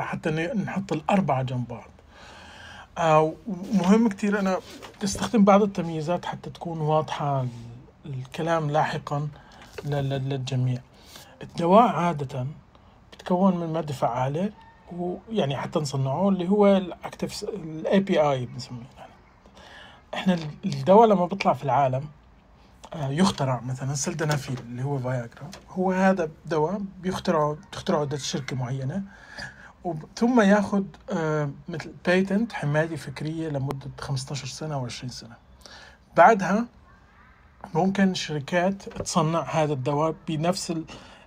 حتى 0.00 0.30
نحط 0.30 0.92
الأربعة 0.92 1.42
جنب 1.42 1.68
بعض. 1.68 1.90
آه، 2.98 3.32
ومهم 3.46 4.08
كتير 4.08 4.38
أنا 4.40 4.58
بستخدم 5.02 5.44
بعض 5.44 5.62
التمييزات 5.62 6.24
حتى 6.24 6.50
تكون 6.50 6.80
واضحة 6.80 7.40
ال- 7.42 7.48
الكلام 8.06 8.70
لاحقا 8.70 9.28
للجميع. 9.84 10.80
الدواء 11.42 11.82
عادة 11.88 12.46
بتكون 13.12 13.56
من 13.56 13.72
مادة 13.72 13.92
فعالة 13.94 14.50
ويعني 14.92 15.56
حتى 15.56 15.78
نصنعه 15.78 16.28
اللي 16.28 16.48
هو 16.48 16.66
الأكتف 16.76 17.42
الأي 17.44 18.00
بي 18.00 18.20
آي 18.20 18.46
بنسميه. 18.46 18.80
يعني. 18.98 19.12
إحنا 20.14 20.38
الدواء 20.64 21.06
لما 21.08 21.26
بيطلع 21.26 21.52
في 21.52 21.64
العالم 21.64 22.04
آه، 22.94 23.08
يخترع 23.08 23.60
مثلا 23.60 23.94
سلدنافيل 23.94 24.58
اللي 24.58 24.82
هو 24.84 24.98
فياجرا 24.98 25.50
هو 25.70 25.92
هذا 25.92 26.30
دواء 26.46 26.80
بيخترعه 27.00 27.56
بتخترعه 27.70 28.04
معينة. 28.54 28.94
وب- 28.96 29.57
ثم 30.16 30.40
ياخذ 30.40 30.84
آه، 31.10 31.50
مثل 31.68 31.92
patent 32.06 32.52
حماية 32.52 32.96
فكرية 32.96 33.48
لمدة 33.48 33.90
15 34.00 34.46
سنة 34.46 34.74
أو 34.74 34.84
20 34.84 35.10
سنة. 35.10 35.36
بعدها 36.16 36.66
ممكن 37.74 38.14
شركات 38.14 38.82
تصنع 38.82 39.42
هذا 39.42 39.72
الدواء 39.72 40.14
بنفس 40.28 40.70
ال... 40.70 40.84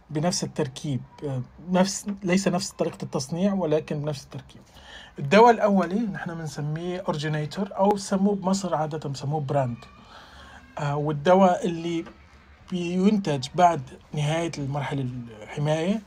بنفس 0.09 0.43
التركيب 0.43 1.01
آه، 1.23 1.41
نفس 1.71 2.05
ليس 2.23 2.47
نفس 2.47 2.71
طريقة 2.71 2.97
التصنيع 3.03 3.53
ولكن 3.53 4.01
بنفس 4.01 4.23
التركيب. 4.23 4.61
الدواء 5.19 5.51
الأولي 5.51 5.99
نحن 5.99 6.35
بنسميه 6.35 7.03
originator 7.07 7.69
أو 7.77 7.97
سموه 7.97 8.35
بمصر 8.35 8.75
عادة 8.75 9.09
بسموه 9.09 9.41
brand 9.41 9.77
آه، 10.79 10.95
والدواء 10.95 11.65
اللي 11.65 12.05
بينتج 12.71 13.47
بعد 13.55 13.81
نهاية 14.13 14.51
المرحلة 14.57 15.07
الحماية 15.43 16.01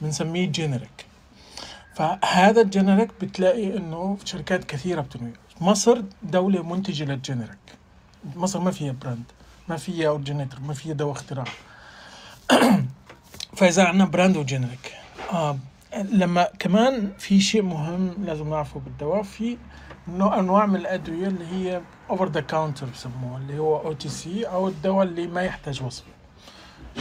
بنسميه 0.00 0.46
generic 0.46 1.06
فهذا 1.94 2.60
ال 2.60 2.66
generic 2.66 3.10
بتلاقي 3.20 3.76
إنه 3.76 4.16
في 4.20 4.26
شركات 4.26 4.64
كثيرة 4.64 5.00
بتنوي. 5.00 5.32
مصر 5.60 6.02
دولة 6.22 6.62
منتجة 6.62 7.04
لل 7.04 7.16
generic 7.16 7.58
مصر 8.36 8.60
ما 8.60 8.70
فيها 8.70 8.92
brand 8.92 9.24
ما 9.68 9.76
فيها 9.76 10.08
originator 10.08 10.60
ما 10.60 10.74
فيها 10.74 10.94
دواء 10.94 11.12
اختراع. 11.12 11.44
فإذا 13.56 13.84
عندنا 13.84 14.04
brand 14.04 14.36
و 14.36 14.43
generic 14.43 14.92
آه 15.32 15.58
لما 16.12 16.48
كمان 16.58 17.12
في 17.18 17.40
شيء 17.40 17.62
مهم 17.62 18.14
لازم 18.24 18.50
نعرفه 18.50 18.80
بالدواء 18.80 19.22
في 19.22 19.58
نوع 20.08 20.38
أنواع 20.38 20.66
من 20.66 20.76
الأدوية 20.76 21.26
اللي 21.26 21.46
هي 21.46 21.80
over 22.10 22.28
the 22.28 22.40
counter 22.40 22.86
بسموها 22.86 23.38
اللي 23.38 23.58
هو 23.58 23.76
OTC 23.76 24.44
أو 24.44 24.68
الدواء 24.68 25.06
اللي 25.06 25.26
ما 25.26 25.42
يحتاج 25.42 25.82
وصفه 25.82 26.06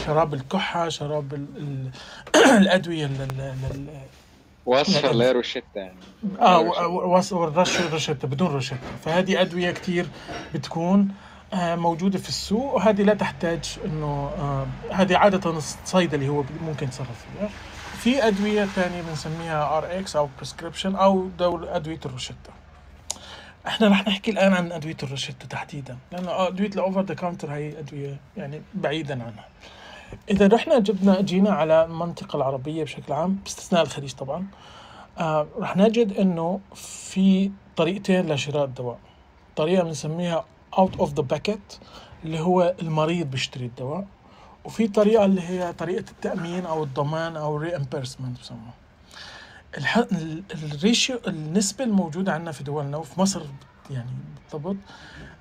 شراب 0.05 0.33
الكحة 0.33 0.89
شراب 0.89 1.33
ال 1.33 1.47
ال 1.57 1.91
الأدوية 2.61 3.05
ال- 3.05 3.21
ال- 3.21 3.41
ال- 3.71 3.89
وصفه 4.66 5.11
اللي 5.11 5.24
هي 5.24 5.32
روشيتا 5.32 5.68
يعني. 5.76 5.97
آه 6.41 6.59
و- 6.59 7.16
و- 7.16 7.22
والرش 7.32 7.82
روشته 7.82 8.28
بدون 8.28 8.47
روشته 8.47 8.78
فهذه 9.05 9.41
أدوية 9.41 9.72
كثير 9.72 10.05
بتكون 10.53 11.07
آه، 11.53 11.76
موجودة 11.76 12.20
في 12.20 12.30
السوق 12.30 12.74
وهذه 12.76 13.01
لا 13.01 13.14
تحتاج 13.14 13.78
إنه 13.86 14.32
آه، 14.38 14.68
هذه 14.93 15.18
عادة 15.18 15.49
الصيدلي 15.49 16.30
هو 16.30 16.43
ممكن 16.66 16.88
يتصرف 16.88 17.26
فيها. 17.38 17.49
في 17.97 18.28
أدوية 18.28 18.66
ثانية 18.66 19.01
بنسميها 19.01 19.78
Rx 19.77 20.15
أو 20.16 20.30
prescription 20.38 20.95
أو 20.95 21.28
دول 21.39 21.68
أدوية 21.68 21.99
الروشته 22.05 22.36
إحنا 23.68 23.88
رح 23.88 24.07
نحكي 24.07 24.32
الآن 24.32 24.53
عن 24.53 24.72
أدوية 24.72 24.97
الروشته 25.03 25.45
تحديدا 25.49 25.97
لأنه 26.11 26.47
أدوية 26.47 26.68
ال 26.69 26.76
over 26.76 27.01
the 27.01 27.13
counter 27.13 27.51
هي 27.53 27.80
أدوية 27.80 28.18
يعني 28.38 28.61
بعيدا 28.74 29.14
عنها. 29.24 29.45
إذا 30.30 30.47
رحنا 30.47 30.80
جبنا 30.80 31.22
جينا 31.22 31.49
على 31.49 31.86
المنطقة 31.86 32.38
العربية 32.38 32.84
بشكل 32.84 33.14
عام 33.14 33.34
باستثناء 33.43 33.82
الخليج 33.84 34.11
طبعا 34.14 34.47
آه 35.18 35.47
رح 35.59 35.78
نجد 35.78 36.14
إنه 36.14 36.59
في 36.76 37.51
طريقتين 37.76 38.32
لشراء 38.32 38.66
الدواء. 38.66 38.97
طريقة 39.55 39.84
بنسميها 39.84 40.45
out 40.77 40.95
of 40.99 41.13
the 41.13 41.21
pocket 41.21 41.77
اللي 42.26 42.39
هو 42.39 42.76
المريض 42.82 43.32
بيشتري 43.32 43.66
الدواء 43.66 44.05
وفي 44.66 44.88
طريقة 44.88 45.26
اللي 45.26 45.41
هي 45.41 45.74
طريقة 45.74 46.11
التأمين 46.11 46.66
أو 46.66 46.84
الضمان 46.84 47.36
أو 47.38 47.57
ال 47.57 47.63
reimbursement 47.63 48.39
بسموها. 48.39 48.74
الح... 49.78 49.97
ال- 49.97 50.43
الريشيو 50.53 51.20
النسبة 51.28 51.84
الموجودة 51.84 52.34
عندنا 52.34 52.51
في 52.51 52.64
دولنا 52.64 52.97
وفي 52.97 53.20
مصر 53.20 53.41
يعني 53.91 54.09
بالضبط 54.51 54.76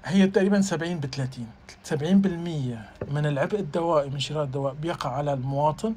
هي 0.04 0.26
تقريبا 0.26 0.60
70 0.60 0.98
ب 1.00 1.06
30 1.06 1.46
70% 1.90 1.94
من 3.12 3.26
العبء 3.26 3.58
الدوائي 3.60 4.10
من 4.10 4.18
شراء 4.20 4.44
الدواء 4.44 4.74
بيقع 4.74 5.10
على 5.10 5.32
المواطن 5.32 5.94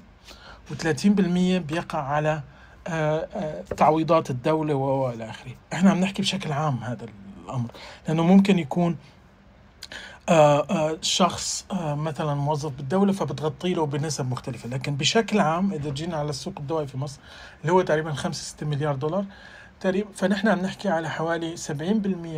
و30% 0.72 1.08
بيقع 1.68 2.00
على 2.00 2.42
آه، 2.88 3.28
آه، 3.36 3.62
تعويضات 3.78 4.30
الدولة 4.30 4.74
و- 4.76 5.06
والى 5.06 5.30
آخره، 5.30 5.52
إحنا 5.74 5.92
عم 5.92 6.00
نحكي 6.00 6.22
بشكل 6.22 6.52
عام 6.52 6.78
هذا 6.84 7.06
الأمر، 7.46 7.72
لأنه 8.08 8.24
ممكن 8.24 8.60
يكون 8.60 8.98
آه، 10.30 10.98
شخص 11.02 11.66
مثلا 11.82 12.34
موظف 12.34 12.72
بالدولة 12.72 13.14
فبتغطي 13.14 13.74
له 13.74 13.86
بنسب 13.86 14.30
مختلفة، 14.32 14.70
لكن 14.70 14.96
بشكل 14.96 15.40
عام 15.40 15.74
إذا 15.74 15.90
جينا 15.90 16.18
على 16.18 16.30
السوق 16.30 16.54
الدوائي 16.60 16.88
في 16.88 16.98
مصر 16.98 17.20
اللي 17.62 17.74
هو 17.74 17.82
تقريبا 17.82 18.14
5 18.14 18.44
6 18.44 18.66
مليار 18.66 18.96
دولار 18.96 19.26
تقريبا 19.80 20.10
فنحن 20.16 20.48
عم 20.48 20.60
نحكي 20.60 20.90
على 20.90 21.10
حوالي 21.10 21.58
70% 21.58 21.72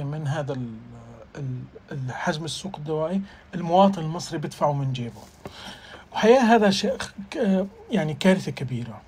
من 0.04 0.28
هذا 0.28 0.54
الحجم 1.92 2.46
السوق 2.46 2.76
الدوائي 2.78 3.22
المواطن 3.56 4.02
المصري 4.02 4.38
بدفعه 4.38 4.74
من 4.74 4.94
جيبه. 4.94 5.22
وحقيقة 6.14 6.56
هذا 6.56 6.70
شيء 6.70 6.98
يعني 7.92 8.14
كارثة 8.14 8.52
كبيرة. 8.52 9.02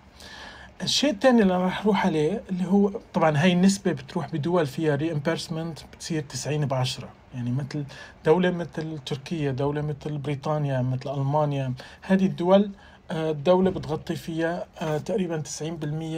الشيء 0.81 1.11
الثاني 1.11 1.41
اللي 1.41 1.63
راح 1.63 1.81
أروح 1.81 2.05
عليه 2.05 2.43
اللي 2.49 2.65
هو 2.65 2.91
طبعا 3.13 3.37
هاي 3.37 3.53
النسبة 3.53 3.91
بتروح 3.91 4.31
بدول 4.33 4.67
فيها 4.67 4.95
ريمبيرسمنت 4.95 5.79
بتصير 5.93 6.21
90 6.21 6.65
ب 6.65 6.73
10 6.73 7.09
يعني 7.33 7.51
مثل 7.51 7.83
دولة 8.25 8.51
مثل 8.51 8.99
تركيا 9.05 9.51
دولة 9.51 9.81
مثل 9.81 10.17
بريطانيا 10.17 10.81
مثل 10.81 11.13
ألمانيا 11.13 11.73
هذه 12.01 12.25
الدول 12.25 12.71
آه، 13.11 13.31
الدولة 13.31 13.69
بتغطي 13.69 14.15
فيها 14.15 14.65
آه، 14.81 14.97
تقريبا 14.97 15.43
90% 15.61 15.63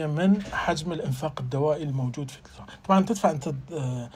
من 0.06 0.42
حجم 0.52 0.92
الإنفاق 0.92 1.40
الدوائي 1.40 1.82
الموجود 1.82 2.30
في 2.30 2.38
الدولة. 2.38 2.78
طبعا 2.84 3.00
تدفع 3.00 3.30
أنت 3.30 3.54
آه، 3.72 4.10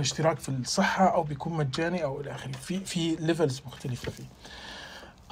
اشتراك 0.00 0.38
في 0.38 0.48
الصحة 0.48 1.14
أو 1.14 1.22
بيكون 1.22 1.52
مجاني 1.52 2.04
أو 2.04 2.20
إلى 2.20 2.34
آخره 2.34 2.52
في 2.52 2.80
في 2.80 3.16
levels 3.20 3.62
مختلفة 3.66 4.10
فيه. 4.10 4.24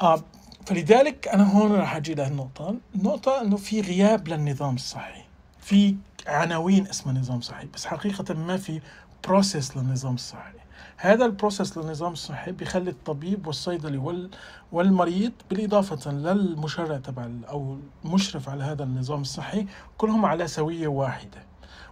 آه 0.03 0.23
فلذلك 0.67 1.29
أنا 1.29 1.53
هون 1.53 1.73
راح 1.73 1.97
أجي 1.97 2.15
لهالنقطة، 2.15 2.77
النقطة 2.95 3.41
إنه 3.41 3.57
في 3.57 3.81
غياب 3.81 4.29
للنظام 4.29 4.75
الصحي. 4.75 5.23
في 5.61 5.97
عناوين 6.27 6.87
اسمها 6.87 7.15
نظام 7.15 7.41
صحي، 7.41 7.67
بس 7.75 7.87
حقيقة 7.87 8.35
ما 8.35 8.57
في 8.57 8.81
process 9.25 9.77
للنظام 9.77 10.15
الصحي. 10.15 10.53
هذا 10.97 11.25
البروسيس 11.25 11.79
للنظام 11.79 12.13
الصحي 12.13 12.53
بيخلي 12.53 12.91
الطبيب 12.91 13.47
والصيدلي 13.47 13.99
وال 13.99 14.31
والمريض 14.73 15.33
بالإضافة 15.51 16.11
للمشرع 16.11 16.97
تبع 16.97 17.29
أو 17.49 17.79
المشرف 18.05 18.49
على 18.49 18.65
هذا 18.65 18.85
النظام 18.85 19.21
الصحي 19.21 19.67
كلهم 19.99 20.25
على 20.27 20.49
سوية 20.49 20.89
واحدة 20.89 21.50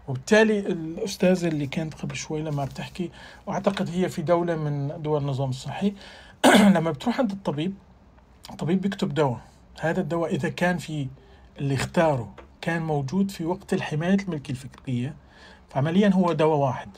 وبالتالي 0.09 0.59
الأستاذة 0.59 1.49
اللي 1.49 1.67
كانت 1.67 1.95
قبل 1.95 2.17
شوي 2.17 2.43
لما 2.43 2.65
بتحكي 2.65 3.11
وأعتقد 3.47 3.91
هي 3.91 4.09
في 4.09 4.23
دولة 4.23 4.57
من 4.57 5.03
دول 5.03 5.21
النظام 5.21 5.51
الصحي. 5.51 5.95
لما 6.75 6.91
بتروح 6.91 7.21
عند 7.21 7.31
الطبيب 7.31 7.75
الطبيب 8.51 8.81
بيكتب 8.81 9.15
دواء. 9.15 9.41
هذا 9.81 10.01
الدواء 10.01 10.35
إذا 10.35 10.49
كان 10.49 10.79
في 10.79 11.09
اللي 11.59 11.75
اختاره 11.75 12.35
كان 12.61 12.83
موجود 12.83 13.31
في 13.31 13.45
وقت 13.45 13.73
الحماية 13.73 14.15
الملكية 14.15 14.53
الفكرية 14.53 15.15
فعمليا 15.69 16.09
هو 16.09 16.33
دواء 16.33 16.59
واحد. 16.59 16.89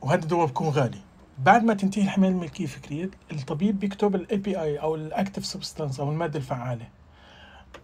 وهذا 0.00 0.22
الدواء 0.22 0.46
بيكون 0.46 0.68
غالي. 0.68 0.98
بعد 1.38 1.64
ما 1.64 1.74
تنتهي 1.74 2.02
الحماية 2.02 2.30
الملكية 2.30 2.64
الفكرية 2.64 3.10
الطبيب 3.32 3.80
بيكتب 3.80 4.14
ال 4.14 4.36
API 4.36 4.76
أو 4.76 4.94
ال 4.94 5.01
active 5.01 5.46
substance 5.46 6.00
أو 6.00 6.10
المادة 6.10 6.38
الفعالة. 6.38 6.88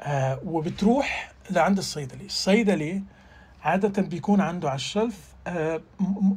آه 0.00 0.40
وبتروح 0.44 1.32
لعند 1.50 1.78
الصيدلي. 1.78 2.26
الصيدلي 2.26 3.02
عادة 3.64 4.02
بيكون 4.02 4.40
عنده 4.40 4.68
على 4.68 4.76
ال 4.76 4.86
shelf 4.86 5.34
آه 5.46 5.80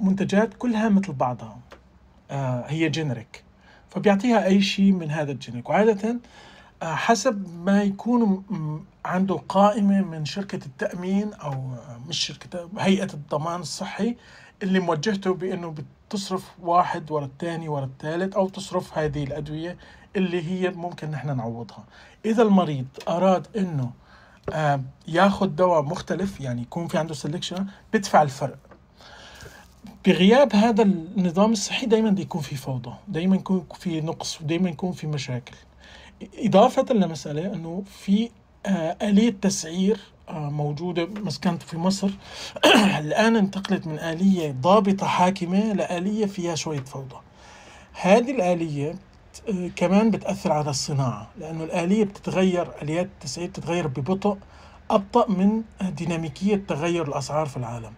منتجات 0.02 0.54
كلها 0.54 0.90
مثل 0.90 1.14
بعضها 1.14 1.60
آه 2.32 2.66
هي 2.68 2.90
generic 2.90 3.44
فبيعطيها 3.90 4.46
أي 4.46 4.62
شيء 4.62 4.92
من 4.92 5.12
هذا 5.12 5.32
ال 5.32 5.37
generic 5.37 5.70
وعادة 5.70 6.20
آه، 6.82 6.96
حسب 6.96 7.48
ما 7.66 7.84
يكون 7.84 8.44
عنده 9.06 9.36
قائمة 9.50 10.02
من 10.02 10.26
شركة 10.26 10.66
التأمين 10.66 11.34
أو 11.34 11.72
مش 12.08 12.18
شركة 12.26 12.70
هيئة 12.80 13.14
الضمان 13.14 13.60
الصحي 13.60 14.16
اللي 14.64 14.80
موجهته 14.80 15.34
بأنه 15.34 15.76
بتصرف 16.10 16.52
واحد 16.62 17.12
ورا 17.12 17.26
الثاني 17.26 17.70
ورا 17.70 17.86
الثالث 17.86 18.36
أو 18.36 18.50
تصرف 18.50 18.98
هذه 18.98 19.24
الأدوية 19.24 19.78
اللي 20.16 20.42
هي 20.44 20.70
ممكن 20.70 21.12
نحن 21.12 21.38
نعوضها. 21.38 21.84
إذا 22.26 22.44
المريض 22.44 22.86
أراد 23.08 23.48
أنه 23.58 23.92
آه، 24.54 24.82
ياخذ 25.08 25.48
دواء 25.48 25.82
مختلف 25.82 26.42
يعني 26.42 26.62
يكون 26.62 26.88
في 26.88 26.98
عنده 26.98 27.16
سelection 27.16 27.62
بدفع 27.94 28.22
الفرق. 28.22 28.58
بغياب 30.06 30.56
هذا 30.56 30.84
النظام 30.84 31.52
الصحي 31.52 31.86
دائما 31.86 32.10
بده 32.10 32.22
يكون 32.22 32.42
في 32.42 32.56
فوضى 32.56 32.94
دائما 33.08 33.36
يكون 33.36 33.66
في 33.80 34.02
نقص 34.02 34.42
ودائما 34.42 34.70
يكون 34.70 34.92
في 34.92 35.08
مشاكل. 35.08 35.56
إضافة 36.38 36.94
لمسألة 36.94 37.54
أنه 37.54 37.84
في 37.86 38.30
آه، 38.66 38.98
آلية 39.02 39.36
تسعير 39.42 40.00
آه، 40.30 40.50
موجودة 40.50 41.04
بس 41.06 41.40
كانت 41.40 41.64
في 41.64 41.78
مصر. 41.78 42.10
الآن 43.00 43.36
انتقلت 43.36 43.88
من 43.88 44.00
آلية 44.00 44.52
ضابطة 44.52 45.08
حاكمة 45.08 45.74
لآلية 45.74 46.26
فيها 46.26 46.56
شوية 46.56 46.84
فوضى. 46.84 47.16
هذه 47.94 48.32
الآلية 48.32 48.96
كمان 49.76 50.12
بتأثر 50.12 50.52
على 50.52 50.70
الصناعة 50.70 51.28
لأنه 51.40 51.64
الآلية 51.64 52.04
بتتغير 52.04 52.68
آليات 52.82 53.06
التسعير 53.06 53.50
بتتغير 53.50 53.88
ببطء 53.88 54.38
أبطأ 54.90 55.32
من 55.32 55.64
ديناميكية 55.82 56.64
تغير 56.68 57.08
الأسعار 57.08 57.46
في 57.46 57.58
العالم. 57.58 57.94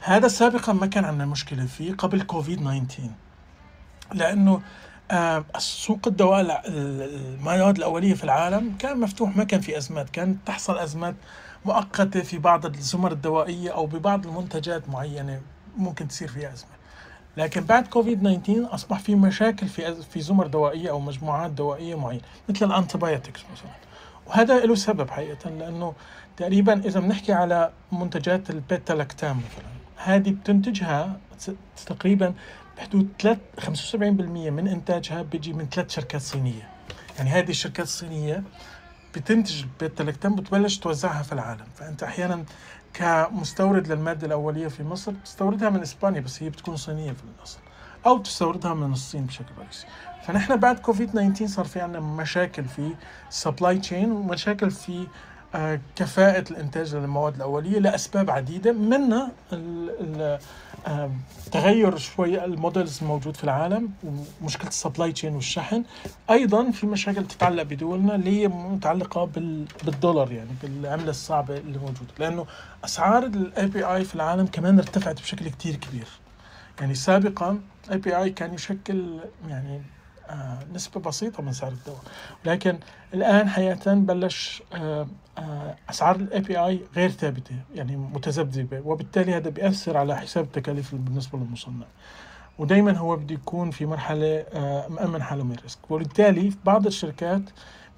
هذا 0.00 0.28
سابقا 0.28 0.72
ما 0.72 0.86
كان 0.86 1.04
عندنا 1.04 1.26
مشكلة 1.26 1.66
فيه 1.66 1.92
قبل 1.92 2.22
كوفيد 2.22 2.58
19 2.58 3.10
لأنه 4.12 4.60
آه، 5.10 5.44
سوق 5.58 6.00
الدواء 6.06 6.62
المواد 6.66 7.76
الأولية 7.76 8.14
في 8.14 8.24
العالم 8.24 8.76
كان 8.78 9.00
مفتوح 9.00 9.36
ما 9.36 9.44
كان 9.44 9.60
في 9.60 9.78
أزمات 9.78 10.10
كانت 10.10 10.46
تحصل 10.46 10.78
أزمات 10.78 11.14
مؤقتة 11.64 12.20
في 12.22 12.38
بعض 12.38 12.66
الزمر 12.66 13.12
الدوائية 13.12 13.70
أو 13.70 13.86
ببعض 13.86 14.26
المنتجات 14.26 14.88
معينة 14.88 15.40
ممكن 15.76 16.08
تصير 16.08 16.28
فيها 16.28 16.52
أزمة. 16.52 16.79
لكن 17.36 17.64
بعد 17.64 17.86
كوفيد 17.86 18.20
19 18.20 18.74
أصبح 18.74 18.98
في 18.98 19.14
مشاكل 19.14 19.68
في 19.68 19.94
في 20.02 20.20
زمر 20.20 20.46
دوائية 20.46 20.90
أو 20.90 21.00
مجموعات 21.00 21.50
دوائية 21.50 21.94
معينة 21.94 22.22
مثل 22.48 22.66
ال 22.66 22.72
antibiotics 22.72 23.40
مثلا. 23.52 23.70
وهذا 24.26 24.66
له 24.66 24.74
سبب 24.74 25.10
حقيقة 25.10 25.50
لأنه 25.50 25.94
تقريبا 26.36 26.86
إذا 26.86 27.00
بنحكي 27.00 27.32
على 27.32 27.70
منتجات 27.92 28.50
البيتا 28.50 28.92
لاكتام 28.92 29.36
مثلا 29.36 29.70
هذه 29.96 30.30
بتنتجها 30.30 31.20
تقريبا 31.86 32.34
بحدود 32.76 33.08
3 33.20 33.40
75% 33.60 33.94
من 33.96 34.68
إنتاجها 34.68 35.22
بيجي 35.22 35.52
من 35.52 35.68
ثلاث 35.68 35.90
شركات 35.90 36.20
صينية. 36.20 36.68
يعني 37.18 37.30
هذه 37.30 37.50
الشركات 37.50 37.86
الصينية 37.86 38.42
بتنتج 39.14 39.62
البيتا 39.62 40.02
لاكتام 40.02 40.34
بتبلش 40.34 40.78
توزعها 40.78 41.22
في 41.22 41.32
العالم. 41.32 41.66
فأنت 41.76 42.02
أحيانا 42.02 42.44
كمستورد 42.94 43.92
للمادة 43.92 44.26
الأولية 44.26 44.68
في 44.68 44.82
مصر 44.82 45.12
بتستوردها 45.12 45.70
من 45.70 45.80
إسبانيا 45.80 46.20
بس 46.20 46.42
هي 46.42 46.50
بتكون 46.50 46.76
صينية 46.76 47.12
في 47.12 47.22
الأصل 47.38 47.58
أو 48.06 48.18
تستوردها 48.18 48.74
من 48.74 48.92
الصين 48.92 49.26
بشكل 49.26 49.54
رئيسي. 49.58 49.86
فنحن 50.26 50.56
بعد 50.56 50.78
كوفيد 50.78 51.10
19 51.10 51.46
صار 51.46 51.64
في 51.64 51.80
عندنا 51.80 52.00
مشاكل 52.00 52.64
في 52.64 52.94
supply 53.30 53.78
chain 53.78 54.12
ومشاكل 54.12 54.70
في 54.70 55.06
كفاءة 55.96 56.44
الإنتاج 56.50 56.94
للمواد 56.96 57.34
الأولية 57.34 57.78
لأسباب 57.78 58.30
عديدة 58.30 58.72
منها 58.72 59.30
آه، 60.86 61.10
تغير 61.52 61.96
شوي 61.96 62.44
ال 62.44 62.52
models 62.52 62.98
الموجود 63.02 63.36
في 63.36 63.44
العالم 63.44 63.88
ومشكلة 64.42 64.68
ال 64.68 64.74
supply 64.74 65.12
chain 65.12 65.34
والشحن. 65.34 65.84
أيضا 66.30 66.70
في 66.70 66.86
مشاكل 66.86 67.26
تتعلق 67.26 67.62
بدولنا 67.62 68.14
اللي 68.14 68.40
هي 68.42 68.48
متعلقة 68.48 69.24
بال- 69.24 69.66
بالدولار 69.84 70.32
يعني 70.32 70.50
بالعملة 70.62 71.10
الصعبة 71.10 71.56
اللي 71.56 71.78
موجودة. 71.78 72.12
لأنه 72.18 72.46
أسعار 72.84 73.24
ال 73.26 73.66
API 73.66 74.04
في 74.04 74.14
العالم 74.14 74.46
كمان 74.46 74.78
ارتفعت 74.78 75.20
بشكل 75.20 75.48
كتير 75.48 75.76
كبير. 75.76 76.08
يعني 76.80 76.94
سابقا 76.94 77.58
API 77.92 78.30
كان 78.30 78.54
يشكل 78.54 79.18
يعني 79.48 79.82
نسبة 80.74 81.00
بسيطة 81.00 81.42
من 81.42 81.52
سعر 81.52 81.72
الدواء. 81.72 82.00
لكن 82.44 82.78
الآن 83.14 83.48
حقيقة 83.48 83.94
بلش 83.94 84.62
آه 84.74 85.06
آه 85.38 85.76
أسعار 85.90 86.16
ال 86.16 86.40
API 86.40 86.80
غير 86.96 87.10
ثابتة 87.10 87.54
يعني 87.74 87.96
متذبذبة 87.96 88.80
وبالتالي 88.80 89.34
هذا 89.34 89.50
بيأثر 89.50 89.96
على 89.96 90.16
حساب 90.16 90.44
التكاليف 90.44 90.94
بالنسبة 90.94 91.38
للمصنع. 91.38 91.86
ودائما 92.58 92.96
هو 92.96 93.16
بده 93.16 93.34
يكون 93.34 93.70
في 93.70 93.86
مرحلة 93.86 94.44
آه 94.54 94.88
مأمن 94.88 95.22
حاله 95.22 95.44
من 95.44 95.52
ال 95.52 95.58
risk. 95.58 95.90
وبالتالي 95.90 96.52
بعض 96.64 96.86
الشركات 96.86 97.42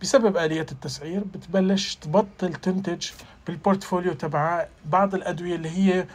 بسبب 0.02 0.36
آليات 0.36 0.72
التسعير 0.72 1.24
بتبلش 1.24 1.94
تبطل 1.94 2.52
تنتج 2.54 3.08
بال 3.46 3.58
portfolio 3.58 4.12
تبعها 4.12 4.68
بعض 4.86 5.14
الأدوية 5.14 5.54
اللي 5.56 5.70
هي 5.70 6.06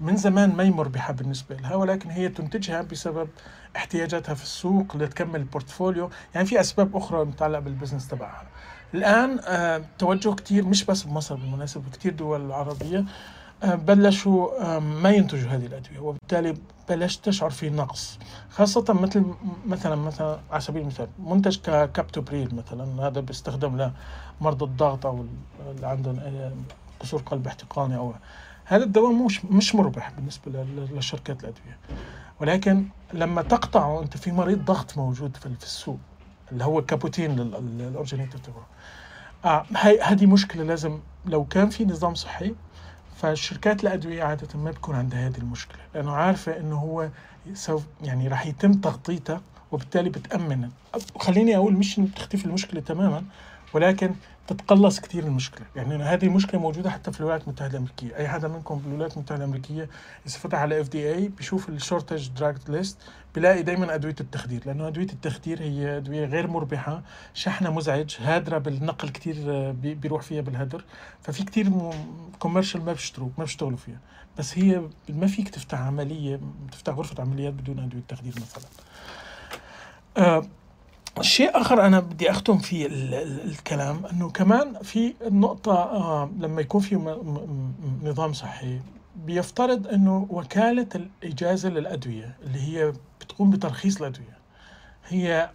من 0.00 0.16
زمان 0.16 0.56
ما 0.56 0.64
هي 0.64 0.70
مربحة 0.70 1.12
بالنسبة 1.12 1.56
لها 1.56 1.74
ولكن 1.74 2.10
هي 2.10 2.28
تنتجها 2.28 2.82
بسبب 2.82 3.28
احتياجاتها 3.76 4.34
في 4.34 4.42
السوق 4.42 4.96
لتكمل 4.96 5.40
ال 5.40 5.46
portfolio. 5.46 6.10
يعني 6.34 6.46
في 6.46 6.60
أسباب 6.60 6.96
أخرى 6.96 7.24
متعلقة 7.24 7.60
بال 7.60 7.70
business 7.70 8.08
تبعها. 8.08 8.46
الآن 8.94 9.38
آه 9.44 9.82
توجه 9.98 10.34
كتير 10.34 10.64
مش 10.64 10.84
بس 10.84 11.02
بمصر 11.02 11.34
بالمناسبة 11.34 11.82
بكتير 11.90 12.12
دول 12.12 12.52
عربية 12.52 13.04
آه 13.62 13.74
بلشوا 13.74 14.76
آه 14.76 14.78
ما 14.78 15.10
ينتجوا 15.10 15.50
هذه 15.50 15.66
الأدوية 15.66 15.98
وبالتالي 16.00 16.54
بلشت 16.88 17.24
تشعر 17.24 17.50
في 17.50 17.70
نقص. 17.70 18.18
خاصة 18.50 18.84
مثل 18.88 19.24
مثلا 19.66 19.96
مثلا 19.96 20.38
على 20.50 20.60
سبيل 20.60 20.82
المثال 20.82 21.08
منتج 21.18 21.58
كابتوبريل 21.66 22.54
مثلا 22.54 23.06
هذا 23.06 23.20
بيستخدم 23.20 23.90
لمرضى 24.40 24.64
الضغط 24.64 25.06
أو 25.06 25.26
اللي 25.70 25.86
عندهم 25.86 26.20
قصور 27.00 27.22
قلب 27.22 27.46
احتقاني 27.46 27.96
أو 27.96 28.14
هذا 28.68 28.84
الدواء 28.84 29.12
مش 29.12 29.44
مش 29.44 29.74
مربح 29.74 30.10
بالنسبة 30.10 30.52
لل- 30.52 30.98
لشركات 30.98 31.40
الأدوية. 31.40 31.78
ولكن 32.40 32.84
لما 33.12 33.42
تقطعه 33.42 34.02
أنت 34.02 34.16
في 34.16 34.32
مريض 34.32 34.64
ضغط 34.64 34.98
موجود 34.98 35.36
في 35.36 35.46
السوق 35.46 35.98
اللي 36.52 36.64
هو 36.64 36.82
كابوتين 36.82 37.36
تبعه. 38.38 38.66
آه 39.44 39.66
هذه 40.02 40.26
مشكلة 40.26 40.62
لازم 40.64 40.98
لو 41.26 41.44
كان 41.44 41.68
في 41.70 41.84
نظام 41.84 42.14
صحي 42.14 42.54
فشركات 43.16 43.82
الأدوية 43.82 44.22
عادة 44.22 44.58
ما 44.58 44.70
بيكون 44.70 44.96
عندها 44.96 45.26
هذه 45.28 45.38
المشكلة. 45.38 45.78
لأنه 45.94 46.12
عارفة 46.12 46.60
إنه 46.60 46.76
هو 46.76 47.08
سوف 47.54 47.82
يعني 48.02 48.28
راح 48.28 48.46
يتم 48.46 48.72
تغطيتها 48.72 49.40
وبالتالي 49.72 50.10
بتأمن. 50.10 50.70
خليني 51.18 51.56
أقول 51.56 51.72
مش 51.72 52.00
تختفي 52.16 52.44
المشكلة 52.46 52.80
تماما 52.80 53.24
ولكن 53.74 54.14
تتقلص 54.46 55.00
كثير 55.00 55.24
المشكلة. 55.24 55.66
يعني 55.76 55.94
هذه 56.04 56.24
المشكلة 56.26 56.60
موجودة 56.60 56.90
حتى 56.90 57.12
في 57.12 57.20
الولايات 57.20 57.42
المتحدة 57.42 57.70
الأمريكية. 57.70 58.16
أي 58.16 58.28
حدا 58.28 58.48
منكم 58.48 58.78
في 58.78 58.86
الولايات 58.86 59.14
المتحدة 59.16 59.38
الأمريكية 59.44 59.88
إذا 60.26 60.38
فتح 60.38 60.58
على 60.58 60.80
FDA 60.80 61.28
بيشوف 61.28 61.68
ال 61.68 61.75
shortage 61.75 62.28
drug 62.28 62.56
list 62.68 62.98
بيلاقي 63.34 63.62
دايما 63.62 63.94
أدوية 63.94 64.14
التخدير. 64.20 64.62
لأنه 64.66 64.88
أدوية 64.88 65.06
التخدير 65.12 65.62
هي 65.62 65.96
أدوية 65.96 66.24
غير 66.24 66.46
مربحة 66.46 67.02
شحنها 67.34 67.70
مزعج 67.70 68.16
هادرة 68.20 68.58
بالنقل 68.58 69.10
بي- 69.72 69.94
بيروح 69.94 70.22
فيها 70.22 70.40
بالهدر. 70.42 70.84
ففي 71.22 71.44
كتير 71.44 71.70
commercial 72.38 72.84
ما 72.84 72.92
بيشتروا 72.92 73.28
ما 73.38 73.44
بيشتغلوا 73.44 73.76
فيها. 73.76 73.98
بس 74.38 74.58
هي 74.58 74.82
ما 75.08 75.26
فيك 75.26 75.48
تفتح 75.48 75.80
عملية 75.80 76.40
تفتح 76.72 76.92
غرفة 76.92 77.22
عمليات 77.22 77.52
بدون 77.54 77.78
أدوية 77.78 78.02
تخدير 78.08 78.34
مثلا. 78.36 78.64
آه 80.16 80.42
شيء 81.20 81.60
آخر 81.60 81.86
أنا 81.86 82.00
بدي 82.00 82.30
أختم 82.30 82.58
فيه 82.58 82.86
ال- 82.86 83.14
ال- 83.14 83.44
الكلام 83.50 84.06
أنه 84.06 84.30
كمان 84.30 84.82
في 84.82 85.14
النقطة 85.26 85.72
آه 85.74 86.30
لما 86.38 86.60
يكون 86.60 86.80
في 86.80 86.96
نظام 88.02 88.32
صحي 88.32 88.80
بيفترض 89.16 89.86
أنه 89.88 90.26
وكالة 90.30 90.86
الإجازة 90.94 91.68
للأدوية 91.68 92.36
اللي 92.42 92.60
هي 92.60 92.92
بتقوم 93.20 93.50
بترخيص 93.50 93.96
الأدوية 94.00 94.36
هي 95.08 95.50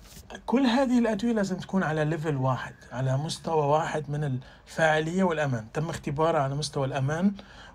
كل 0.46 0.62
هذه 0.66 1.00
الأدوية 1.00 1.34
لازم 1.34 1.58
تكون 1.58 1.84
على 1.84 2.06
level 2.06 2.36
واحد 2.36 2.74
على 2.92 3.18
مستوى 3.18 3.66
واحد 3.66 4.10
من 4.10 4.24
الفاعلية 4.68 5.24
والأمان. 5.24 5.66
تم 5.74 5.90
اختبارها 5.90 6.40
على 6.42 6.56
مستوى 6.56 6.88
الأمان 6.88 7.32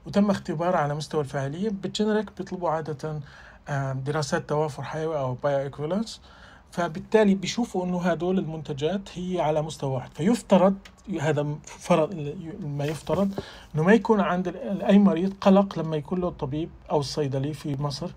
وتم 0.07 0.31
اختبارها 0.31 0.79
على 0.79 0.95
مستوى 0.95 1.21
الفاعلية 1.21 1.69
بال 1.71 1.84
generic 1.84 2.31
بيطلبوا 2.39 2.71
عادة 2.71 3.21
آه، 3.69 3.93
دراسات 3.93 4.49
توافر 4.49 4.83
حيوي 4.83 5.19
أو 5.19 5.35
bioequivalence 5.35 6.21
فبالتالي 6.77 7.35
بيشوفوا 7.35 7.85
إنه 7.85 8.01
هدول 8.01 8.39
المنتجات 8.39 9.01
هي 9.15 9.41
على 9.41 9.63
مستوى 9.63 9.91
واحد. 9.95 10.11
فيفترض 10.15 10.75
هذا 11.21 11.47
فرض 11.65 12.37
ما 12.61 12.85
يفترض 12.85 13.41
إنه 13.75 13.83
ما 13.83 13.93
يكون 13.93 14.21
عند 14.21 14.57
أي 14.89 14.99
مريض 14.99 15.35
قلق 15.41 15.79
لما 15.79 15.97
يكون 15.97 16.21
له 16.21 16.29
الطبيب 16.29 16.71
أو 16.91 17.01
الصيدلي 17.01 17.55
في 17.55 17.83
مصر. 17.83 18.11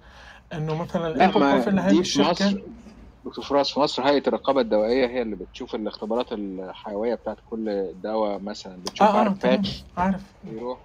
إنه 0.53 0.75
مثلا 0.75 1.01
لا 1.01 1.07
ما 1.09 1.15
الايبوبروفين 1.15 1.79
هذه 1.79 1.99
الشركة 1.99 2.29
مصر 2.47 2.61
دكتور 3.25 3.45
فراس 3.45 3.71
في 3.71 3.79
مصر 3.79 4.03
هيئة 4.03 4.27
الرقابة 4.27 4.61
الدوائية 4.61 5.07
هي 5.07 5.21
اللي 5.21 5.35
بتشوف 5.35 5.75
الاختبارات 5.75 6.31
الحيوية 6.31 7.15
بتاعت 7.15 7.37
كل 7.49 7.93
دواء 8.03 8.39
مثلا 8.39 8.77
بتشوف 8.77 9.01
آه 9.07 9.11
آه 9.13 9.17
عارف 9.19 9.43
batch 9.43 9.83
عارف. 9.97 10.21
يروح 10.51 10.77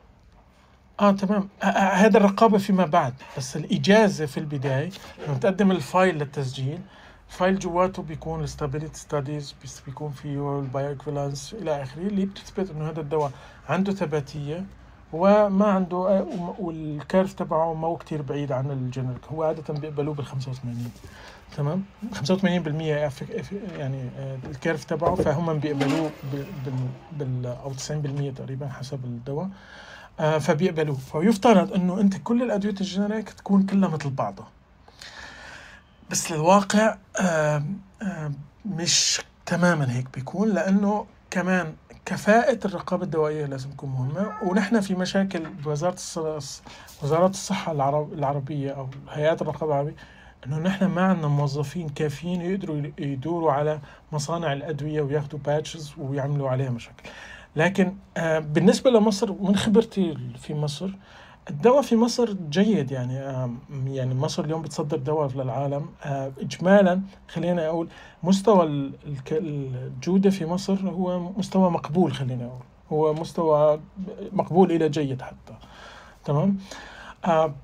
آه 1.01 1.11
تمام. 1.13 1.49
آه 1.63 1.67
آه 1.67 1.95
هذا 1.95 2.17
الرقابة 2.19 2.59
فيما 2.59 2.87
بعد. 2.87 3.15
بس 3.37 3.57
الإجازة 3.57 4.27
في 4.27 4.39
البداية 4.41 4.91
لما 5.29 5.39
تقدم 5.39 5.71
ال 5.71 5.80
file 5.80 6.19
للتسجيل 6.19 6.79
ال 7.35 7.40
file 7.40 7.59
جواته 7.59 8.03
بيكون 8.03 8.45
ال 8.45 8.50
stability 8.50 8.99
studies 8.99 9.55
بيكون 9.87 10.11
فيه 10.11 10.59
ال 10.61 10.70
bio 10.70 10.97
إلى 11.53 11.83
آخره 11.83 12.03
اللي 12.03 12.27
بتثبت 12.27 12.71
إنه 12.71 12.89
هذا 12.91 13.01
الدواء 13.01 13.31
عنده 13.69 13.93
ثباتية 13.93 14.65
وما 15.13 15.67
عنده 15.67 16.27
وال 16.59 16.80
curve 16.80 17.33
تبعه 17.33 17.75
ما 17.75 17.87
هو 17.89 17.97
كتير 17.97 18.23
بعيد 18.23 18.53
عن 18.53 18.71
ال 18.71 18.78
generic 18.78 19.27
هو 19.33 19.43
عادة 19.43 19.75
بيقبلوه 19.75 20.15
بال 20.15 20.27
85 20.27 20.93
تمام؟ 21.57 21.85
85% 22.13 22.17
أف- 23.11 23.41
أف- 23.41 23.79
يعني 23.79 24.09
آه، 24.19 24.39
ال 24.51 24.57
curve 24.57 24.85
تبعه 24.85 25.15
فهم 25.15 25.59
بيقبلوه 25.59 26.11
بال, 27.19 27.47
أو 27.47 27.73
90% 27.73 28.31
تقريبا 28.37 28.69
حسب 28.69 29.05
الدواء 29.05 29.49
آه، 30.21 30.39
فبيقبلوه. 30.39 30.97
فيفترض 30.97 31.73
إنه 31.73 32.01
أنت 32.01 32.17
كل 32.17 32.43
الأدوية 32.43 32.75
ال 32.81 32.87
generic 32.87 33.31
تكون 33.31 33.63
كلها 33.67 33.89
مثل 33.89 34.11
بعضها. 34.11 34.54
بس 36.15 36.33
الواقع 36.33 36.97
آه، 37.21 37.65
آه، 38.03 38.33
مش 38.65 39.21
تماما 39.47 39.97
هيك 39.97 40.07
بيكون 40.15 40.49
لأنه 40.49 41.07
كمان 41.31 41.75
كفاءة 42.07 42.59
الرقابة 42.65 43.05
الدوائية 43.05 43.47
لازم 43.47 43.71
تكون 43.71 43.91
مهمة 43.91 44.33
ونحن 44.43 44.81
في 44.81 44.95
مشاكل 44.95 45.47
بوزارة 45.49 45.97
وزارات 47.03 47.31
الصحة 47.31 47.73
العرب 47.73 48.13
العربية 48.13 48.71
أو 48.71 48.89
هيئات 49.11 49.43
الرقابة 49.43 49.73
العربية 49.73 49.97
إنه 50.47 50.59
نحن 50.59 50.85
ما 50.85 51.03
عندنا 51.03 51.29
موظفين 51.29 51.89
كافيين 51.89 52.41
يقدروا 52.41 52.83
يدوروا 52.99 53.53
على 53.53 53.81
مصانع 54.13 54.53
الأدوية 54.53 55.03
وياخدوا 55.03 55.39
باتشز 55.39 55.95
ويعملوا 55.99 56.51
عليها 56.51 56.71
مشاكل. 56.71 57.09
لكن 57.57 57.97
آه، 58.17 58.39
بالنسبة 58.39 58.91
لمصر 58.91 59.33
من 59.33 59.57
خبرتي 59.57 60.19
في 60.39 60.55
مصر 60.55 60.91
الدواء 61.51 61.83
في 61.83 61.97
مصر 61.97 62.33
جيد 62.51 62.91
يعني 62.91 63.15
يعني 63.87 64.15
مصر 64.15 64.45
اليوم 64.45 64.63
بتصدر 64.63 64.97
دواء 64.97 65.31
للعالم. 65.35 65.87
آه، 66.05 66.33
اجمالا 66.41 67.01
خلينا 67.29 67.67
أقول 67.67 67.89
مستوى 68.23 68.93
الجودة 69.33 70.31
في 70.31 70.47
مصر 70.47 70.91
هو 70.91 71.21
مستوى 71.21 71.71
مقبول 71.71 72.13
خلينا 72.13 72.45
أقول 72.45 72.61
هو 72.93 73.15
مستوى 73.15 73.81
مقبول 74.33 74.73
إلى 74.73 74.89
جيد 74.89 75.23
حتى. 75.23 75.55
تمام؟ 76.25 76.59
آه 77.25 77.55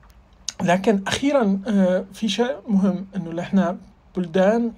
لكن 0.62 1.02
أخيرا 1.06 1.60
آه 1.68 2.04
في 2.12 2.28
شيء 2.28 2.56
مهم 2.68 3.06
إنه 3.16 3.40
إحنا 3.42 3.76
بلدان 4.16 4.72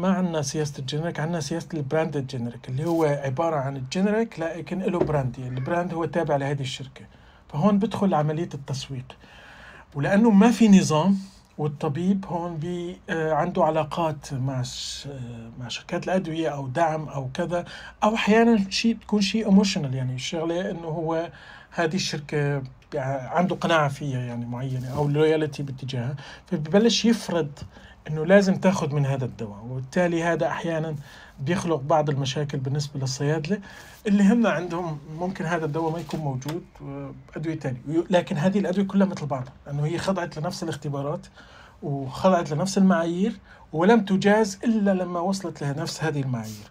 ما 0.00 0.08
عندنا 0.08 0.42
سياسة 0.42 0.78
ال 0.78 0.83
generic 0.83 1.20
عندنا 1.20 1.40
سياسة 1.40 1.68
ال 1.74 1.81
branded 1.81 2.26
generic 2.26 2.68
اللي 2.68 2.84
هو 2.84 3.04
عبارة 3.04 3.56
عن 3.56 3.76
ال 3.76 3.84
generic 3.84 4.40
لكن 4.40 4.78
له 4.78 4.98
brand 4.98 5.38
يعني 5.38 5.58
ال 5.58 5.64
brand 5.64 5.94
هو 5.94 6.04
تابع 6.04 6.36
لهذه 6.36 6.60
الشركة. 6.60 7.04
فهون 7.56 7.78
بدخل 7.78 8.14
عملية 8.14 8.48
التسويق. 8.54 9.16
ولأنه 9.94 10.30
ما 10.30 10.50
في 10.50 10.68
نظام 10.68 11.18
والطبيب 11.58 12.26
هون 12.26 12.56
بي 12.56 12.96
آه، 13.10 13.32
عنده 13.32 13.64
علاقات 13.64 14.34
مع 14.34 14.62
آه، 15.06 15.50
مع 15.60 15.68
شركات 15.68 16.04
الأدوية 16.04 16.48
أو 16.48 16.68
دعم 16.68 17.08
أو 17.08 17.28
كذا 17.34 17.64
أو 18.04 18.14
أحيانا 18.14 18.70
شيء 18.70 18.94
بتكون 18.94 19.20
شيء 19.20 19.46
emotional 19.46 19.94
يعني 19.94 20.14
الشغله 20.14 20.70
إنه 20.70 20.88
هو 20.88 21.30
هذه 21.70 21.94
الشركة 21.94 22.62
عنده 23.36 23.56
قناعة 23.56 23.88
فيها 23.88 24.20
يعني 24.20 24.46
معينة 24.46 24.88
أو 24.96 25.08
loyalty 25.08 25.62
باتجاهها. 25.62 26.16
فببلش 26.46 27.04
يفرض 27.04 27.50
إنه 28.08 28.26
لازم 28.26 28.54
تاخذ 28.56 28.94
من 28.94 29.06
هذا 29.06 29.24
الدواء 29.24 29.64
وبالتالي 29.64 30.22
هذا 30.22 30.46
أحيانا 30.46 30.96
بيخلق 31.40 31.80
بعض 31.80 32.10
المشاكل 32.10 32.58
بالنسبة 32.58 33.00
للصيادلة. 33.00 33.58
اللي 34.06 34.32
هم 34.32 34.46
عندهم 34.46 34.98
ممكن 35.18 35.44
هذا 35.44 35.64
الدواء 35.64 35.92
ما 35.92 35.98
يكون 35.98 36.20
موجود 36.20 36.64
آه، 36.82 37.14
أدوية 37.36 37.58
ثانية 37.58 37.78
لكن 38.10 38.36
هذه 38.36 38.58
الأدوية 38.58 38.86
كلها 38.86 39.06
مثل 39.06 39.26
بعضها 39.26 39.52
لأنه 39.66 39.84
هي 39.86 39.98
خضعت 39.98 40.38
لنفس 40.38 40.62
الاختبارات 40.62 41.26
وخضعت 41.82 42.50
لنفس 42.50 42.78
المعايير 42.78 43.36
ولم 43.72 44.04
تجاز 44.04 44.58
إلا 44.64 44.90
لما 44.94 45.20
وصلت 45.20 45.64
لنفس 45.64 46.04
هذه 46.04 46.20
المعايير. 46.20 46.70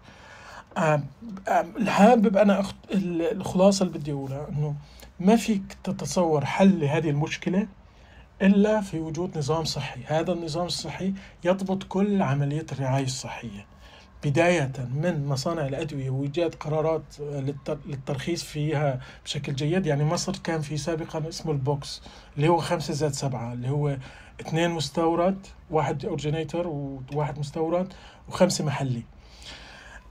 الحابب 1.77 2.37
أنا 2.37 2.59
أخت... 2.59 2.75
ال- 2.91 3.21
الخلاصة 3.37 3.85
اللي 3.85 3.97
بدي 3.99 4.11
أقولها 4.11 4.47
إنه 4.49 4.75
ما 5.19 5.35
فيك 5.35 5.77
تتصور 5.83 6.45
حل 6.45 6.79
لهذه 6.79 7.09
المشكلة 7.09 7.67
إلا 8.41 8.81
في 8.81 8.99
وجود 8.99 9.37
نظام 9.37 9.63
صحي، 9.63 9.99
هذا 10.05 10.31
النظام 10.31 10.65
الصحي 10.65 11.13
يضبط 11.43 11.83
كل 11.83 12.21
عملية 12.21 12.65
الرعاية 12.71 13.03
الصحية. 13.05 13.65
بداية 14.25 14.71
من 14.95 15.25
مصانع 15.27 15.65
الأدوية 15.67 16.09
وإيجاد 16.09 16.55
قرارات 16.55 17.03
للت- 17.19 17.77
للترخيص 17.85 18.43
فيها 18.43 18.99
بشكل 19.25 19.55
جيد. 19.55 19.85
يعني 19.85 20.03
مصر 20.03 20.33
كان 20.43 20.61
في 20.61 20.77
سابقا 20.77 21.29
اسمه 21.29 21.51
ال 21.51 21.64
box 21.64 22.01
اللي 22.35 22.47
هو 22.47 22.57
خمسة 22.57 22.93
زائد 22.93 23.13
سبعة 23.13 23.53
اللي 23.53 23.69
هو 23.69 23.97
اثنين 24.41 24.69
مستورد 24.71 25.47
واحد 25.71 26.05
originator 26.05 26.67
وواحد 26.67 27.39
مستورد 27.39 27.93
وخمسة 28.29 28.65
محلي. 28.65 29.03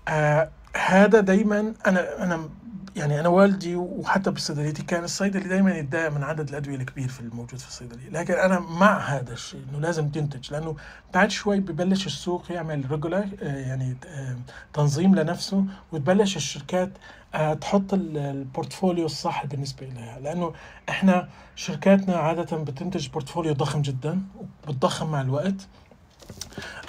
آه 0.08 0.50
هذا 0.76 1.20
دايما 1.20 1.74
أنا 1.86 2.22
أنا 2.24 2.48
يعني 2.96 3.20
أنا 3.20 3.28
والدي 3.28 3.76
وحتى 3.76 4.30
بصيدليتي 4.30 4.82
كان 4.82 5.04
الصيدلي 5.04 5.48
دايما 5.48 5.74
يتضايق 5.78 6.10
من 6.12 6.22
عدد 6.22 6.48
الأدوية 6.48 6.76
الكبير 6.76 7.08
في 7.08 7.20
الموجود 7.20 7.58
في 7.58 7.68
الصيدلية، 7.68 8.08
لكن 8.10 8.34
أنا 8.34 8.58
مع 8.60 8.98
هذا 8.98 9.32
الشيء 9.32 9.60
إنه 9.70 9.80
لازم 9.80 10.08
تنتج 10.08 10.52
لأنه 10.52 10.76
بعد 11.14 11.30
شوي 11.30 11.60
ببلش 11.60 12.06
السوق 12.06 12.52
يعمل 12.52 12.90
regular 12.90 13.26
يعني 13.42 13.96
آه، 14.06 14.36
تنظيم 14.74 15.14
لنفسه 15.14 15.64
وتبلش 15.92 16.36
الشركات 16.36 16.90
آه، 17.34 17.54
تحط 17.54 17.94
ال- 17.94 18.18
ال 18.18 18.27
portfolio 18.27 19.06
الصح 19.06 19.46
بالنسبة 19.46 19.86
لها 19.86 20.18
لأنه 20.20 20.52
إحنا 20.88 21.28
شركاتنا 21.56 22.16
عادة 22.16 22.56
بتنتج 22.56 23.08
portfolio 23.08 23.52
ضخم 23.54 23.82
جدا 23.82 24.20
وبتضخم 24.68 25.10
مع 25.10 25.20
الوقت. 25.20 25.66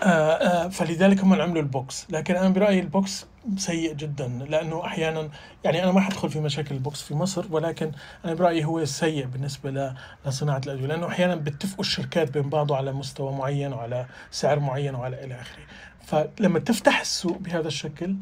آه، 0.03 0.67
فلذلك 0.67 1.19
هم 1.19 1.33
عملوا 1.33 1.61
ال 1.61 1.70
box. 1.70 2.05
لكن 2.09 2.35
أنا 2.35 2.49
برأيي 2.49 2.79
ال 2.79 2.91
box 2.91 3.25
سيء 3.57 3.93
جدا 3.93 4.27
لأنه 4.27 4.85
أحيانا 4.85 5.29
يعني 5.63 5.83
أنا 5.83 5.91
ما 5.91 6.01
حدخل 6.01 6.29
في 6.29 6.39
مشاكل 6.39 6.75
ال 6.75 6.82
box 6.82 7.01
في 7.01 7.13
مصر 7.13 7.45
ولكن 7.49 7.91
أنا 8.25 8.33
برأيي 8.33 8.65
هو 8.65 8.85
سيء 8.85 9.25
بالنسبة 9.25 9.93
لصناعة 10.25 10.61
الأدوية 10.65 10.87
لأنه 10.87 11.07
أحيانا 11.07 11.35
بيتفقوا 11.35 11.79
الشركات 11.79 12.31
بين 12.31 12.49
بعضه 12.49 12.77
على 12.77 12.93
مستوى 12.93 13.31
معين 13.31 13.73
وعلى 13.73 14.05
سعر 14.31 14.59
معين 14.59 14.95
وعلى 14.95 15.23
إلى 15.23 15.41
آخره. 15.41 15.63
فلما 16.05 16.59
تفتح 16.59 16.99
السوق 16.99 17.37
بهذا 17.37 17.67
الشكل 17.67 18.15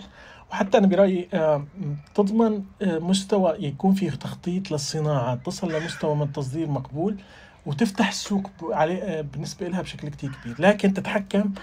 وحتى 0.51 0.77
أنا 0.77 0.87
برأيي 0.87 1.29
آه، 1.33 1.65
تضمن 2.15 2.63
آه، 2.81 2.99
مستوى 2.99 3.55
يكون 3.59 3.93
فيه 3.93 4.09
تخطيط 4.09 4.71
للصناعة 4.71 5.35
تصل 5.35 5.71
لمستوى 5.71 6.15
من 6.15 6.21
التصدير 6.21 6.67
مقبول 6.67 7.17
وتفتح 7.65 8.07
السوق 8.07 8.49
عليه 8.71 9.03
آه، 9.03 9.21
بالنسبة 9.21 9.67
لها 9.67 9.81
بشكل 9.81 10.09
كتير 10.09 10.31
كبير. 10.43 10.55
لكن 10.59 10.93
تتحكم 10.93 11.53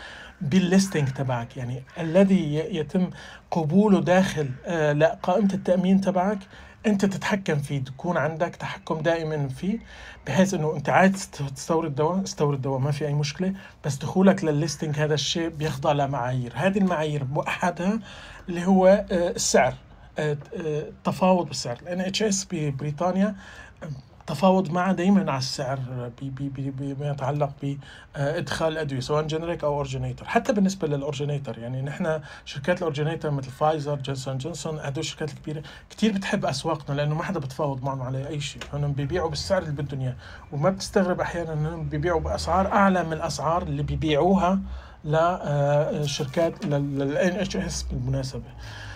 بالليستنج 0.41 1.09
تبعك. 1.09 1.57
يعني 1.57 1.83
الذي 1.99 2.55
يتم 2.55 3.11
قبوله 3.51 4.01
داخل 4.01 4.51
آه، 4.67 4.93
لا 4.93 5.19
قائمة 5.23 5.55
التأمين 5.55 6.01
تبعك 6.01 6.39
أنت 6.87 7.05
تتحكم 7.05 7.59
فيه 7.59 7.85
تكون 7.85 8.17
عندك 8.17 8.57
تحكم 8.57 9.01
دائما 9.01 9.49
فيه 9.49 9.79
بحيث 10.27 10.55
إنه 10.55 10.77
أنت 10.77 10.89
عايز 10.89 11.13
تست- 11.13 11.43
تستورد 11.43 11.95
دواء 11.95 12.23
استورد 12.25 12.63
دواء 12.63 12.79
ما 12.79 12.91
في 12.91 13.07
أي 13.07 13.15
مشكلة 13.15 13.53
بس 13.85 13.97
دخولك 13.97 14.45
للل 14.45 14.60
listing 14.60 14.97
هذا 14.99 15.15
الشيء 15.15 15.49
بيخضع 15.49 15.93
لمعايير. 15.93 16.53
هذه 16.57 16.79
المعايير 16.79 17.27
احدها 17.49 17.99
اللي 18.49 18.67
هو 18.67 18.87
آه، 18.87 19.31
السعر 19.31 19.75
آه، 20.19 20.33
آه، 20.33 20.39
التفاوض 20.81 21.47
بالسعر 21.47 21.79
ال 21.85 22.01
NHS 22.01 22.47
ببريطانيا 22.53 23.35
تفاوض 24.31 24.71
معه 24.71 24.93
دائما 24.93 25.31
على 25.33 25.39
السعر 25.39 25.79
بما 26.21 27.11
يتعلق 27.11 27.51
بإدخال 27.63 28.73
الادويه 28.73 29.01
سواء 29.01 29.27
generic 29.27 29.65
أو 29.65 29.75
اورجينيتور 29.75 30.29
حتى 30.29 30.53
بالنسبة 30.53 30.89
لل 30.89 31.00
originator 31.00 31.59
يعني 31.59 31.83
نحن 31.83 32.21
شركات 32.45 32.79
ال 32.79 32.83
originator 32.83 33.31
مثل 33.31 33.51
فايزر 33.51 33.95
جونسون 33.97 34.39
جونسون 34.39 34.79
هدول 34.79 34.99
الشركات 35.05 35.33
الكبيرة 35.33 35.63
كثير 35.91 36.13
بتحب 36.13 36.45
أسواقنا 36.45 36.95
لأنه 36.95 37.15
ما 37.15 37.23
حدا 37.23 37.41
بتفاوض 37.41 37.85
معهم 37.85 38.03
على 38.03 38.29
أي 38.29 38.41
شيء. 38.41 38.63
هم 38.73 38.93
بيبيعوا 38.93 39.29
بالسعر 39.31 39.63
اللي 39.63 39.83
بدهم 39.83 40.01
إياه. 40.01 40.15
وما 40.53 40.71
بتستغرب 40.71 41.21
أحيانا 41.21 41.53
إنهم 41.53 41.89
بيبيعوا 41.89 42.21
بأسعار 42.21 42.67
أعلى 42.67 43.05
من 43.05 43.13
الأسعار 43.13 43.63
اللي 43.63 43.83
بيبيعوها 43.83 44.61
لشركات 45.05 46.67
لل 46.67 47.41
NHS 47.41 47.83
بالمناسبة. 47.83 48.41
آه، 48.41 48.90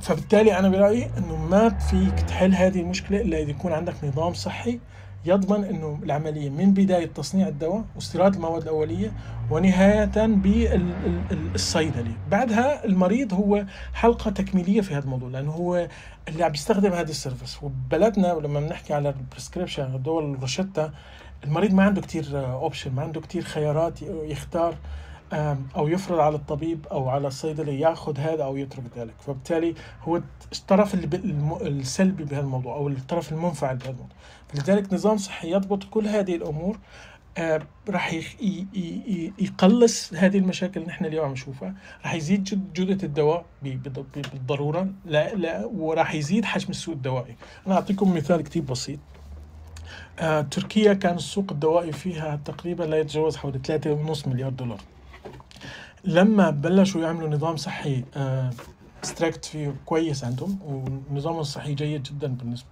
فبالتالي 0.00 0.58
أنا 0.58 0.68
برأيي 0.68 1.10
إنه 1.18 1.36
ما 1.36 1.68
فيك 1.68 2.20
تحل 2.20 2.54
هذه 2.54 2.80
المشكلة 2.80 3.20
إلا 3.20 3.38
إذا 3.38 3.50
يكون 3.50 3.72
عندك 3.72 3.94
نظام 4.04 4.34
صحي 4.34 4.78
يضمن 5.24 5.64
إنه 5.64 5.98
العملية 6.02 6.50
من 6.50 6.74
بداية 6.74 7.06
تصنيع 7.06 7.48
الدواء 7.48 7.84
واستيراد 7.94 8.34
المواد 8.34 8.62
الأولية 8.62 9.12
ونهاية 9.50 10.26
بالصيدلي. 11.52 12.12
بعدها 12.30 12.84
المريض 12.84 13.34
هو 13.34 13.64
حلقة 13.94 14.30
تكميلية 14.30 14.80
في 14.80 14.94
هذا 14.94 15.04
الموضوع 15.04 15.28
لأنه 15.28 15.50
هو 15.50 15.88
اللي 16.28 16.44
عم 16.44 16.52
بيستخدم 16.52 16.92
هذا 16.92 17.10
ال 17.10 17.16
service. 17.16 17.62
وببلدنا 17.62 18.32
ولما 18.32 18.60
بنحكي 18.60 18.94
على 18.94 19.08
ال 19.08 19.15
prescription 19.15 19.94
الدول 19.94 20.34
الروشتة 20.34 20.90
المريض 21.44 21.72
ما 21.74 21.82
عنده 21.82 22.00
كتير 22.00 22.52
option 22.52 22.92
ما 22.94 23.02
عنده 23.02 23.20
كتير 23.20 23.42
خيارات 23.42 24.02
يختار. 24.02 24.74
أو 25.76 25.88
يفرض 25.88 26.18
على 26.18 26.36
الطبيب 26.36 26.86
أو 26.86 27.08
على 27.08 27.28
الصيدلي 27.28 27.80
ياخذ 27.80 28.18
هذا 28.18 28.44
أو 28.44 28.56
يترك 28.56 28.84
ذلك. 28.96 29.14
فبالتالي 29.26 29.74
هو 30.02 30.20
الطرف 30.52 30.94
السلبي 31.62 32.24
بهالموضوع 32.24 32.76
أو 32.76 32.88
الطرف 32.88 33.32
المنفعل 33.32 33.76
بهالموضوع. 33.76 34.16
فلذلك 34.48 34.92
نظام 34.92 35.16
صحي 35.16 35.52
يضبط 35.52 35.84
كل 35.84 36.06
هذه 36.06 36.36
الأمور 36.36 36.78
آه، 37.38 37.62
راح 37.88 38.14
يقلص 39.38 40.14
هذه 40.14 40.38
المشاكل 40.38 40.80
اللي 40.80 40.88
نحن 40.92 41.04
اليوم 41.04 41.24
عم 41.24 41.32
نشوفها. 41.32 41.74
راح 42.04 42.14
يزيد 42.14 42.72
جودة 42.74 43.06
الدواء 43.06 43.44
بالضرورة. 43.62 44.88
لا 45.04 45.34
لا 45.34 45.66
وراح 45.66 46.14
يزيد 46.14 46.44
حجم 46.44 46.70
السوق 46.70 46.94
الدوائي. 46.94 47.36
أنا 47.66 47.74
أعطيكم 47.74 48.14
مثال 48.14 48.40
كتير 48.40 48.62
بسيط. 48.62 48.98
آه، 50.18 50.40
تركيا 50.40 50.94
كان 50.94 51.14
السوق 51.14 51.46
الدوائي 51.50 51.92
فيها 51.92 52.40
تقريبا 52.44 52.84
لا 52.84 52.98
يتجاوز 52.98 53.36
حوالي 53.36 53.58
3.5 53.58 54.28
مليار 54.28 54.50
دولار. 54.50 54.80
لما 56.06 56.50
بلشوا 56.50 57.00
يعملوا 57.00 57.28
نظام 57.28 57.56
صحي 57.56 58.04
ستريكت 59.02 59.44
فيه 59.44 59.74
كويس 59.86 60.24
عندهم 60.24 60.58
ونظامهم 61.10 61.40
الصحي 61.40 61.74
جيد 61.74 62.02
جدا 62.02 62.26
بالنسبة 62.28 62.66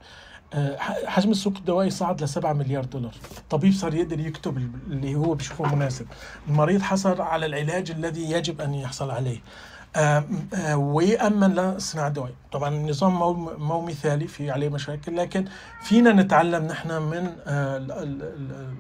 آه، 0.55 0.76
حجم 1.07 1.30
السوق 1.30 1.53
الدوائي 1.57 1.91
صعد 1.91 2.22
ل 2.22 2.28
7 2.28 2.53
مليار 2.53 2.85
دولار. 2.85 3.14
الطبيب 3.39 3.72
صار 3.72 3.95
يقدر 3.95 4.20
يكتب 4.20 4.57
اللي 4.59 5.14
هو 5.14 5.35
بيشوفه 5.35 5.74
مناسب. 5.74 6.07
المريض 6.49 6.82
حصل 6.82 7.20
على 7.20 7.47
العلاج 7.47 7.91
الذي 7.91 8.30
يجب 8.30 8.61
أن 8.61 8.74
يحصل 8.74 9.11
عليه. 9.11 9.39
آه، 9.97 10.24
آه، 10.55 10.76
ويأمن 10.76 11.55
للصناعة 11.55 12.09
الدوائية 12.09 12.35
طبعا 12.53 12.68
النظام 12.68 13.14
مو 13.14 13.32
مو 13.59 13.80
مثالي 13.80 14.26
في 14.28 14.51
عليه 14.51 14.68
مشاكل 14.68 15.16
لكن 15.16 15.45
فينا 15.82 16.12
نتعلم 16.12 16.64
نحن 16.64 17.03
من 17.03 17.32
آه، 17.47 17.76
ال- 17.76 17.93
ال- 17.93 18.22
ال- 18.22 18.74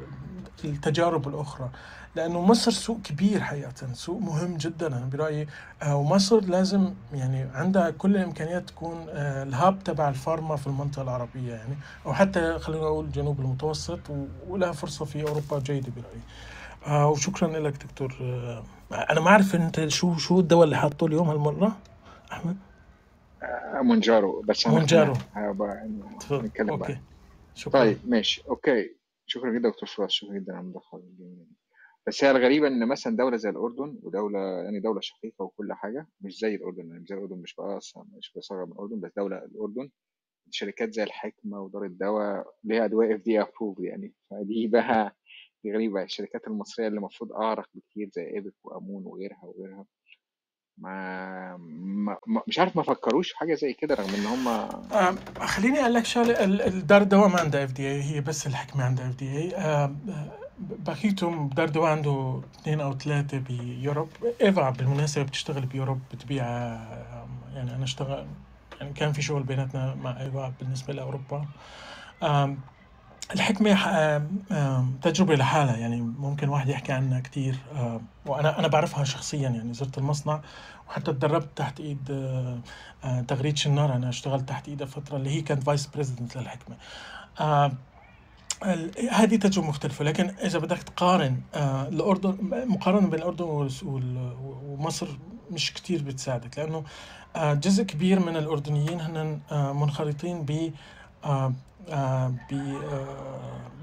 التجارب 0.64 1.28
الأخرى. 1.28 1.70
لأنه 2.16 2.40
مصر 2.40 2.70
سوق 2.70 3.00
كبير 3.02 3.40
حقيقة 3.40 3.92
سوق 3.92 4.20
مهم 4.22 4.56
جدا 4.56 4.86
أنا 4.86 5.06
برأيي. 5.12 5.46
آه، 5.82 5.96
ومصر 5.96 6.40
لازم 6.44 6.94
يعني 7.14 7.42
عندها 7.54 7.90
كل 7.90 8.16
الإمكانيات 8.16 8.68
تكون 8.68 9.06
آه، 9.08 9.42
الهاب 9.42 9.84
تبع 9.84 10.08
الفارما 10.08 10.56
في 10.56 10.66
المنطقة 10.66 11.02
العربية 11.02 11.52
يعني 11.54 11.74
أو 12.06 12.12
حتى 12.12 12.58
خلينا 12.58 12.82
نقول 12.82 13.04
الجنوب 13.04 13.40
المتوسط 13.40 14.00
ولها 14.48 14.72
فرصة 14.72 15.04
في 15.04 15.22
أوروبا 15.22 15.58
جيدة 15.58 15.92
برأيي. 15.96 16.20
آه 16.86 17.08
وشكرا 17.10 17.58
لك 17.58 17.84
دكتور 17.84 18.16
آه 18.20 18.64
أنا 18.92 19.20
ما 19.20 19.28
أعرف 19.30 19.54
أنت 19.54 19.88
شو 19.88 20.16
شو 20.16 20.40
الدواء 20.40 20.64
اللي 20.64 20.76
حاطه 20.76 21.06
اليوم 21.06 21.28
هالمرة؟ 21.28 21.76
أحمد؟ 22.32 22.56
آه، 23.42 23.80
مونجارو 23.82 24.42
بس 24.48 24.66
مونجارو. 24.66 25.14
هبقى 25.34 25.88
تفضل. 26.20 26.44
نتكلم 26.44 26.76
بعد. 26.76 26.98
شكرا. 27.54 27.72
طيب 27.80 27.98
ماشي. 28.06 28.42
okay. 28.48 28.90
شكرا 29.26 29.50
جدا 29.58 29.68
دكتور 29.68 29.88
فراس 29.88 30.10
شكرا 30.10 30.34
جدا 30.34 30.52
على 30.52 30.60
المداخله 30.62 31.00
دي. 31.18 31.53
بس 32.06 32.24
هي 32.24 32.30
الغريبة 32.30 32.66
إن 32.68 32.88
مثلا 32.88 33.16
دولة 33.16 33.36
زي 33.36 33.48
الأردن 33.50 33.98
ودولة 34.02 34.38
يعني 34.62 34.80
دولة 34.80 35.00
شقيقة 35.00 35.42
وكل 35.44 35.72
حاجة 35.72 36.06
مش 36.20 36.38
زي 36.38 36.54
الأردن. 36.54 36.88
يعني 36.88 37.00
مش 37.00 37.08
زي 37.08 37.14
الأردن 37.16 37.36
مش 37.36 37.54
بقص 37.54 37.94
مش 38.18 38.32
بصغر 38.36 38.66
من 38.66 38.72
الأردن 38.72 39.00
بس 39.00 39.10
دولة 39.16 39.38
الأردن 39.44 39.90
شركات 40.50 40.92
زي 40.94 41.02
الحكمة 41.02 41.60
ودار 41.60 41.84
الدواء 41.84 42.46
ليها 42.64 42.84
أدوية 42.84 43.14
FDA 43.14 43.40
approved 43.40 43.80
يعني. 43.80 44.12
فدي 44.30 44.66
بقى 44.74 45.16
دي 45.64 45.72
غريبة. 45.72 46.02
الشركات 46.02 46.46
المصرية 46.48 46.86
اللي 46.88 46.98
المفروض 46.98 47.32
أعرق 47.32 47.68
بكتير 47.74 48.10
زي 48.14 48.26
إيبك 48.26 48.54
وأمون 48.64 49.02
وغيرها 49.06 49.40
وغيرها. 49.44 49.84
ما, 50.78 51.56
ما 52.26 52.42
مش 52.48 52.58
عارف 52.58 52.76
ما 52.76 52.82
فكروش 52.82 53.30
في 53.30 53.38
حاجة 53.38 53.54
زي 53.54 53.72
كده 53.72 53.94
رغم 53.94 54.14
إن 54.14 54.26
هم 54.26 54.48
خليني 55.46 55.80
أقول 55.80 55.94
لك 55.94 56.04
شغلة 56.04 56.44
ال- 56.44 56.62
ال- 56.62 56.86
دار 56.86 57.02
الدواء 57.02 57.28
ما 57.28 57.40
عندها 57.40 57.64
FDA 57.64 58.02
هي 58.02 58.20
بس 58.20 58.46
الحكمة 58.46 58.84
عندها 58.84 59.08
FDA 59.10 59.56
بقيتهم 60.58 61.48
دار 61.48 61.66
الدواء 61.66 61.90
عنده 61.90 62.40
اثنين 62.60 62.80
أو 62.80 62.98
ثلاثة 62.98 63.38
بيوروب. 63.38 64.08
إيفا 64.42 64.70
بالمناسبه 64.70 65.24
بتشتغل 65.24 65.66
بيوروب 65.66 65.98
بتبيع 66.12 66.44
يعني 67.54 67.76
أنا 67.76 67.84
اشتغل 67.84 68.26
يعني 68.80 68.92
كان 68.92 69.12
في 69.12 69.22
شغل 69.22 69.42
بيناتنا 69.42 69.94
مع 69.94 70.20
إيفا 70.20 70.52
بالنسبة 70.60 70.92
لأوروبا. 70.94 71.46
الحكمة 73.34 73.74
تجربة 75.02 75.34
لحالها 75.34 75.76
يعني 75.76 76.00
ممكن 76.00 76.48
واحد 76.48 76.68
يحكي 76.68 76.92
عنها 76.92 77.20
كتير. 77.20 77.56
آم، 77.76 78.00
وأنا 78.26 78.58
أنا 78.58 78.68
بعرفها 78.68 79.04
شخصيا 79.04 79.48
يعني 79.48 79.74
زرت 79.74 79.98
المصنع 79.98 80.40
وحتى 80.88 81.12
تدربت 81.12 81.48
تحت 81.56 81.80
إيد 81.80 82.08
آه، 83.04 83.20
تغريد 83.20 83.56
شنار. 83.56 83.94
أنا 83.94 84.08
اشتغلت 84.08 84.48
تحت 84.48 84.68
إيدها 84.68 84.86
فترة 84.86 85.16
اللي 85.16 85.30
هي 85.30 85.40
كانت 85.40 85.62
vice 85.62 85.86
president 85.86 86.36
للحكمة. 86.36 86.76
هذه 89.10 89.36
تجربة 89.36 89.68
مختلفة 89.68 90.04
لكن 90.04 90.28
إذا 90.44 90.58
بدك 90.58 90.78
تقارن 90.82 91.40
آه، 91.54 91.88
الأردن 91.88 92.36
مقارنة 92.68 93.06
بين 93.08 93.22
وال- 93.22 94.36
ومصر 94.64 95.06
مش 95.50 95.72
كتير 95.74 96.02
بتساعدك 96.02 96.58
لأنه 96.58 96.84
آه، 97.36 97.54
جزء 97.54 97.82
كبير 97.82 98.20
من 98.20 98.36
الأردنيين 98.36 99.00
هن 99.00 99.40
آه، 99.52 99.72
منخرطين 99.72 100.42
ب 100.44 100.70
ب- 102.50 102.78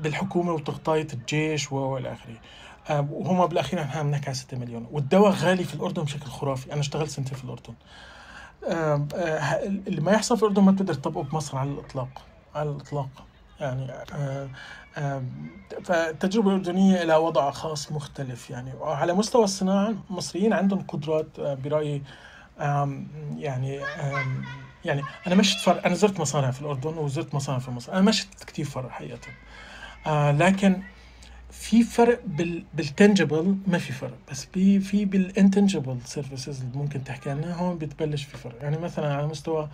بالحكومة 0.02 0.52
وتغطية 0.54 1.08
الجيش 1.14 1.72
وإلى 1.72 2.14
آخره. 2.14 2.36
آه، 2.90 3.08
وهم 3.12 3.46
بالأخير 3.46 3.80
نحن 3.82 3.98
عم 4.00 4.12
نحكي 4.12 4.26
على 4.26 4.36
6 4.36 4.58
مليون. 4.58 4.88
والدواء 4.92 5.32
غالي 5.32 5.64
في 5.64 5.74
الأردن 5.74 6.04
بشكل 6.04 6.26
خرافي. 6.26 6.72
أنا 6.74 6.80
اشتغلت 6.82 7.10
سنتين 7.10 7.38
في 7.38 7.44
الأردن. 7.44 7.74
آه، 8.70 9.08
اللي 9.88 10.02
ما 10.02 10.12
يحصل 10.12 10.38
في 10.38 10.44
الأردن 10.44 10.62
ما 10.64 10.72
بتقدر 10.72 10.94
تطبقه 10.94 11.24
بمصر 11.24 11.58
على 11.58 11.70
الإطلاق 11.70 12.22
على 12.56 12.70
الإطلاق. 12.70 13.10
يعني 13.62 13.92
آه، 13.92 14.50
آه، 14.98 15.24
فالتجربة 15.84 16.50
الأردنية 16.50 17.04
لها 17.04 17.18
وضع 17.18 17.52
خاص 17.52 17.92
مختلف 17.92 18.50
يعني. 18.50 18.74
وعلى 18.74 19.14
مستوى 19.14 19.44
الصناعة 19.44 19.94
المصريين 20.10 20.54
عندهم 20.54 20.82
قدرات 20.88 21.40
آه، 21.40 21.54
برأيي 21.54 22.02
يعني 23.38 23.82
يعني 24.86 25.02
أنا 25.28 25.36
ما 25.36 25.40
شفت 25.40 25.60
فرق 25.60 25.86
أنا 25.86 25.96
زرت 25.96 26.20
مصانع 26.20 26.52
في 26.52 26.62
الأردن 26.62 26.98
وزرت 26.98 27.36
مصانع 27.36 27.60
في 27.60 27.72
مصر 27.72 27.94
أنا 27.94 28.02
ما 28.02 28.10
شفت 28.10 28.44
كتير 28.44 28.66
فرق 28.66 28.90
حقيقة. 28.90 29.20
آه 30.08 30.32
لكن 30.32 30.82
في 31.52 31.84
فرق 31.84 32.22
بال 32.26 32.64
بال 32.74 32.90
tangible 32.90 33.58
ما 33.68 33.78
في 33.78 33.94
فرق 33.94 34.18
بس 34.32 34.46
في 34.46 34.80
في 34.80 35.06
بال 35.06 35.21
intangible 35.21 35.98
services 36.06 36.62
اللي 36.62 36.78
ممكن 36.78 37.04
تحكي 37.04 37.30
عنها 37.30 37.54
هون 37.56 37.78
بتبلش 37.78 38.24
في 38.24 38.38
فرق. 38.38 38.56
يعني 38.62 38.78
مثلا 38.78 39.16
على 39.16 39.28
مستوى 39.28 39.70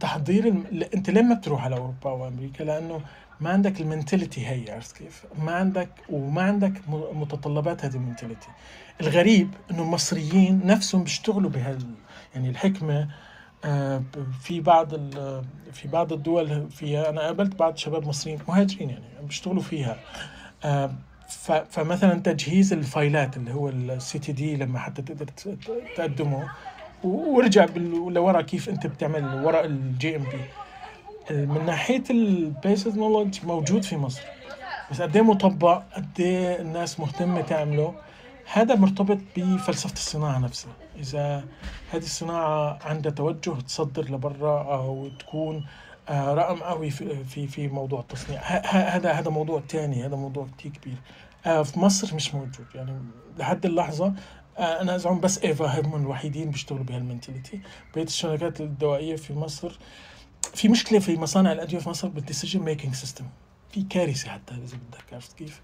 تحضير 0.00 0.46
الم... 0.46 0.64
انت 0.94 1.10
ليه 1.10 1.22
ما 1.22 1.34
بتروح 1.34 1.64
على 1.64 1.76
أوروبا 1.76 2.10
وامريكا 2.10 2.62
لأنه 2.62 3.00
ما 3.40 3.50
عندك 3.50 3.80
ال 3.80 3.87
mentality 3.87 4.46
هي 4.46 4.70
عرفت 4.70 4.96
كيف؟ 4.96 5.24
ما 5.38 5.52
عندك 5.52 5.88
وما 6.08 6.42
عندك 6.42 6.72
متطلبات 6.88 7.84
هذه 7.84 7.94
ال 7.94 7.99
mentality. 7.99 8.48
الغريب 9.00 9.48
إنه 9.70 9.82
المصريين 9.82 10.60
نفسهم 10.64 11.04
بيشتغلوا 11.04 11.50
بهال 11.50 11.84
يعني 12.34 12.48
الحكمة 12.50 13.08
آه، 13.64 14.02
في 14.40 14.60
بعض 14.60 14.94
في 15.72 15.88
بعض 15.92 16.12
الدول 16.12 16.70
في 16.70 17.08
أنا 17.08 17.20
قابلت 17.20 17.54
بعض 17.54 17.76
شباب 17.76 18.06
مصريين 18.08 18.38
مهاجرين 18.48 18.90
يعني 18.90 19.04
بيشتغلوا 19.22 19.62
فيها. 19.62 19.96
آه، 20.64 20.90
فمثلا 21.70 22.20
تجهيز 22.20 22.72
ال 22.72 22.83
file 22.83 23.25
ات 23.25 23.36
اللي 23.36 23.54
هو 23.54 23.68
ال 23.68 24.18
CTD 24.18 24.56
لما 24.56 24.78
حتى 24.78 25.02
تقدر 25.02 25.26
تقدمه 25.96 26.50
وارجع 27.04 27.66
لورا 28.08 28.40
كيف 28.42 28.68
انت 28.68 28.86
بتعمل 28.86 29.44
ورق 29.44 29.64
ال 29.64 30.16
GMP 30.16 30.40
من 31.30 31.66
ناحية 31.66 32.02
ال 32.10 32.25
basis 32.25 32.98
knowledge 32.98 33.38
موجود 33.44 33.84
في 33.84 33.96
مصر. 33.96 34.22
بس 34.90 35.02
قد 35.02 35.16
إيه 35.16 35.22
مطبق 35.22 35.82
قد 35.96 36.20
إيه 36.20 36.60
الناس 36.60 37.00
مهتمة 37.00 37.40
تعمله. 37.40 37.94
هذا 38.52 38.74
مرتبط 38.74 39.18
بفلسفة 39.36 39.92
الصناعة 39.92 40.38
نفسها. 40.38 40.72
إذا 40.98 41.44
هذه 41.92 42.02
الصناعة 42.02 42.78
عندها 42.84 43.12
توجه 43.12 43.60
تصدر 43.60 44.04
لبرا 44.04 44.74
أو 44.74 45.08
تكون 45.18 45.64
آه، 46.08 46.34
رقم 46.34 46.56
قوي 46.56 46.90
في 46.90 47.24
في 47.24 47.46
في 47.46 47.68
موضوع 47.68 48.00
التصنيع. 48.00 48.40
هذا 48.70 49.12
هذا 49.12 49.30
موضوع 49.30 49.62
تاني 49.68 50.06
هذا 50.06 50.16
موضوع 50.16 50.46
كتير 50.58 50.72
كبير. 50.72 50.96
آه، 51.46 51.62
في 51.62 51.78
مصر 51.78 52.14
مش 52.14 52.34
موجود. 52.34 52.66
يعني 52.74 52.92
لحد 53.38 53.66
اللحظة 53.66 54.06
آه، 54.06 54.14
أنا 54.58 54.94
ازعم 54.94 55.20
بس 55.20 55.44
إيفا 55.44 55.80
هم 55.80 56.02
الوحيدين 56.02 56.50
بيشتغلوا 56.50 56.84
بهال 56.84 57.03
mentality 57.03 57.60
بقية 57.94 58.04
الشركات 58.04 58.60
الدوائية 58.60 59.16
في 59.16 59.32
مصر 59.32 59.78
في 60.54 60.68
مشكلة 60.68 60.98
في 60.98 61.16
مصانع 61.16 61.52
الأدوية 61.52 61.80
في 61.80 61.88
مصر 61.88 62.08
بال 62.08 62.18
decision 62.18 62.60
making 62.60 62.94
system 62.94 63.24
في 63.70 63.82
كارثة 63.82 64.28
حتى 64.30 64.54
إذا 64.54 64.76
بدك 64.88 65.12
عرفت 65.12 65.38
كيف؟ 65.38 65.62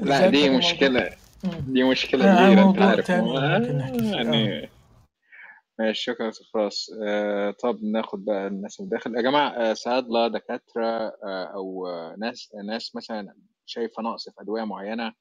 لا 0.00 0.30
دي 0.30 0.50
مشكلة. 0.50 1.10
دي 1.66 1.82
مشكلة 1.82 2.24
آه، 2.24 2.46
كبيرة 2.46 2.70
انت 2.70 2.78
عارف. 2.78 3.08
يعني 3.08 4.70
ماشي 5.78 6.02
شكرا 6.02 6.30
خلاص 6.54 6.90
آه 7.06 7.50
طب 7.50 7.84
ناخد 7.84 8.24
بقى 8.24 8.46
الناس 8.46 8.80
اللي 8.80 8.90
داخل. 8.90 9.16
يا 9.16 9.22
آه 9.60 10.28
دكاترة 10.28 10.86
آه 11.24 11.44
أو 11.54 11.86
آه 11.86 12.14
ناس 12.18 12.48
ناس 12.64 12.96
مثلا 12.96 13.34
شايفة 13.66 14.02
نقص 14.02 14.28
في 14.28 14.40
أدوية 14.40 14.64
معينة 14.64 15.12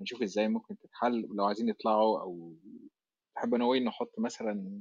هنشوف 0.00 0.22
إزاي 0.22 0.48
ممكن 0.48 0.78
تتحل 0.78 1.28
لو 1.36 1.44
عايزين 1.44 1.68
يطلعوا 1.68 2.20
أو 2.20 2.54
تحب 3.34 3.54
نوين 3.54 3.84
نحط 3.84 4.12
مثلا 4.18 4.80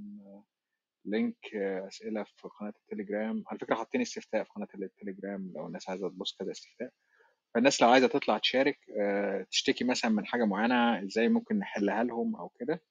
لينك 1.05 1.55
آه، 1.55 1.87
أسئلة 1.87 2.23
في 2.23 2.47
قناة 2.59 2.73
التليجرام؟ 2.83 3.43
على 3.47 3.59
فكرة 3.59 3.75
حاطين 3.75 4.01
استفتاء 4.01 4.43
في 4.43 4.49
قناة 4.55 4.67
التليجرام 4.75 5.51
لو 5.55 5.67
الناس 5.67 5.89
عايزة 5.89 6.09
تبص 6.09 6.35
كده 6.39 6.51
استفتاء. 6.51 6.89
فالناس 7.53 7.81
لو 7.81 7.89
عايزة 7.89 8.07
تطلع 8.07 8.37
تشارك 8.37 8.79
آه، 9.01 9.45
تشتكي 9.51 9.83
مثلا 9.83 10.11
من 10.11 10.25
حاجة 10.25 10.45
معينة 10.45 11.03
إزاي 11.03 11.29
ممكن 11.29 11.59
نحلها 11.59 12.03
لهم 12.03 12.35
أو 12.35 12.49
كده 12.49 12.81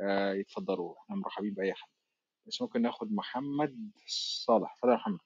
آه، 0.00 0.32
يتفضلوا. 0.32 0.94
إحنا 0.98 1.16
مرحبين 1.16 1.54
بأي 1.54 1.74
حد. 1.74 1.88
بس 2.46 2.62
ممكن 2.62 2.82
ناخد 2.82 3.12
محمد 3.12 3.90
صالح. 4.06 4.72
اتفضل 4.72 4.90
يا 4.92 4.96
محمد. 4.96 5.18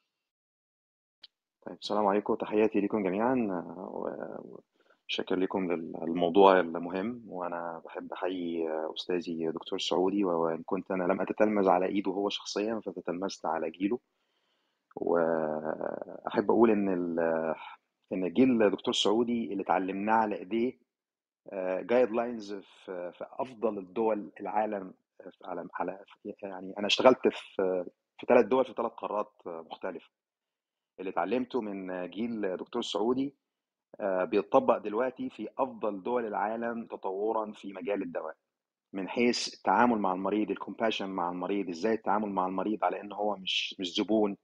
طيب 1.66 1.76
السلام 1.82 2.06
عليكم 2.06 2.34
تحياتي 2.34 2.80
لكم 2.80 3.02
جميعا 3.04 3.34
وشكر 5.12 5.36
لكم 5.36 5.72
للموضوع 5.72 6.60
المهم 6.60 7.22
وأنا 7.26 7.82
بحب 7.84 8.12
احيي 8.12 8.68
أستاذي 8.94 9.50
دكتور 9.50 9.78
سعودي 9.78 10.24
وان 10.24 10.62
كنت 10.62 10.90
أنا 10.90 11.04
لم 11.04 11.20
أتتلمذ 11.20 11.68
على 11.68 11.86
إيده 11.86 12.12
هو 12.12 12.28
شخصيا 12.28 12.80
فتتلمذت 12.86 13.46
على 13.46 13.70
جيله. 13.70 13.98
وأحب 14.96 16.50
أقول 16.50 16.70
إن 16.70 16.88
إن 18.12 18.32
جيل 18.32 18.70
دكتور 18.70 18.94
سعودي 18.94 19.52
اللي 19.52 19.62
اتعلمناه 19.62 20.14
على 20.14 20.36
إيديه 20.36 20.78
جايد 21.80 22.10
لاينز 22.10 22.54
في 22.84 23.26
أفضل 23.38 23.78
الدول 23.78 24.32
العالم 24.40 24.94
على 25.44 25.68
على 25.74 26.04
يعني 26.42 26.74
أنا 26.78 26.86
اشتغلت 26.86 27.28
في 27.28 27.84
في 28.18 28.26
ثلاث 28.28 28.46
دول 28.46 28.64
في 28.64 28.72
ثلاث 28.72 28.92
قارات 28.92 29.32
مختلفة. 29.46 30.10
اللي 31.00 31.10
اتعلمته 31.10 31.60
من 31.60 32.10
جيل 32.10 32.56
دكتور 32.56 32.82
سعودي 32.82 33.26
آه، 33.26 33.41
بيتطبق 34.00 34.78
دلوقتي 34.78 35.30
في 35.30 35.48
أفضل 35.58 36.02
دول 36.02 36.26
العالم 36.26 36.86
تطورا 36.86 37.52
في 37.52 37.72
مجال 37.72 38.02
الدواء 38.02 38.36
من 38.92 39.08
حيث 39.08 39.54
التعامل 39.54 39.98
مع 39.98 40.12
المريض 40.12 40.50
الكومباشن 40.50 41.08
مع 41.10 41.30
المريض 41.30 41.68
إزاي 41.68 41.92
التعامل 41.94 42.28
مع 42.30 42.46
المريض 42.46 42.84
على 42.84 43.00
إن 43.00 43.12
هو 43.12 43.36
مش 43.36 43.76
مش 43.80 43.94
زبون. 43.94 44.36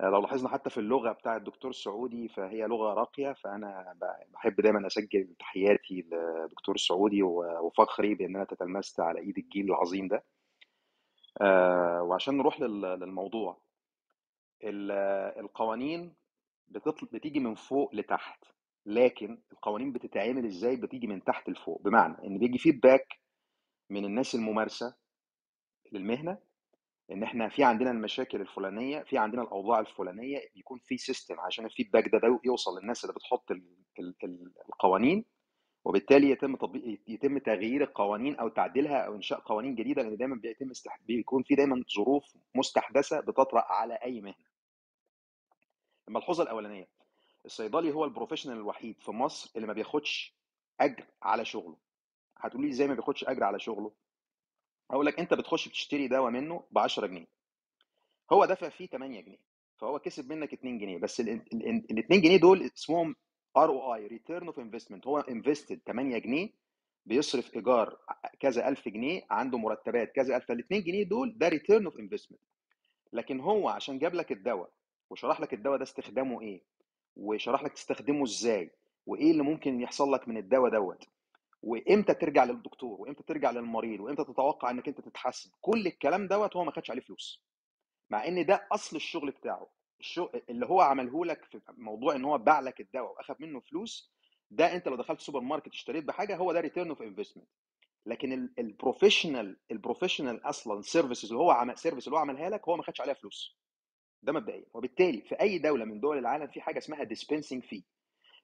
آه، 0.00 0.04
لو 0.08 0.20
لاحظنا 0.20 0.48
حتى 0.48 0.70
في 0.70 0.78
اللغة 0.78 1.12
بتاع 1.12 1.36
الدكتور 1.36 1.72
سعودي 1.72 2.28
فهي 2.28 2.66
لغة 2.66 2.94
راقية 2.94 3.32
فأنا 3.32 3.96
بحب 4.32 4.60
دايما 4.60 4.86
أسجل 4.86 5.34
تحياتي 5.38 6.06
لدكتور 6.12 6.76
سعودي 6.76 7.22
و- 7.22 7.66
وفخري 7.66 8.14
بان 8.14 8.36
أنا 8.36 8.44
تتلمذت 8.44 9.00
على 9.00 9.20
إيد 9.20 9.38
الجيل 9.38 9.64
العظيم 9.64 10.08
ده. 10.08 10.24
آه، 11.40 12.02
وعشان 12.02 12.36
نروح 12.38 12.60
لل- 12.60 12.80
للموضوع. 13.00 13.58
ال- 14.64 14.90
القوانين 15.40 16.14
بتطل... 16.68 17.06
بتيجي 17.12 17.40
من 17.40 17.54
فوق 17.54 17.94
لتحت. 17.94 18.44
لكن 18.86 19.42
القوانين 19.52 19.92
بتتعمل 19.92 20.46
إزاي 20.46 20.76
بتيجي 20.76 21.06
من 21.06 21.24
تحت 21.24 21.48
لفوق؟ 21.50 21.82
بمعنى 21.82 22.16
إن 22.26 22.38
بيجي 22.38 22.58
feedback 22.58 23.06
من 23.90 24.04
الناس 24.04 24.34
الممارسة 24.34 24.94
للمهنة 25.92 26.38
إن 27.12 27.22
إحنا 27.22 27.48
في 27.48 27.64
عندنا 27.64 27.90
المشاكل 27.90 28.40
الفلانية 28.40 29.02
في 29.02 29.18
عندنا 29.18 29.42
الأوضاع 29.42 29.80
الفلانية 29.80 30.38
بيكون 30.54 30.78
في 30.78 30.96
system 30.98 31.40
عشان 31.40 31.64
ال 31.64 31.69
feedback 31.69 32.08
ده, 32.08 32.18
ده 32.18 32.40
يوصل 32.44 32.78
للناس 32.80 33.04
اللي 33.04 33.14
بتحط 33.14 33.50
ال... 33.50 33.62
ال... 33.98 34.14
ال- 34.24 34.52
القوانين 34.68 35.24
وبالتالي 35.84 36.30
يتم 36.30 36.56
تطبيق 36.56 37.00
يتم 37.08 37.38
تغيير 37.38 37.82
القوانين 37.84 38.36
أو 38.36 38.48
تعديلها 38.48 38.98
أو 39.06 39.14
إنشاء 39.14 39.40
قوانين 39.40 39.74
جديدة 39.74 40.02
لأن 40.02 40.16
دايما 40.16 40.36
بيتم 40.36 40.70
استح... 40.70 40.98
بيكون 41.02 41.42
في 41.42 41.54
دايما 41.54 41.84
ظروف 41.96 42.24
مستحدثة 42.54 43.20
بتطرأ 43.20 43.64
على 43.72 43.94
أي 43.94 44.20
مهنة. 44.20 44.44
الملحوظه 46.08 46.42
الأولانية 46.42 46.88
الصيدلي 47.44 47.92
هو 47.92 48.04
البروفيشنال 48.04 48.56
الوحيد 48.56 49.00
في 49.00 49.10
مصر 49.10 49.50
اللي 49.56 49.66
ما 49.66 49.72
بياخدش 49.72 50.36
أجر 50.80 51.06
على 51.22 51.44
شغله. 51.44 51.76
هتقولي 52.38 52.66
لي 52.66 52.72
إزاي 52.72 52.88
ما 52.88 52.94
بياخدش 52.94 53.24
أجر 53.24 53.44
على 53.44 53.60
شغله؟ 53.60 53.92
هقول 54.90 55.06
لك 55.06 55.18
أنت 55.20 55.34
بتخش 55.34 55.68
بتشتري 55.68 56.08
دواء 56.08 56.30
منه 56.30 56.64
ب 56.70 56.78
10 56.78 57.06
جنيه. 57.06 57.26
هو 58.32 58.44
دفع 58.44 58.68
فيه 58.68 58.86
8 58.86 59.20
جنيه 59.20 59.38
فهو 59.78 59.98
كسب 59.98 60.32
منك 60.32 60.52
2 60.52 60.78
جنيه 60.78 60.98
بس 60.98 61.20
ال 61.20 61.28
ال- 61.28 61.68
ال- 61.68 61.90
ال 61.90 61.98
2 61.98 62.20
جنيه 62.20 62.36
دول 62.36 62.62
اسمهم 62.62 63.16
ROI 63.56 63.68
return 63.70 64.46
of 64.46 64.58
investment 64.58 65.06
هو 65.06 65.18
invested 65.20 65.80
8 65.86 66.18
جنيه 66.18 66.50
بيصرف 67.06 67.54
إيجار 67.54 67.98
كذا 68.40 68.68
ألف 68.68 68.88
جنيه 68.88 69.26
عنده 69.30 69.58
مرتبات 69.58 70.12
كذا 70.12 70.36
ألف 70.36 70.44
فال 70.46 70.58
2 70.58 70.82
جنيه 70.82 71.04
دول 71.04 71.38
ده 71.38 71.48
return 71.48 71.84
of 71.84 71.98
investment 71.98 72.40
لكن 73.12 73.40
هو 73.40 73.68
عشان 73.68 73.98
جاب 73.98 74.14
لك 74.14 74.32
الدواء 74.32 74.70
وشرح 75.10 75.40
لك 75.40 75.54
الدواء 75.54 75.76
ده 75.78 75.82
استخدامه 75.82 76.40
إيه؟ 76.40 76.62
وشرح 77.16 77.62
لك 77.62 77.72
تستخدمه 77.72 78.24
إزاي 78.24 78.70
وإيه 79.06 79.30
اللي 79.30 79.42
ممكن 79.42 79.80
يحصل 79.80 80.12
لك 80.12 80.28
من 80.28 80.36
الدواء 80.36 80.70
دوت 80.72 81.04
وإمتى 81.62 82.14
ترجع 82.14 82.44
للدكتور 82.44 83.00
وإمتى 83.00 83.22
ترجع 83.22 83.50
للمريض 83.50 84.00
وإمتى 84.00 84.24
تتوقع 84.24 84.70
إنك 84.70 84.88
أنت 84.88 85.00
تتحسن 85.00 85.50
كل 85.60 85.86
الكلام 85.86 86.28
دوت 86.28 86.56
هو 86.56 86.64
ما 86.64 86.70
خدش 86.72 86.90
عليه 86.90 87.00
فلوس. 87.02 87.42
مع 88.10 88.26
إن 88.28 88.46
ده 88.46 88.66
أصل 88.72 88.96
الشغل 88.96 89.30
بتاعه 89.30 89.68
الشغل 90.00 90.42
اللي 90.50 90.66
هو 90.66 90.80
عمله 90.80 91.24
لك 91.24 91.44
في 91.44 91.60
موضوع 91.76 92.14
إن 92.14 92.24
هو 92.24 92.38
باع 92.38 92.60
لك 92.60 92.80
الدواء 92.80 93.12
وأخد 93.12 93.36
منه 93.40 93.60
فلوس 93.60 94.12
ده 94.50 94.74
أنت 94.74 94.88
لو 94.88 94.96
دخلت 94.96 95.20
سوبر 95.20 95.40
ماركت 95.40 95.68
اشتريت 95.72 96.04
بحاجة 96.04 96.36
هو 96.36 96.52
ده 96.52 96.60
return 96.60 96.88
of 96.88 97.02
investment 97.02 97.48
لكن 98.06 98.48
ال 98.58 98.66
professional 98.66 99.56
ال 99.70 99.76
professional 99.76 100.46
أصلا 100.48 100.82
services 100.82 101.24
اللي 101.28 101.38
هو 101.38 101.50
عمل 101.50 101.78
service 101.78 102.06
اللي 102.06 102.16
هو 102.16 102.20
عملها 102.20 102.50
لك 102.50 102.68
هو 102.68 102.76
ما 102.76 102.82
خدش 102.82 103.00
عليها 103.00 103.14
فلوس. 103.14 103.56
ده 104.24 104.32
مبدئيا. 104.32 104.64
وبالتالي 104.74 105.20
في 105.20 105.40
أي 105.40 105.58
دولة 105.58 105.84
من 105.84 106.00
دول 106.00 106.18
العالم 106.18 106.46
في 106.46 106.60
حاجة 106.60 106.78
اسمها 106.78 107.04
dispensing 107.04 107.62
في 107.62 107.82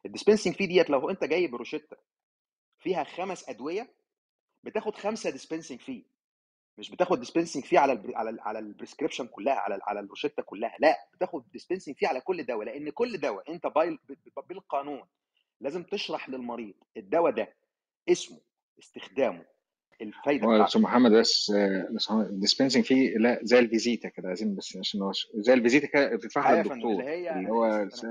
ال 0.07 0.11
dispensing 0.11 0.55
fee 0.55 0.67
ديت 0.67 0.91
لو 0.91 1.11
أنت 1.11 1.25
جايب 1.25 1.55
روشتة 1.55 1.97
فيها 2.79 3.05
خمس 3.05 3.49
أدوية 3.49 3.89
بتاخد 4.65 4.95
خمسة 4.97 5.31
dispensing 5.31 5.81
fee 5.81 6.05
مش 6.79 6.91
بتاخد 6.91 7.19
dispensing 7.19 7.65
fee 7.65 7.79
على 7.79 7.93
ال 7.93 8.17
على 8.17 8.31
ال 8.31 8.41
على 8.41 8.59
ال 8.59 8.64
prescription 8.64 9.27
كلها 9.27 9.55
على 9.55 9.75
ال 9.75 9.81
على 9.83 10.01
الروشتة 10.01 10.43
كلها 10.43 10.77
لا. 10.79 10.97
بتاخد 11.15 11.51
dispensing 11.53 11.97
fee 11.97 12.09
على 12.09 12.21
كل 12.21 12.45
دواء 12.45 12.67
لأن 12.67 12.91
كل 12.91 13.21
دواء 13.21 13.53
أنت 13.53 13.67
بالقانون 14.49 15.09
لازم 15.61 15.83
تشرح 15.83 16.29
للمريض 16.29 16.75
الدواء 16.97 17.33
ده 17.33 17.55
اسمه 18.09 18.41
استخدامه 18.79 19.45
الفايدة 20.01 20.47
بتاعته 20.47 20.65
أستاذ 20.65 20.81
محمد 20.83 21.13
بس 21.13 21.53
ال 22.11 22.17
dispensing 22.17 22.85
fee 22.85 23.19
لا 23.19 23.39
زي 23.43 23.59
الفيزيتا 23.59 24.09
كده 24.09 24.29
عايزين 24.29 24.55
بس 24.55 24.77
عشان 24.77 25.03
هو 25.03 25.13
زي 25.35 25.53
الفيزيتا 25.55 25.87
كده 25.87 26.17
بتدفعها 26.17 26.63
فندم 26.63 26.73
اللي 26.73 26.85
للدكتور 26.85 27.11
هي 27.11 27.31
اللي 27.39 27.51
هو 27.51 27.65
آسف 27.65 28.05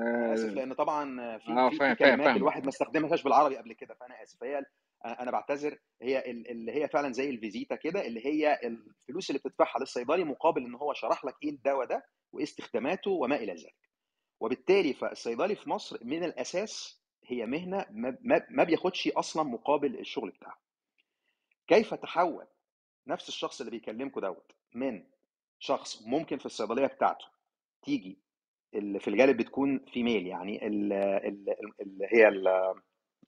لأن 0.53 0.73
طبعا 0.73 1.37
في 1.37 1.51
آه 1.51 1.69
في 1.69 1.75
في 1.75 1.77
فاهم 1.79 1.93
كلمات 1.95 2.25
فاهم. 2.27 2.35
الواحد 2.37 2.63
ما 2.63 2.69
استخدمهاش 2.69 3.23
بالعربي 3.23 3.57
قبل 3.57 3.73
كده 3.73 3.93
فأنا 3.93 4.23
آسف. 4.23 4.43
هي 4.43 4.63
أنا 5.05 5.31
بعتذر 5.31 5.77
هي 6.01 6.19
ال- 6.31 6.51
اللي 6.51 6.71
هي 6.71 6.87
فعلا 6.87 7.13
زي 7.13 7.29
الفيزيتا 7.29 7.75
كده 7.75 8.05
اللي 8.07 8.25
هي 8.25 8.59
الفلوس 8.63 9.29
اللي 9.29 9.39
بتدفعها 9.45 9.79
للصيدلي 9.79 10.23
مقابل 10.23 10.65
إن 10.65 10.75
هو 10.75 10.93
شرح 10.93 11.25
لك 11.25 11.33
إيه 11.43 11.49
الدواء 11.49 11.85
ده 11.87 12.05
وايه 12.33 12.43
استخداماته 12.43 13.11
وما 13.11 13.35
إلى 13.35 13.53
ذلك. 13.53 13.75
وبالتالي 14.41 14.93
فالصيدلي 14.93 15.55
في 15.55 15.69
مصر 15.69 15.97
من 16.01 16.23
الأساس 16.23 17.01
هي 17.25 17.45
مهنة 17.45 17.85
ما 18.49 18.63
بياخدش 18.63 19.07
أصلا 19.07 19.43
مقابل 19.43 19.99
الشغل 19.99 20.29
بتاعه 20.29 20.57
كيف 21.69 21.93
تحول 21.93 22.47
نفس 23.07 23.27
الشخص 23.29 23.59
اللي 23.61 23.71
بيكلمكم 23.71 24.21
دوت 24.21 24.51
من 24.75 25.03
شخص 25.59 26.01
ممكن 26.01 26.37
في 26.37 26.45
الصيدلية 26.45 26.87
بتاعته 26.87 27.25
تيجي 27.81 28.19
اللي 28.73 28.99
في 28.99 29.07
الغالب 29.07 29.37
بتكون 29.37 29.85
فيميل 29.93 30.27
يعني 30.27 30.67
ال- 30.67 30.93
ال- 30.93 31.55
اللي 31.81 32.07
هي 32.13 32.27
ال- 32.27 32.81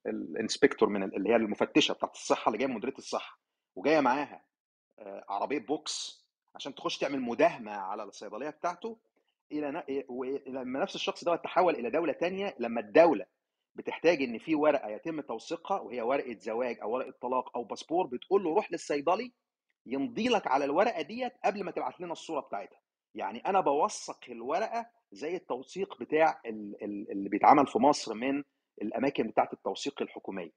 ال 0.08 0.16
inspector 0.16 0.90
من 0.90 1.04
ال- 1.04 1.16
اللي 1.16 1.30
هي 1.30 1.36
المفتشة 1.36 1.94
بتاعت 1.94 2.14
الصحة 2.16 2.50
اللي 2.50 2.58
جاية 2.58 2.68
مديرية 2.76 2.98
الصحة 2.98 3.40
وجاية 3.76 4.00
معاها 4.00 4.46
آه، 5.00 5.26
عربية 5.30 5.60
بوكس 5.60 6.26
عشان 6.56 6.76
تخش 6.76 6.98
تعمل 6.98 7.22
مداهمة 7.22 7.72
على 7.72 8.04
الصيدلية 8.04 8.50
بتاعته 8.50 8.98
إلى 9.52 9.72
ن- 9.72 10.04
ولما 10.10 10.80
نفس 10.80 10.96
الشخص 10.96 11.24
ده 11.24 11.36
تحول 11.36 11.76
إلى 11.76 11.90
دولة 11.90 12.14
تانية 12.14 12.56
لما 12.60 12.82
الدولة 12.82 13.26
بتحتاج 13.76 14.22
إن 14.22 14.38
في 14.40 14.56
ورقة 14.56 14.90
يتم 14.90 15.22
توثيقها 15.22 15.80
وهي 15.80 16.02
ورقة 16.02 16.34
زواج 16.40 16.80
أو 16.82 16.92
ورقة 16.94 17.14
طلاق 17.22 17.58
أو 17.58 17.64
باسبور 17.64 18.08
بتقول 18.08 18.44
له 18.44 18.50
روح 18.56 18.72
للصيدلي 18.72 19.32
يمضي 19.86 20.28
لك 20.30 20.48
على 20.48 20.66
الورقة 20.66 21.02
ديت 21.02 21.34
قبل 21.46 21.64
ما 21.64 21.72
تبعت 21.72 22.02
لنا 22.02 22.12
الصورة 22.12 22.42
بتاعتها. 22.42 22.80
يعني 23.16 23.40
أنا 23.40 23.60
بوثق 23.62 24.20
الورقة 24.30 24.86
زي 25.12 25.36
التوثيق 25.36 26.00
بتاع 26.00 26.42
ال- 26.46 26.84
ال- 26.84 27.12
اللي 27.12 27.30
بيتعمل 27.30 27.68
في 27.68 27.80
مصر 27.80 28.14
من 28.14 28.44
الأماكن 28.82 29.28
بتاعت 29.28 29.54
التوثيق 29.54 30.02
الحكومية. 30.02 30.52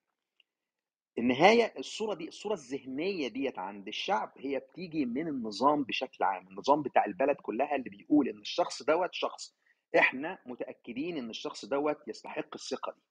النهاية 1.19 1.73
الصورة 1.79 2.15
دي 2.15 2.29
الصورة 2.29 2.55
الذهنية 2.55 3.29
ديت 3.29 3.59
عند 3.59 3.89
الشعب 3.89 4.33
هي 4.39 4.59
بتيجي 4.59 5.05
من 5.07 5.29
النظام 5.29 5.85
بشكل 5.85 6.25
عام 6.25 6.49
النظام 6.49 6.83
بتاع 6.83 7.05
البلد 7.05 7.37
كلها 7.37 7.77
اللي 7.77 7.91
بيقول 7.91 8.29
إن 8.29 8.39
الشخص 8.39 8.83
دوت 8.83 9.11
شخص 9.13 9.55
إحنا 9.99 10.39
متأكدين 10.47 11.17
إن 11.17 11.31
الشخص 11.31 11.65
دوت 11.65 11.99
يستحق 12.09 12.55
الثقة 12.55 12.93
دي. 12.93 13.03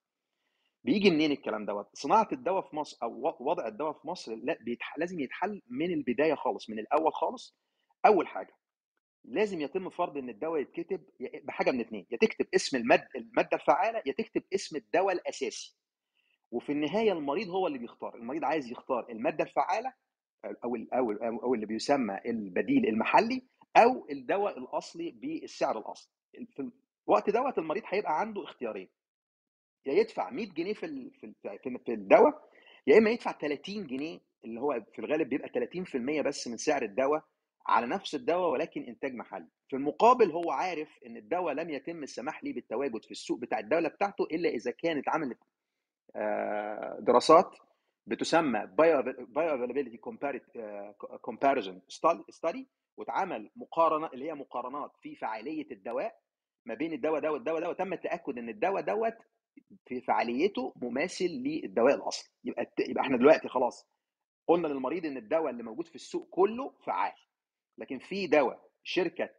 بيجي 0.84 1.10
منين 1.10 1.32
الكلام 1.32 1.66
دوت؟ 1.66 1.88
صناعة 1.94 2.28
الدواء 2.32 2.62
في 2.70 2.76
مصر 2.76 2.98
أو 3.02 3.36
وضع 3.40 3.66
الدواء 3.68 3.92
في 3.92 4.08
مصر 4.08 4.34
لا 4.34 4.58
بيتح... 4.60 4.98
لازم 4.98 5.20
يتحل 5.20 5.62
من 5.68 5.92
البداية 5.92 6.34
خالص 6.34 6.70
من 6.70 6.78
الأول 6.78 7.12
خالص. 7.12 7.56
أول 8.06 8.26
حاجة 8.28 8.54
لازم 9.24 9.60
يتم 9.60 9.90
فرض 9.90 10.16
إن 10.16 10.28
الدواء 10.28 10.60
يتكتب 10.60 11.04
بحاجة 11.44 11.70
من 11.70 11.80
اثنين 11.80 12.06
يا 12.10 12.16
تكتب 12.16 12.46
اسم 12.54 12.76
المادة 12.76 13.08
المادة 13.16 13.56
الفعالة 13.56 14.02
يا 14.06 14.12
تكتب 14.12 14.42
اسم 14.54 14.76
الدواء 14.76 15.14
الأساسي. 15.14 15.76
وفي 16.50 16.72
النهاية 16.72 17.12
المريض 17.12 17.48
هو 17.48 17.66
اللي 17.66 17.78
بيختار 17.78 18.14
المريض 18.14 18.44
عايز 18.44 18.70
يختار 18.70 19.06
المادة 19.10 19.44
الفعالة 19.44 19.92
أو 20.44 20.76
أو 20.94 21.12
أو 21.42 21.54
اللي 21.54 21.66
بيسمى 21.66 22.18
البديل 22.26 22.86
المحلي 22.88 23.42
أو 23.76 24.06
الدواء 24.10 24.58
الأصلي 24.58 25.10
بالسعر 25.10 25.78
الأصلي. 25.78 26.12
في 26.56 26.70
الوقت 27.08 27.30
دوت 27.30 27.58
المريض 27.58 27.82
هيبقى 27.86 28.20
عنده 28.20 28.44
اختيارين. 28.44 28.88
يا 29.86 29.92
يدفع 29.92 30.30
100 30.30 30.46
جنيه 30.46 30.74
في 30.74 31.10
في 31.84 31.92
الدواء 31.92 32.48
يا 32.86 32.98
إما 32.98 33.10
يدفع 33.10 33.32
30 33.32 33.86
جنيه 33.86 34.20
اللي 34.44 34.60
هو 34.60 34.82
في 34.92 34.98
الغالب 34.98 35.28
بيبقى 35.28 35.48
30% 35.48 36.22
بس 36.26 36.48
من 36.48 36.56
سعر 36.56 36.82
الدواء 36.82 37.22
على 37.66 37.86
نفس 37.86 38.14
الدواء 38.14 38.50
ولكن 38.50 38.82
إنتاج 38.82 39.14
محلي. 39.14 39.48
في 39.68 39.76
المقابل 39.76 40.30
هو 40.30 40.50
عارف 40.50 40.88
إن 41.06 41.16
الدواء 41.16 41.54
لم 41.54 41.70
يتم 41.70 42.02
السماح 42.02 42.44
ليه 42.44 42.54
بالتواجد 42.54 43.04
في 43.04 43.10
السوق 43.10 43.38
بتاع 43.38 43.58
الدولة 43.58 43.88
بتاعته 43.88 44.24
إلا 44.24 44.48
إذا 44.48 44.70
كانت 44.70 45.08
عملت 45.08 45.38
آه، 46.16 46.98
دراسات 47.00 47.56
بتسمى 48.06 48.66
bioavailability 48.66 49.96
comparison 51.20 51.82
study 52.30 52.68
واتعمل 52.96 53.50
مقارنة 53.56 54.06
اللي 54.06 54.24
هي 54.28 54.34
مقارنات 54.34 54.90
في 55.02 55.14
فعالية 55.16 55.70
الدواء 55.70 56.20
ما 56.66 56.74
بين 56.74 56.92
الدواء 56.92 57.20
ده 57.20 57.32
والدواء 57.32 57.60
ده 57.60 57.68
وتم 57.70 57.92
التأكد 57.92 58.38
إن 58.38 58.48
الدواء 58.48 58.82
دوت 58.82 59.14
في 59.86 60.00
فعاليته 60.00 60.72
مماثل 60.76 61.24
للدواء 61.24 61.94
الأصلي. 61.94 62.30
يبقى 62.44 62.72
يبقى 62.88 63.02
إحنا 63.04 63.16
دلوقتي 63.16 63.48
خلاص 63.48 63.88
قلنا 64.48 64.68
للمريض 64.68 65.06
إن 65.06 65.16
الدواء 65.16 65.50
اللي 65.50 65.62
موجود 65.62 65.86
في 65.88 65.94
السوق 65.94 66.28
كله 66.30 66.74
فعال. 66.86 67.12
لكن 67.78 67.98
في 67.98 68.26
دواء 68.26 68.68
شركة 68.82 69.30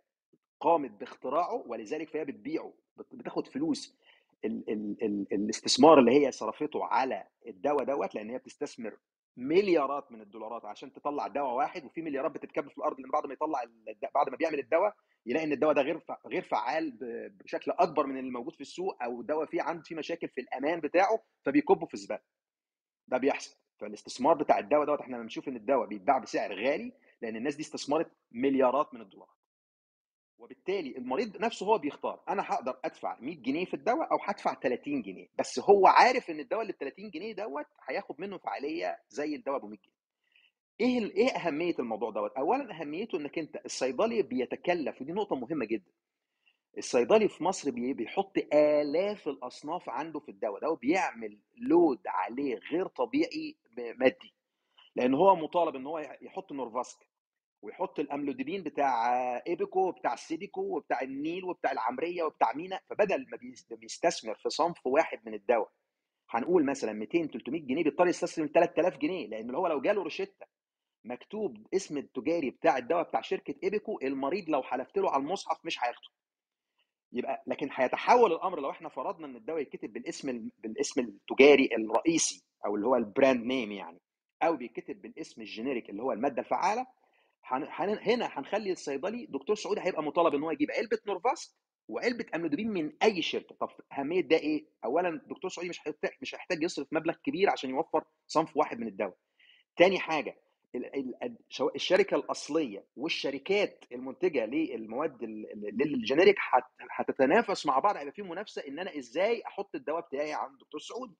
قامت 0.59 0.91
باختراعه 0.91 1.63
ولذلك 1.67 2.09
فهي 2.09 2.25
بتبيعه 2.25 2.73
بت- 2.97 3.15
بتاخد 3.15 3.47
فلوس 3.47 3.97
ال 4.45 4.69
ال 4.69 5.03
ال 5.03 5.27
الاستثمار 5.33 5.99
اللي 5.99 6.11
هي 6.11 6.31
صرفته 6.31 6.85
على 6.85 7.27
الدواء 7.47 7.83
دوت 7.83 8.15
لأن 8.15 8.29
هي 8.29 8.37
بتستثمر 8.37 8.97
مليارات 9.37 10.11
من 10.11 10.21
الدولارات 10.21 10.65
عشان 10.65 10.93
تطلع 10.93 11.27
دواء 11.27 11.53
واحد 11.53 11.85
وفي 11.85 12.01
مليارات 12.01 12.31
بتتكب 12.31 12.69
في 12.69 12.77
الأرض 12.77 12.99
لأن 12.99 13.09
بعد 13.11 13.25
ما 13.27 13.33
يطلع 13.33 13.63
بعد 14.15 14.29
ما 14.29 14.37
بيعمل 14.37 14.59
الدواء 14.59 14.95
يلاقي 15.25 15.45
إن 15.45 15.51
الدواء 15.51 15.73
ده 15.73 15.81
غير 15.81 16.01
غير 16.27 16.41
فعال 16.41 16.97
بشكل 17.43 17.71
أكبر 17.71 18.05
من 18.05 18.17
اللي 18.17 18.31
موجود 18.31 18.53
في 18.55 18.61
السوق 18.61 19.03
أو 19.03 19.21
الدواء 19.21 19.45
فيه 19.45 19.61
عنده 19.61 19.83
فيه 19.83 19.95
مشاكل 19.95 20.27
في 20.29 20.41
الأمان 20.41 20.79
بتاعه 20.79 21.23
فبيكبه 21.45 21.85
في 21.85 21.93
الزبالة. 21.93 22.21
ده 23.07 23.17
بيحصل. 23.17 23.57
فالاستثمار 23.79 24.33
بتاع 24.33 24.59
الدواء 24.59 24.85
دوت 24.85 24.99
إحنا 24.99 25.17
بنشوف 25.17 25.47
إن 25.47 25.55
الدواء 25.55 25.87
بيتباع 25.87 26.17
بسعر 26.17 26.53
غالي 26.53 26.93
لأن 27.21 27.35
الناس 27.35 27.55
دي 27.55 27.61
استثمرت 27.61 28.11
مليارات 28.31 28.93
من 28.93 29.01
الدولارات. 29.01 29.35
وبالتالي 30.37 30.97
المريض 30.97 31.37
نفسه 31.41 31.65
هو 31.65 31.77
بيختار 31.77 32.23
أنا 32.29 32.43
هقدر 32.45 32.79
أدفع 32.85 33.17
100 33.19 33.35
جنيه 33.35 33.65
في 33.65 33.73
الدواء 33.73 34.11
أو 34.11 34.17
هدفع 34.23 34.53
30 34.53 35.01
جنيه 35.01 35.27
بس 35.39 35.59
هو 35.59 35.87
عارف 35.87 36.29
إن 36.29 36.39
الدواء 36.39 36.61
اللي 36.61 36.73
ب 36.73 36.75
30 36.77 37.09
جنيه 37.09 37.33
دوت 37.33 37.65
هياخد 37.89 38.15
منه 38.21 38.37
فعالية 38.37 38.99
زي 39.09 39.35
الدواء 39.35 39.59
ب 39.59 39.65
100 39.65 39.77
جنيه. 39.79 39.95
إيه 40.81 41.11
إيه 41.11 41.29
أهمية 41.29 41.75
الموضوع 41.79 42.11
دوت؟ 42.11 42.31
اولا 42.37 42.81
أهميته 42.81 43.17
إنك 43.17 43.39
أنت 43.39 43.61
الصيدلي 43.65 44.21
بيتكلف 44.21 45.01
ودي 45.01 45.11
نقطة 45.11 45.35
مهمة 45.35 45.65
جدا. 45.65 45.91
الصيدلي 46.77 47.27
في 47.29 47.43
مصر 47.43 47.71
بي- 47.71 47.93
بيحط 47.93 48.37
آلاف 48.53 49.27
الأصناف 49.27 49.89
عنده 49.89 50.19
في 50.19 50.29
الدواء 50.29 50.61
ده 50.61 50.69
وبيعمل 50.69 51.37
لود 51.57 51.99
عليه 52.05 52.59
غير 52.71 52.87
طبيعي 52.87 53.55
مادي. 53.77 54.33
لأن 54.95 55.13
هو 55.13 55.35
مطالب 55.35 55.75
إن 55.75 55.85
هو 55.87 55.99
يحط 56.21 56.51
نورفاسك. 56.51 56.99
ويحط 57.65 57.99
الأملوديبين 57.99 58.63
بتاع 58.63 59.17
إيبيكو 59.47 59.87
وبتاع 59.87 60.13
السيديكو 60.13 60.61
وبتاع 60.77 61.01
النيل 61.01 61.45
وبتاع 61.45 61.71
العمرية 61.71 62.23
وبتاع 62.23 62.53
مينا 62.53 62.79
فبدل 62.89 63.25
ما 63.31 63.37
بيس- 63.37 63.73
بيستثمر 63.73 64.35
في 64.35 64.49
صنف 64.49 64.87
واحد 64.87 65.19
من 65.25 65.33
الدواء 65.33 65.71
هنقول 66.29 66.65
مثلا 66.65 66.93
200 66.93 67.27
300 67.27 67.61
جنيه 67.61 67.83
بيضطر 67.83 68.07
يستثمر 68.07 68.47
3000 68.47 68.97
جنيه 68.97 69.27
لأن 69.27 69.55
هو 69.55 69.67
لو 69.67 69.81
جاله 69.81 70.03
روشتة 70.03 70.45
مكتوب 71.03 71.67
اسم 71.73 71.97
التجاري 71.97 72.49
بتاع 72.49 72.77
الدواء 72.77 73.03
بتاع 73.03 73.21
شركة 73.21 73.55
إيبيكو 73.63 73.99
المريض 74.03 74.49
لو 74.49 74.63
حلفت 74.63 74.97
له 74.97 75.11
على 75.11 75.23
المصحف 75.23 75.65
مش 75.65 75.83
هياخده. 75.83 76.07
يبقى 77.11 77.43
لكن 77.47 77.69
هيتحول 77.73 78.31
الأمر 78.33 78.59
لو 78.59 78.69
إحنا 78.69 78.89
فرضنا 78.89 79.27
إن 79.27 79.35
الدواء 79.35 79.61
يتكتب 79.61 79.93
بالاسم 79.93 80.29
ال- 80.29 80.51
بالاسم 80.57 81.01
التجاري 81.01 81.69
الرئيسي 81.77 82.43
أو 82.65 82.75
اللي 82.75 82.87
هو 82.87 82.95
ال 82.95 83.04
brand 83.04 83.45
name 83.45 83.71
يعني 83.71 84.01
أو 84.43 84.55
بيتكتب 84.55 85.01
بالاسم 85.01 85.41
ال 85.41 85.47
generic 85.47 85.89
اللي 85.89 86.03
هو 86.03 86.11
المادة 86.11 86.41
الفعالة 86.41 86.85
هن- 87.47 87.99
هنا 88.01 88.25
هنخلي 88.39 88.71
الصيدلي 88.71 89.25
دكتور 89.25 89.55
سعودي 89.55 89.81
هيبقى 89.81 90.03
مطالب 90.03 90.35
إن 90.35 90.43
هو 90.43 90.51
يجيب 90.51 90.71
علبة 90.71 90.97
نورفاسك 91.07 91.51
وعلبة 91.87 92.25
املوديبين 92.35 92.71
من 92.71 92.91
أي 93.03 93.21
شركة. 93.21 93.55
طب 93.55 93.69
أهمية 93.99 94.21
ده 94.21 94.37
إيه؟ 94.37 94.65
اولا 94.85 95.21
دكتور 95.27 95.49
سعودي 95.51 95.69
مش 95.69 95.79
هيحتاج 95.87 96.11
مش 96.21 96.35
هيحتاج 96.35 96.63
يصرف 96.63 96.87
مبلغ 96.91 97.13
كبير 97.23 97.49
عشان 97.49 97.69
يوفر 97.69 98.03
صنف 98.27 98.57
واحد 98.57 98.79
من 98.79 98.87
الدواء. 98.87 99.17
تاني 99.77 99.99
حاجة 99.99 100.37
الشركة 101.75 102.15
الأصلية 102.15 102.85
والشركات 102.95 103.85
المنتجة 103.91 104.45
للمواد 104.45 105.23
لل 105.73 105.87
generic 105.87 106.35
هت- 106.51 106.63
هتتنافس 106.91 107.65
مع 107.65 107.79
بعض 107.79 107.97
هيبقى 107.97 108.13
في 108.13 108.21
منافسة 108.21 108.61
إن 108.67 108.79
أنا 108.79 108.97
إزاي 108.97 109.43
أحط 109.47 109.75
الدواء 109.75 110.01
بتاعي 110.01 110.33
عند 110.33 110.59
دكتور 110.59 110.79
سعودي 110.79 111.15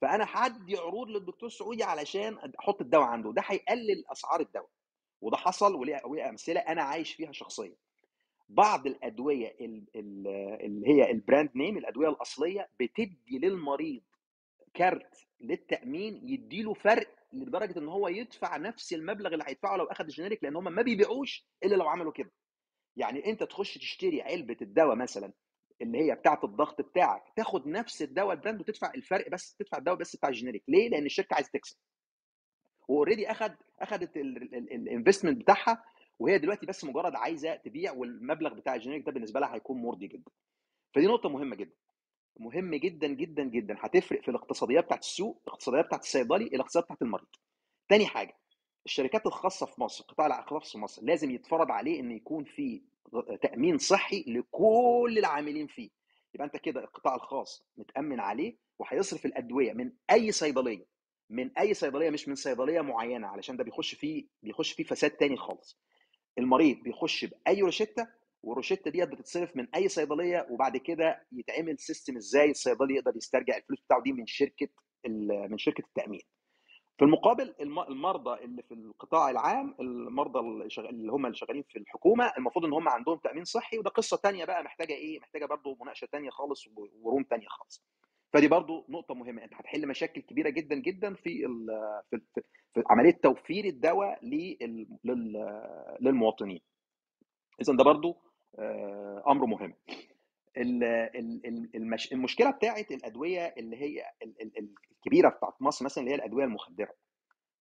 فأنا 0.00 0.26
هدي 0.28 0.76
عروض 0.76 1.08
للدكتور 1.10 1.48
سعودي 1.48 1.84
علشان 1.84 2.38
أحط 2.60 2.80
الدواء 2.80 3.04
عنده. 3.06 3.32
ده 3.32 3.42
هيقلل 3.46 4.04
أسعار 4.12 4.40
الدواء. 4.40 4.68
وده 5.20 5.36
حصل 5.36 5.74
وليه 5.74 6.28
أمثلة 6.28 6.60
أنا 6.60 6.82
عايش 6.82 7.12
فيها 7.14 7.32
شخصيا. 7.32 7.74
بعض 8.48 8.86
الأدوية 8.86 9.48
ال- 9.60 9.86
ال- 9.96 10.26
اللي 10.64 10.88
هي 10.88 11.10
ال 11.10 11.17
brand 11.17 11.50
name 11.54 11.78
الأدوية 11.78 12.08
الأصلية 12.08 12.68
بتدي 12.80 13.38
للمريض 13.38 14.02
كارت 14.74 15.26
للتأمين 15.40 16.20
يديله 16.28 16.74
فرق 16.74 17.08
لدرجة 17.32 17.78
إن 17.78 17.88
هو 17.88 18.08
يدفع 18.08 18.56
نفس 18.56 18.92
المبلغ 18.92 19.32
اللي 19.32 19.44
هيدفعه 19.46 19.76
لو 19.76 19.84
اخذ 19.84 20.04
ال 20.04 20.09
generic 20.09 20.44
لأن 20.44 20.56
هم 20.56 20.64
ما 20.74 20.82
بيبيعوش 20.82 21.46
إلا 21.64 21.76
لو 21.76 21.88
عملوا 21.88 22.12
كده. 22.12 22.30
يعني 22.96 23.26
أنت 23.26 23.42
تخش 23.42 23.74
تشتري 23.78 24.22
علبة 24.22 24.56
الدواء 24.62 24.96
مثلا 24.96 25.32
اللي 25.82 25.98
هي 25.98 26.14
بتاعة 26.14 26.40
الضغط 26.44 26.80
بتاعك 26.80 27.22
تاخد 27.36 27.66
نفس 27.68 28.02
الدواء 28.02 28.32
ال 28.32 28.37
brand 28.37 28.60
وتدفع 28.60 28.92
الفرق 28.94 29.30
بس 29.30 29.54
تدفع 29.56 29.78
الدواء 29.78 29.96
بس 29.98 30.16
بتاع 30.16 30.28
ال 30.28 30.32
generic 30.32 30.62
ليه؟ 30.68 30.88
لأن 30.88 31.06
الشركة 31.06 31.34
عايزة 31.34 31.50
تكسب. 31.52 31.76
و 32.90 32.95
already 32.95 33.30
اخد 33.30 33.52
أخدت 33.80 34.16
ال 34.16 34.27
investment 34.27 35.40
بتاعها 35.40 35.84
وهي 36.18 36.38
دلوقتي 36.38 36.66
بس 36.66 36.84
مجرد 36.84 37.14
عايزة 37.14 37.54
تبيع 37.56 37.92
والمبلغ 37.92 38.54
بتاع 38.54 38.74
ال 38.74 38.78
generic 38.78 39.06
ده 39.06 39.12
بالنسبة 39.12 39.40
لها 39.40 39.54
هيكون 39.54 39.82
مرضي 39.82 40.06
جدا. 40.06 40.30
فدي 40.94 41.06
نقطة 41.06 41.28
مهمة 41.28 41.56
جدا. 41.56 41.74
مهم 42.38 42.74
جدا 42.74 43.06
جدا 43.06 43.42
جدا. 43.44 43.76
هتفرق 43.80 44.22
في 44.22 44.28
الاقتصاديات 44.30 44.84
بتاعت 44.84 45.00
السوق 45.02 45.42
الاقتصاديات 45.46 45.84
بتاعت 45.86 46.02
الصيدلي 46.02 46.44
الاقتصاديات 46.44 46.84
بتاعت 46.84 47.02
المريض. 47.02 47.26
تاني 47.88 48.06
حاجة 48.06 48.36
الشركات 48.86 49.26
الخاصة 49.26 49.66
في 49.66 49.80
مصر 49.80 50.04
قطاع 50.04 50.26
الخاص 50.26 50.72
في 50.72 50.78
مصر 50.78 51.02
لازم 51.04 51.30
يتفرض 51.30 51.70
عليه 51.70 52.00
إن 52.00 52.10
يكون 52.12 52.44
في 52.44 52.82
تأمين 53.42 53.78
صحي 53.78 54.24
لكل 54.28 55.14
العاملين 55.18 55.66
فيه. 55.66 55.90
يبقى 56.34 56.46
أنت 56.46 56.56
كده 56.56 56.80
القطاع 56.80 57.14
الخاص 57.14 57.62
متأمن 57.76 58.20
عليه 58.20 58.56
وهيصرف 58.78 59.26
الأدوية 59.26 59.72
من 59.72 59.92
أي 60.10 60.32
صيدلية. 60.32 60.99
من 61.30 61.58
أي 61.58 61.74
صيدلية 61.74 62.10
مش 62.10 62.28
من 62.28 62.34
صيدلية 62.34 62.80
معينة 62.80 63.26
علشان 63.26 63.56
ده 63.56 63.64
بيخش 63.64 63.94
فيه 63.94 64.26
بيخش 64.42 64.72
فيه 64.72 64.84
فساد 64.84 65.10
تاني 65.10 65.36
خالص. 65.36 65.78
المريض 66.38 66.76
بيخش 66.82 67.24
بأي 67.24 67.60
روشتة 67.62 68.08
والروشتة 68.42 68.90
ديت 68.90 69.08
بتتصرف 69.08 69.56
من 69.56 69.68
أي 69.74 69.88
صيدلية 69.88 70.46
وبعد 70.50 70.76
كده 70.76 71.26
يتعمل 71.32 71.78
سيستم 71.78 72.16
إزاي 72.16 72.50
الصيدلي 72.50 72.94
يقدر 72.94 73.16
يسترجع 73.16 73.56
الفلوس 73.56 73.80
بتاعه 73.80 74.02
دي 74.02 74.12
من 74.12 74.26
شركة 74.26 74.68
من 75.48 75.58
شركة 75.58 75.84
التأمين. 75.86 76.20
في 76.98 77.04
المقابل 77.04 77.54
الم- 77.60 77.80
المرضى 77.80 78.44
اللي 78.44 78.62
في 78.62 78.74
القطاع 78.74 79.30
العام 79.30 79.74
المرضى 79.80 80.38
اللي 80.78 81.12
هم 81.12 81.26
اللي 81.26 81.36
شغالين 81.36 81.62
في 81.68 81.78
الحكومة 81.78 82.32
المفروض 82.38 82.64
إن 82.64 82.72
هم 82.72 82.88
عندهم 82.88 83.18
تأمين 83.18 83.44
صحي 83.44 83.78
وده 83.78 83.90
قصة 83.90 84.16
تانية 84.16 84.44
بقى 84.44 84.62
محتاجة 84.64 84.92
إيه؟ 84.92 85.20
محتاجة 85.20 85.46
برضو 85.46 85.76
مناقشة 85.80 86.04
تانية 86.12 86.30
خالص 86.30 86.64
وروم 87.02 87.22
تانية 87.22 87.46
خالص. 87.48 87.84
فدي 88.32 88.48
برضو 88.48 88.86
نقطة 88.88 89.14
مهمة. 89.14 89.44
أنت 89.44 89.54
هتحل 89.54 89.88
مشاكل 89.88 90.20
كبيرة 90.20 90.50
جدا 90.50 90.74
جدا 90.74 91.14
في 91.14 91.46
في, 92.10 92.20
في, 92.74 92.82
عملية 92.90 93.12
توفير 93.22 93.64
الدواء 93.64 94.24
لل- 94.26 94.88
لل- 95.04 95.96
للمواطنين. 96.00 96.60
اذا 97.60 97.72
ده 97.76 97.84
برضو 97.84 98.16
آه، 98.58 99.22
أمر 99.28 99.46
مهم. 99.46 99.74
ال- 100.56 100.84
ال- 100.84 101.46
ال- 101.46 101.70
المش... 101.76 102.12
المشكلة 102.12 102.50
بتاعت 102.50 102.90
الأدوية 102.92 103.54
اللي 103.58 103.76
هي 103.76 104.04
ال- 104.22 104.42
ال- 104.42 104.58
ال- 104.58 104.74
الكبيرة 104.92 105.28
بتاعت 105.28 105.54
مصر 105.62 105.84
مثلا 105.84 106.04
اللي 106.04 106.10
هي 106.14 106.16
الأدوية 106.18 106.44
المخدرة. 106.44 106.94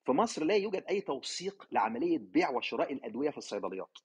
في 0.06 0.12
مصر 0.12 0.44
لا 0.44 0.56
يوجد 0.56 0.84
أي 0.90 1.02
توثيق 1.02 1.68
لعملية 1.72 2.18
بيع 2.20 2.50
وشراء 2.50 2.94
الأدوية 2.94 3.30
في 3.30 3.38
الصيدليات. 3.38 3.98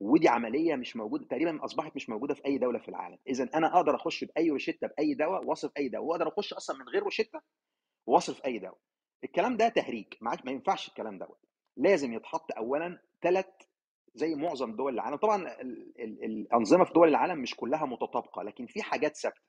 ودي 0.00 0.28
عملية 0.28 0.74
مش 0.76 0.96
موجودة 0.96 1.24
تقريبا 1.26 1.64
أصبحت 1.64 1.96
مش 1.96 2.08
موجودة 2.08 2.34
في 2.34 2.44
أي 2.46 2.58
دولة 2.58 2.78
في 2.78 2.88
العالم. 2.88 3.18
اذا 3.28 3.50
أنا 3.54 3.76
أقدر 3.76 3.94
أخش 3.94 4.24
بأي 4.24 4.50
روشتة 4.50 4.86
بأي 4.86 5.14
دواء 5.14 5.44
واصرف 5.44 5.72
أي 5.76 5.88
دواء 5.88 6.04
وأقدر 6.04 6.28
أخش 6.28 6.52
أصلا 6.52 6.76
من 6.78 6.88
غير 6.88 7.02
روشتة 7.02 7.40
واصرف 8.06 8.44
أي 8.44 8.58
دواء. 8.58 8.78
الكلام 9.24 9.56
ده 9.56 9.68
تهريج 9.68 10.06
ما 10.20 10.30
عادش- 10.30 10.44
ما 10.44 10.52
ينفعش 10.52 10.88
الكلام 10.88 11.18
دوت. 11.18 11.38
لازم 11.76 12.12
يتحط 12.12 12.52
اولا 12.56 13.02
ثلاث 13.22 13.46
زي 14.14 14.34
معظم 14.34 14.76
دول 14.76 14.94
العالم. 14.94 15.16
طبعا 15.16 15.60
ال- 15.60 16.00
ال- 16.00 16.24
الأنظمة 16.24 16.84
في 16.84 16.92
دول 16.92 17.08
العالم 17.08 17.42
مش 17.42 17.56
كلها 17.56 17.86
متطابقة 17.86 18.42
لكن 18.42 18.66
في 18.66 18.82
حاجات 18.82 19.16
ثابتة. 19.16 19.40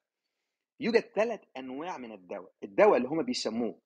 يوجد 0.80 1.02
ثلاث 1.02 1.42
أنواع 1.58 1.98
من 1.98 2.12
الدواء. 2.12 2.52
الدواء 2.64 2.98
اللي 2.98 3.08
هم 3.08 3.24
بيسموه 3.24 3.80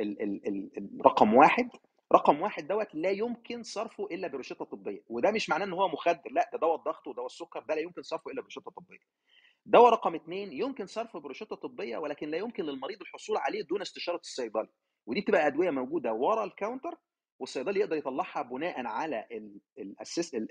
ال 0.00 0.22
ال 0.22 0.48
ال 0.48 0.78
ال- 0.78 1.06
رقم 1.06 1.34
واحد 1.34 1.68
رقم 2.12 2.40
واحد 2.42 2.66
دوت 2.68 2.94
لا 2.94 3.10
يمكن 3.10 3.62
صرفه 3.62 4.04
إلا 4.10 4.28
برشتة 4.28 4.64
طبية. 4.64 5.02
وده 5.08 5.30
مش 5.30 5.48
معناه 5.50 5.66
إن 5.66 5.72
هو 5.72 5.88
مخدر 5.88 6.30
لا 6.30 6.50
ده 6.52 6.58
دواء 6.58 6.76
الضغط 6.76 7.06
ودواء 7.06 7.26
السكر 7.26 7.60
ده 7.68 7.74
لا 7.74 7.80
يمكن 7.80 8.02
صرفه 8.02 8.30
إلا 8.30 8.42
برشتة 8.42 8.70
طبية. 8.70 8.98
دواء 9.66 9.92
رقم 9.92 10.14
اثنين 10.14 10.52
يمكن 10.52 10.86
صرفه 10.86 11.20
برشتة 11.20 11.56
طبية 11.56 11.96
ولكن 11.98 12.28
لا 12.28 12.36
يمكن 12.38 12.64
للمريض 12.64 13.00
الحصول 13.00 13.36
عليه 13.36 13.62
دون 13.62 13.80
استشارة 13.80 14.16
الصيدلي. 14.20 14.68
ودي 15.06 15.20
بتبقى 15.20 15.46
أدوية 15.46 15.70
موجودة 15.70 16.12
ورا 16.12 16.44
ال 16.44 16.50
counter 16.50 16.94
والصيدلي 17.38 17.80
يقدر 17.80 17.96
يطلعها 17.96 18.42
بناء 18.42 18.86
على 18.86 19.26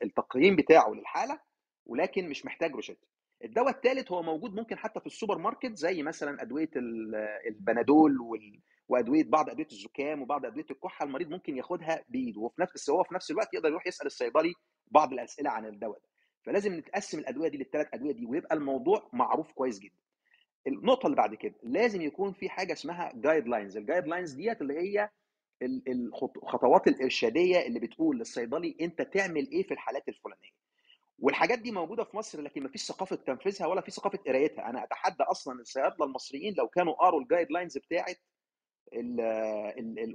التقييم 0.04 0.56
بتاعه 0.56 0.90
للحالة 0.94 1.40
ولكن 1.86 2.30
مش 2.30 2.46
محتاج 2.46 2.72
روشته 2.72 3.08
الدواء 3.44 3.70
الثالث 3.70 4.12
هو 4.12 4.22
موجود 4.24 4.54
ممكن 4.56 4.78
حتى 4.78 5.00
في 5.00 5.06
السوبر 5.06 5.38
ماركت 5.38 5.76
زي 5.76 6.04
مثلا 6.04 6.42
أدوية 6.42 6.70
ال- 6.76 7.16
البنادول 7.48 8.22
وال- 8.22 8.62
وأدوية 8.90 9.24
بعض 9.24 9.50
أدوية 9.50 9.68
الزكام 9.72 10.22
وبعض 10.22 10.46
أدوية 10.46 10.66
الكحة 10.72 11.06
المريض 11.06 11.30
ممكن 11.30 11.58
ياخدها 11.58 12.04
بإيده 12.10 12.42
وفي 12.42 12.62
نفس 12.62 12.74
بس 12.74 12.90
هو 12.90 13.04
في 13.04 13.14
نفس 13.14 13.32
الوقت 13.32 13.54
يقدر 13.54 13.70
يروح 13.70 13.88
يسأل 13.88 14.06
الصيدلي 14.06 14.54
بعض 14.88 15.14
الأسئلة 15.14 15.50
عن 15.50 15.66
الدواء 15.66 16.00
ده. 16.00 16.06
فلازم 16.44 16.74
نتقسم 16.74 17.20
الأدوية 17.20 17.50
دي 17.50 17.58
للثلاث 17.58 17.88
أدوية 17.94 18.12
دي 18.14 18.26
ويبقى 18.26 18.56
الموضوع 18.56 19.10
معروف 19.14 19.52
كويس 19.52 19.80
جدا. 19.80 19.96
النقطة 20.68 21.06
اللي 21.06 21.18
بعد 21.18 21.36
كده 21.36 21.56
لازم 21.64 22.02
يكون 22.02 22.34
في 22.34 22.50
حاجة 22.50 22.74
اسمها 22.74 23.12
guidelines 23.16 23.78
ال 23.78 24.08
guidelines 24.08 24.32
ديت 24.34 24.62
اللي 24.62 24.74
هي 24.80 25.10
ال- 25.62 25.84
الخط- 25.92 26.38
الخطوات 26.44 26.88
الإرشادية 26.88 27.60
اللي 27.68 27.80
بتقول 27.80 28.18
للصيدلي 28.18 28.76
أنت 28.82 29.02
تعمل 29.02 29.52
إيه 29.52 29.64
في 29.64 29.74
الحالات 29.74 30.10
الفلانية. 30.10 30.50
والحاجات 31.20 31.60
دي 31.60 31.72
موجودة 31.72 32.04
في 32.04 32.18
مصر 32.18 32.42
لكن 32.42 32.64
ما 32.64 32.70
فيش 32.70 32.86
ثقافة 32.86 33.16
تنفيذها 33.16 33.68
ولا 33.68 33.82
في 33.82 33.92
ثقافة 33.92 34.18
قرايتها. 34.18 34.70
أنا 34.70 34.84
أتحدى 34.84 35.24
أصلا 35.24 35.60
الصيادلة 35.62 36.06
المصريين 36.06 36.54
لو 36.58 36.68
كانوا 36.68 36.94
قروا 36.94 37.22
ال 37.22 37.52
guidelines 37.52 37.78
ال- 37.78 38.16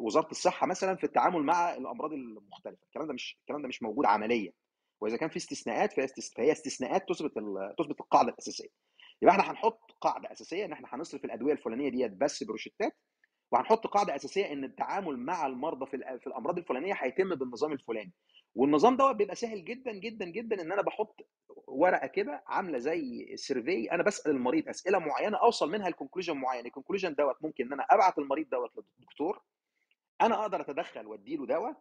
وزارة 0.01 0.31
الصحة 0.31 0.67
مثلا 0.67 0.97
في 0.97 1.05
التعامل 1.05 1.43
مع 1.43 1.75
الأمراض 1.75 2.13
المختلفة. 2.13 2.83
الكلام 2.87 3.07
ده 3.07 3.15
مش 3.15 3.37
الكلام 3.41 3.63
ده 3.63 3.69
مش 3.69 3.83
موجود 3.83 4.07
عمليا. 4.07 4.53
وإذا 5.01 5.17
كان 5.17 5.29
في 5.29 5.37
استثناءات 5.37 5.93
فهي 5.93 6.07
استث- 6.07 6.35
فهي 6.37 6.53
استثناءات 6.53 7.09
تثبت 7.09 7.33
تثبت 7.79 8.01
القاعدة 8.01 8.29
الأساسية. 8.29 8.69
يبقى 9.23 9.35
إحنا 9.35 9.51
هنحط 9.53 9.81
قاعدة 10.01 10.33
أساسية 10.33 10.65
إن 10.65 10.73
إحنا 10.73 10.89
هنصرف 10.93 11.25
الأدوية 11.25 11.53
الفلانية 11.53 11.89
ديت 11.89 12.13
بس 12.13 12.43
بروشتات 12.45 12.97
وهنحط 13.53 13.87
قاعدة 13.87 14.17
أساسية 14.17 14.53
إن 14.53 14.65
التعامل 14.65 15.17
مع 15.19 15.47
المرضى 15.47 15.87
في 15.87 16.27
الأمراض 16.27 16.59
الفلانية 16.59 16.95
هيتم 16.97 17.35
بالنظام 17.35 17.73
الفلاني. 17.73 18.13
والنظام 18.55 18.97
دوت 18.97 19.17
بيبقى 19.17 19.37
سهل 19.37 19.65
جدا 19.65 19.93
جدا 19.93 20.25
جدا 20.25 20.63
إن 20.63 20.73
أنا 20.73 20.83
بحط 20.83 21.21
ورقة 21.67 22.07
كده 22.07 22.43
عاملة 22.47 22.79
زي 22.79 23.29
ال 23.33 23.41
survey 23.41 23.93
أنا 23.93 24.03
بسال 24.03 24.33
المريض 24.33 24.69
أسئلة 24.69 24.99
معينة 24.99 25.37
أوصل 25.39 25.71
منها 25.71 25.89
ل 25.89 25.93
conclusion 25.93 26.37
معين 26.37 26.67
ال 26.67 26.71
conclusion 26.71 27.15
دوت 27.15 27.37
ممكن 27.43 27.67
إن 27.67 27.73
أنا 27.73 27.83
أبعت 27.91 28.19
المريض 28.19 28.49
دوت 28.49 28.71
للدكتور 28.77 29.43
أنا 30.21 30.41
أقدر 30.43 30.61
أتدخل 30.61 31.07
وأديله 31.07 31.47
دواء 31.47 31.77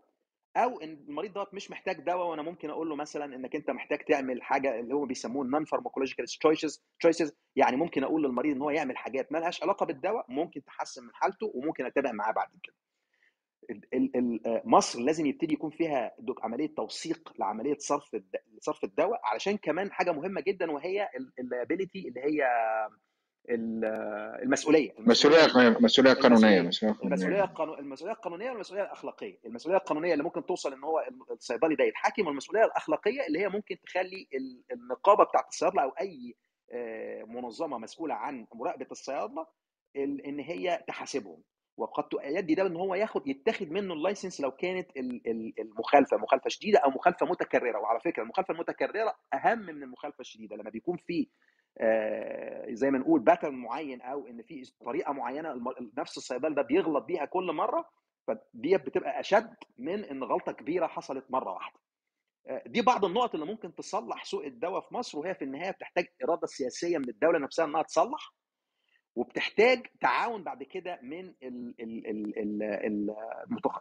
أو 0.58 0.80
إن 0.82 0.94
المريض 1.10 1.34
دوت 1.34 1.54
مش 1.54 1.72
محتاج 1.72 2.00
دواء 2.00 2.28
وأنا 2.28 2.42
ممكن 2.42 2.70
أقول 2.70 2.90
له 2.90 2.96
مثلا 2.96 3.36
إنك 3.36 3.56
أنت 3.56 3.70
محتاج 3.72 4.00
تعمل 4.00 4.42
حاجة 4.44 4.80
اللي 4.80 4.94
هم 4.96 5.06
بيسموه 5.08 5.44
ال 5.46 5.66
non-pharmacological 5.66 6.26
choices 6.26 6.84
choices 7.00 7.34
يعني 7.56 7.76
ممكن 7.78 8.04
أقول 8.04 8.24
للمريض 8.24 8.56
إن 8.56 8.62
هو 8.62 8.70
يعمل 8.70 8.98
حاجات 8.98 9.32
ما 9.32 9.38
لهاش 9.38 9.64
علاقة 9.64 9.86
بالدواء 9.86 10.26
ممكن 10.30 10.64
تحسن 10.64 11.04
من 11.04 11.14
حالته 11.16 11.52
وممكن 11.56 11.86
أتابع 11.86 12.12
معاه 12.12 12.32
بعد 12.32 12.50
كده. 12.64 12.76
مصر 14.66 15.00
لازم 15.00 15.26
يبتدي 15.26 15.54
يكون 15.54 15.70
فيها 15.70 16.12
عملية 16.44 16.76
توثيق 16.76 17.34
لعملية 17.40 17.78
صرف 17.80 18.16
صرف 18.60 18.84
الدواء 18.84 19.20
علشان 19.24 19.58
كمان 19.58 19.92
حاجة 19.92 20.12
مهمة 20.12 20.42
جدا 20.42 20.72
وهي 20.72 21.10
ال 21.40 21.46
liability 21.46 22.08
اللي 22.08 22.22
هي 22.22 22.48
ال- 23.50 23.86
آه، 23.86 24.40
المسؤولية 24.44 24.94
مسؤولية 25.00 25.46
المسؤولية 25.46 25.78
مسؤولية 25.80 26.14
قانونية. 26.14 26.60
المسؤولية 26.60 26.94
مسؤوليه 26.94 27.04
المسؤولية 27.04 27.42
قانونية 27.42 27.44
القانو... 27.44 27.74
المسؤوليه 27.74 28.14
القانونيه 28.14 28.50
والمسؤولية 28.52 28.84
الأخلاقية. 28.84 29.40
المسؤولية 29.46 29.78
القانونية 29.78 30.14
اللي 30.14 30.24
ممكن 30.24 30.46
توصل 30.46 30.74
إن 30.74 30.84
هو 30.84 31.06
الصيدلي 31.32 31.76
ده 31.76 31.84
يتحاكم 31.84 32.28
والمسؤولية 32.28 32.66
الأخلاقية 32.66 33.28
اللي 33.28 33.40
هي 33.40 33.50
ممكن 33.50 33.78
تخلي 33.86 34.28
ال- 34.34 34.64
النقابة 34.72 35.24
بتاعت 35.24 35.48
الصيادلة 35.48 35.84
أو 35.84 35.90
أي 35.90 36.36
آه، 36.72 37.24
منظمة 37.24 37.78
مسؤولة 37.78 38.14
عن 38.16 38.48
مراقبة 38.54 38.88
الصيادلة 38.92 39.48
ال- 39.96 40.22
إن 40.26 40.40
هي 40.40 40.84
تحاسبهم. 40.88 41.42
وقد 41.80 42.04
يؤدي 42.14 42.56
ده 42.56 42.68
إن 42.68 42.76
هو 42.76 42.96
ياخد 42.96 43.28
يتاخد 43.28 43.72
منه 43.72 43.94
اللايسنس 43.94 44.42
لو 44.42 44.52
كانت 44.52 44.98
ال- 44.98 45.28
ال- 45.28 45.54
المخالفة 45.60 46.18
مخالفة 46.18 46.50
شديدة 46.50 46.80
أو 46.80 46.90
مخالفة 46.90 47.26
متكررة. 47.26 47.80
وعلى 47.80 48.00
فكرة 48.00 48.24
المخالفة 48.24 48.54
المتكررة 48.54 49.16
أهم 49.34 49.60
من 49.60 49.84
المخالفة 49.84 50.22
الشديدة. 50.22 50.56
لما 50.56 50.70
بيكون 50.70 50.98
في 50.98 51.28
آه، 51.82 52.66
زي 52.74 52.92
ما 52.92 52.98
نقول 53.00 53.20
باترن 53.20 53.56
معين 53.56 54.02
أو 54.02 54.28
إن 54.28 54.44
في 54.44 54.72
طريقة 54.86 55.14
معينة 55.14 55.56
نفس 55.98 56.18
الصيدلي 56.18 56.56
ده 56.56 56.62
بيغلط 56.62 57.04
بيها 57.06 57.26
كل 57.26 57.52
مرة 57.54 57.90
فديت 58.28 58.86
بتبقى 58.86 59.20
أشد 59.20 59.54
من 59.78 60.04
إن 60.06 60.24
غلطة 60.24 60.52
كبيرة 60.52 60.88
حصلت 60.88 61.26
مرة 61.32 61.52
واحدة. 61.54 61.80
آه، 62.48 62.64
دي 62.68 62.82
بعض 62.82 63.06
النقط 63.06 63.34
اللي 63.34 63.46
ممكن 63.46 63.76
تصلح 63.76 64.24
سوق 64.26 64.46
الدواء 64.46 64.82
في 64.82 64.94
مصر 64.94 65.20
وهي 65.20 65.36
في 65.36 65.42
النهاية 65.46 65.72
بتحتاج 65.72 66.06
إرادة 66.24 66.48
سياسية 66.48 66.98
من 66.98 67.10
الدولة 67.10 67.40
نفسها 67.40 67.66
إنها 67.66 67.82
تصلح. 67.84 68.34
وبتحتاج 69.20 69.88
تعاون 70.02 70.44
بعد 70.44 70.64
كده 70.64 71.00
من 71.04 71.20
ال 71.44 71.76
ال 71.80 72.08
ال 72.08 72.38
ال 72.40 72.64
ال. 72.64 73.16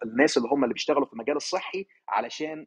الناس 0.05 0.37
اللي 0.39 0.49
هم 0.49 0.65
اللي 0.65 0.73
بيشتغلوا 0.75 1.07
في 1.07 1.13
المجال 1.13 1.37
الصحي 1.37 1.87
علشان 2.09 2.67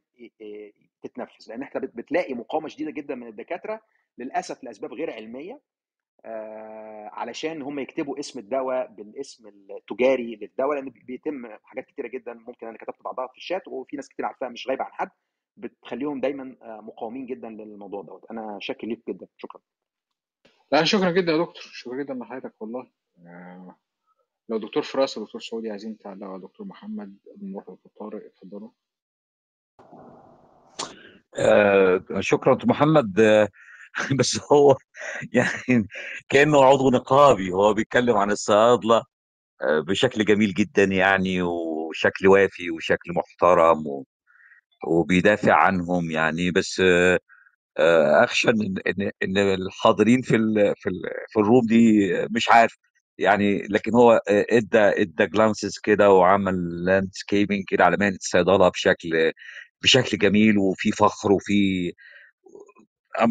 تتنفذ 1.02 1.48
لأن 1.48 1.62
إحنا 1.62 1.80
بت- 1.80 1.96
بتلاقي 1.96 2.34
مقاومة 2.34 2.68
شديدة 2.68 2.90
جدا 2.90 3.14
من 3.14 3.26
الدكاترة 3.26 3.80
للأسف 4.18 4.64
لأسباب 4.64 4.92
غير 4.92 5.10
علمية 5.10 5.60
علشان 7.12 7.62
هم 7.62 7.78
يكتبوا 7.78 8.18
اسم 8.18 8.38
الدواء 8.38 8.86
بالاسم 8.86 9.48
التجاري 9.48 10.36
للدواء 10.36 10.74
لأن 10.74 10.88
بيتم 11.06 11.46
حاجات 11.64 11.84
كتيرة 11.86 12.08
جدا 12.08 12.32
ممكن 12.34 12.66
أنا 12.66 12.78
كتبت 12.78 13.02
بعضها 13.04 13.26
في 13.26 13.36
الشات 13.36 13.68
وفي 13.68 13.96
ناس 13.96 14.08
كتير 14.08 14.26
عارفاها 14.26 14.48
مش 14.48 14.68
غايبة 14.68 14.84
عن 14.84 14.92
حد 14.92 15.10
بتخليهم 15.56 16.20
دايما 16.20 16.56
مقاومين 16.80 17.26
جدا 17.26 17.48
للموضوع 17.48 18.02
دوت. 18.02 18.24
أنا 18.30 18.58
شاكر 18.60 18.86
ليك 18.86 19.02
جدا. 19.08 19.26
شكرا. 19.36 19.60
لا 20.72 20.84
شكرا 20.84 21.10
جدا 21.10 21.32
يا 21.32 21.38
دكتور. 21.38 21.62
شكرا 21.72 22.02
جدا 22.02 22.14
لحضرتك 22.14 22.62
والله. 22.62 22.90
آه، 23.26 23.76
لو 24.48 24.58
دكتور 24.58 24.82
فراس 24.82 25.18
ودكتور 25.18 25.40
سعودي 25.40 25.70
عايزين 25.70 25.98
تعلقوا 25.98 26.32
على 26.32 26.42
دكتور 26.42 26.66
محمد 26.66 27.16
نروح 27.42 27.64
لدكتور 27.68 27.92
طارق 28.00 28.22
اتفضلوا. 28.24 28.70
آه 31.38 32.04
شكرا 32.20 32.54
دكتور 32.54 32.70
محمد. 32.70 33.20
آه 33.20 33.48
بس 34.18 34.40
هو 34.52 34.76
يعني 35.32 35.88
كأنه 36.28 36.64
عضو 36.64 36.90
نقابي. 36.90 37.52
هو 37.52 37.74
بيتكلم 37.74 38.16
عن 38.16 38.30
الصيادلة 38.30 39.02
آه 39.62 39.80
بشكل 39.80 40.24
جميل 40.24 40.54
جدا 40.54 40.84
يعني 40.84 41.42
وشكل 41.42 42.26
وافي 42.26 42.70
وشكل 42.70 43.12
محترم 43.12 44.04
وبيدافع 44.86 45.54
عنهم 45.54 46.10
يعني. 46.10 46.50
بس 46.50 46.82
أخشى 48.24 48.50
إن 48.50 48.74
إن 48.86 49.10
إن 49.22 49.38
الحاضرين 49.38 50.22
في 50.22 50.36
ال 50.36 50.74
في 50.76 50.88
ال 50.88 51.02
في 51.28 51.40
الروم 51.40 51.66
دي 51.66 52.10
مش 52.30 52.48
عارف. 52.50 52.78
يعني 53.18 53.62
لكن 53.62 53.94
هو 53.94 54.12
آه، 54.12 54.46
إدى 54.50 54.78
إدى 54.78 55.26
glances 55.26 55.78
كده 55.78 56.10
وعمل 56.10 56.84
landscaping 56.84 57.64
كده 57.68 57.84
على 57.84 57.96
مهنة 57.96 58.16
الصيدلة 58.16 58.68
بشكل 58.68 59.32
بشكل 59.82 60.18
جميل 60.18 60.58
وفي 60.58 60.92
فخر 60.92 61.32
وفي 61.32 61.92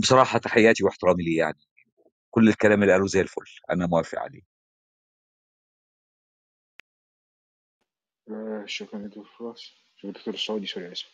بصراحة 0.01 0.39
تحياتي 0.39 0.83
واحترامي 0.83 1.23
ليه 1.23 1.37
يعني. 1.37 1.57
كل 2.31 2.49
الكلام 2.49 2.81
اللي 2.81 2.93
قاله 2.93 3.07
زي 3.07 3.21
الفل. 3.21 3.45
أنا 3.71 3.87
موافق 3.87 4.19
عليه. 4.19 4.41
آه، 8.29 8.63
شكرا 8.65 8.99
دكتور. 8.99 9.25
فراس 9.39 9.71
شكرا 9.97 10.11
دكتور 10.11 10.35
سعودي 10.35 10.65
sorry 10.67 10.91
آسف. 10.91 11.07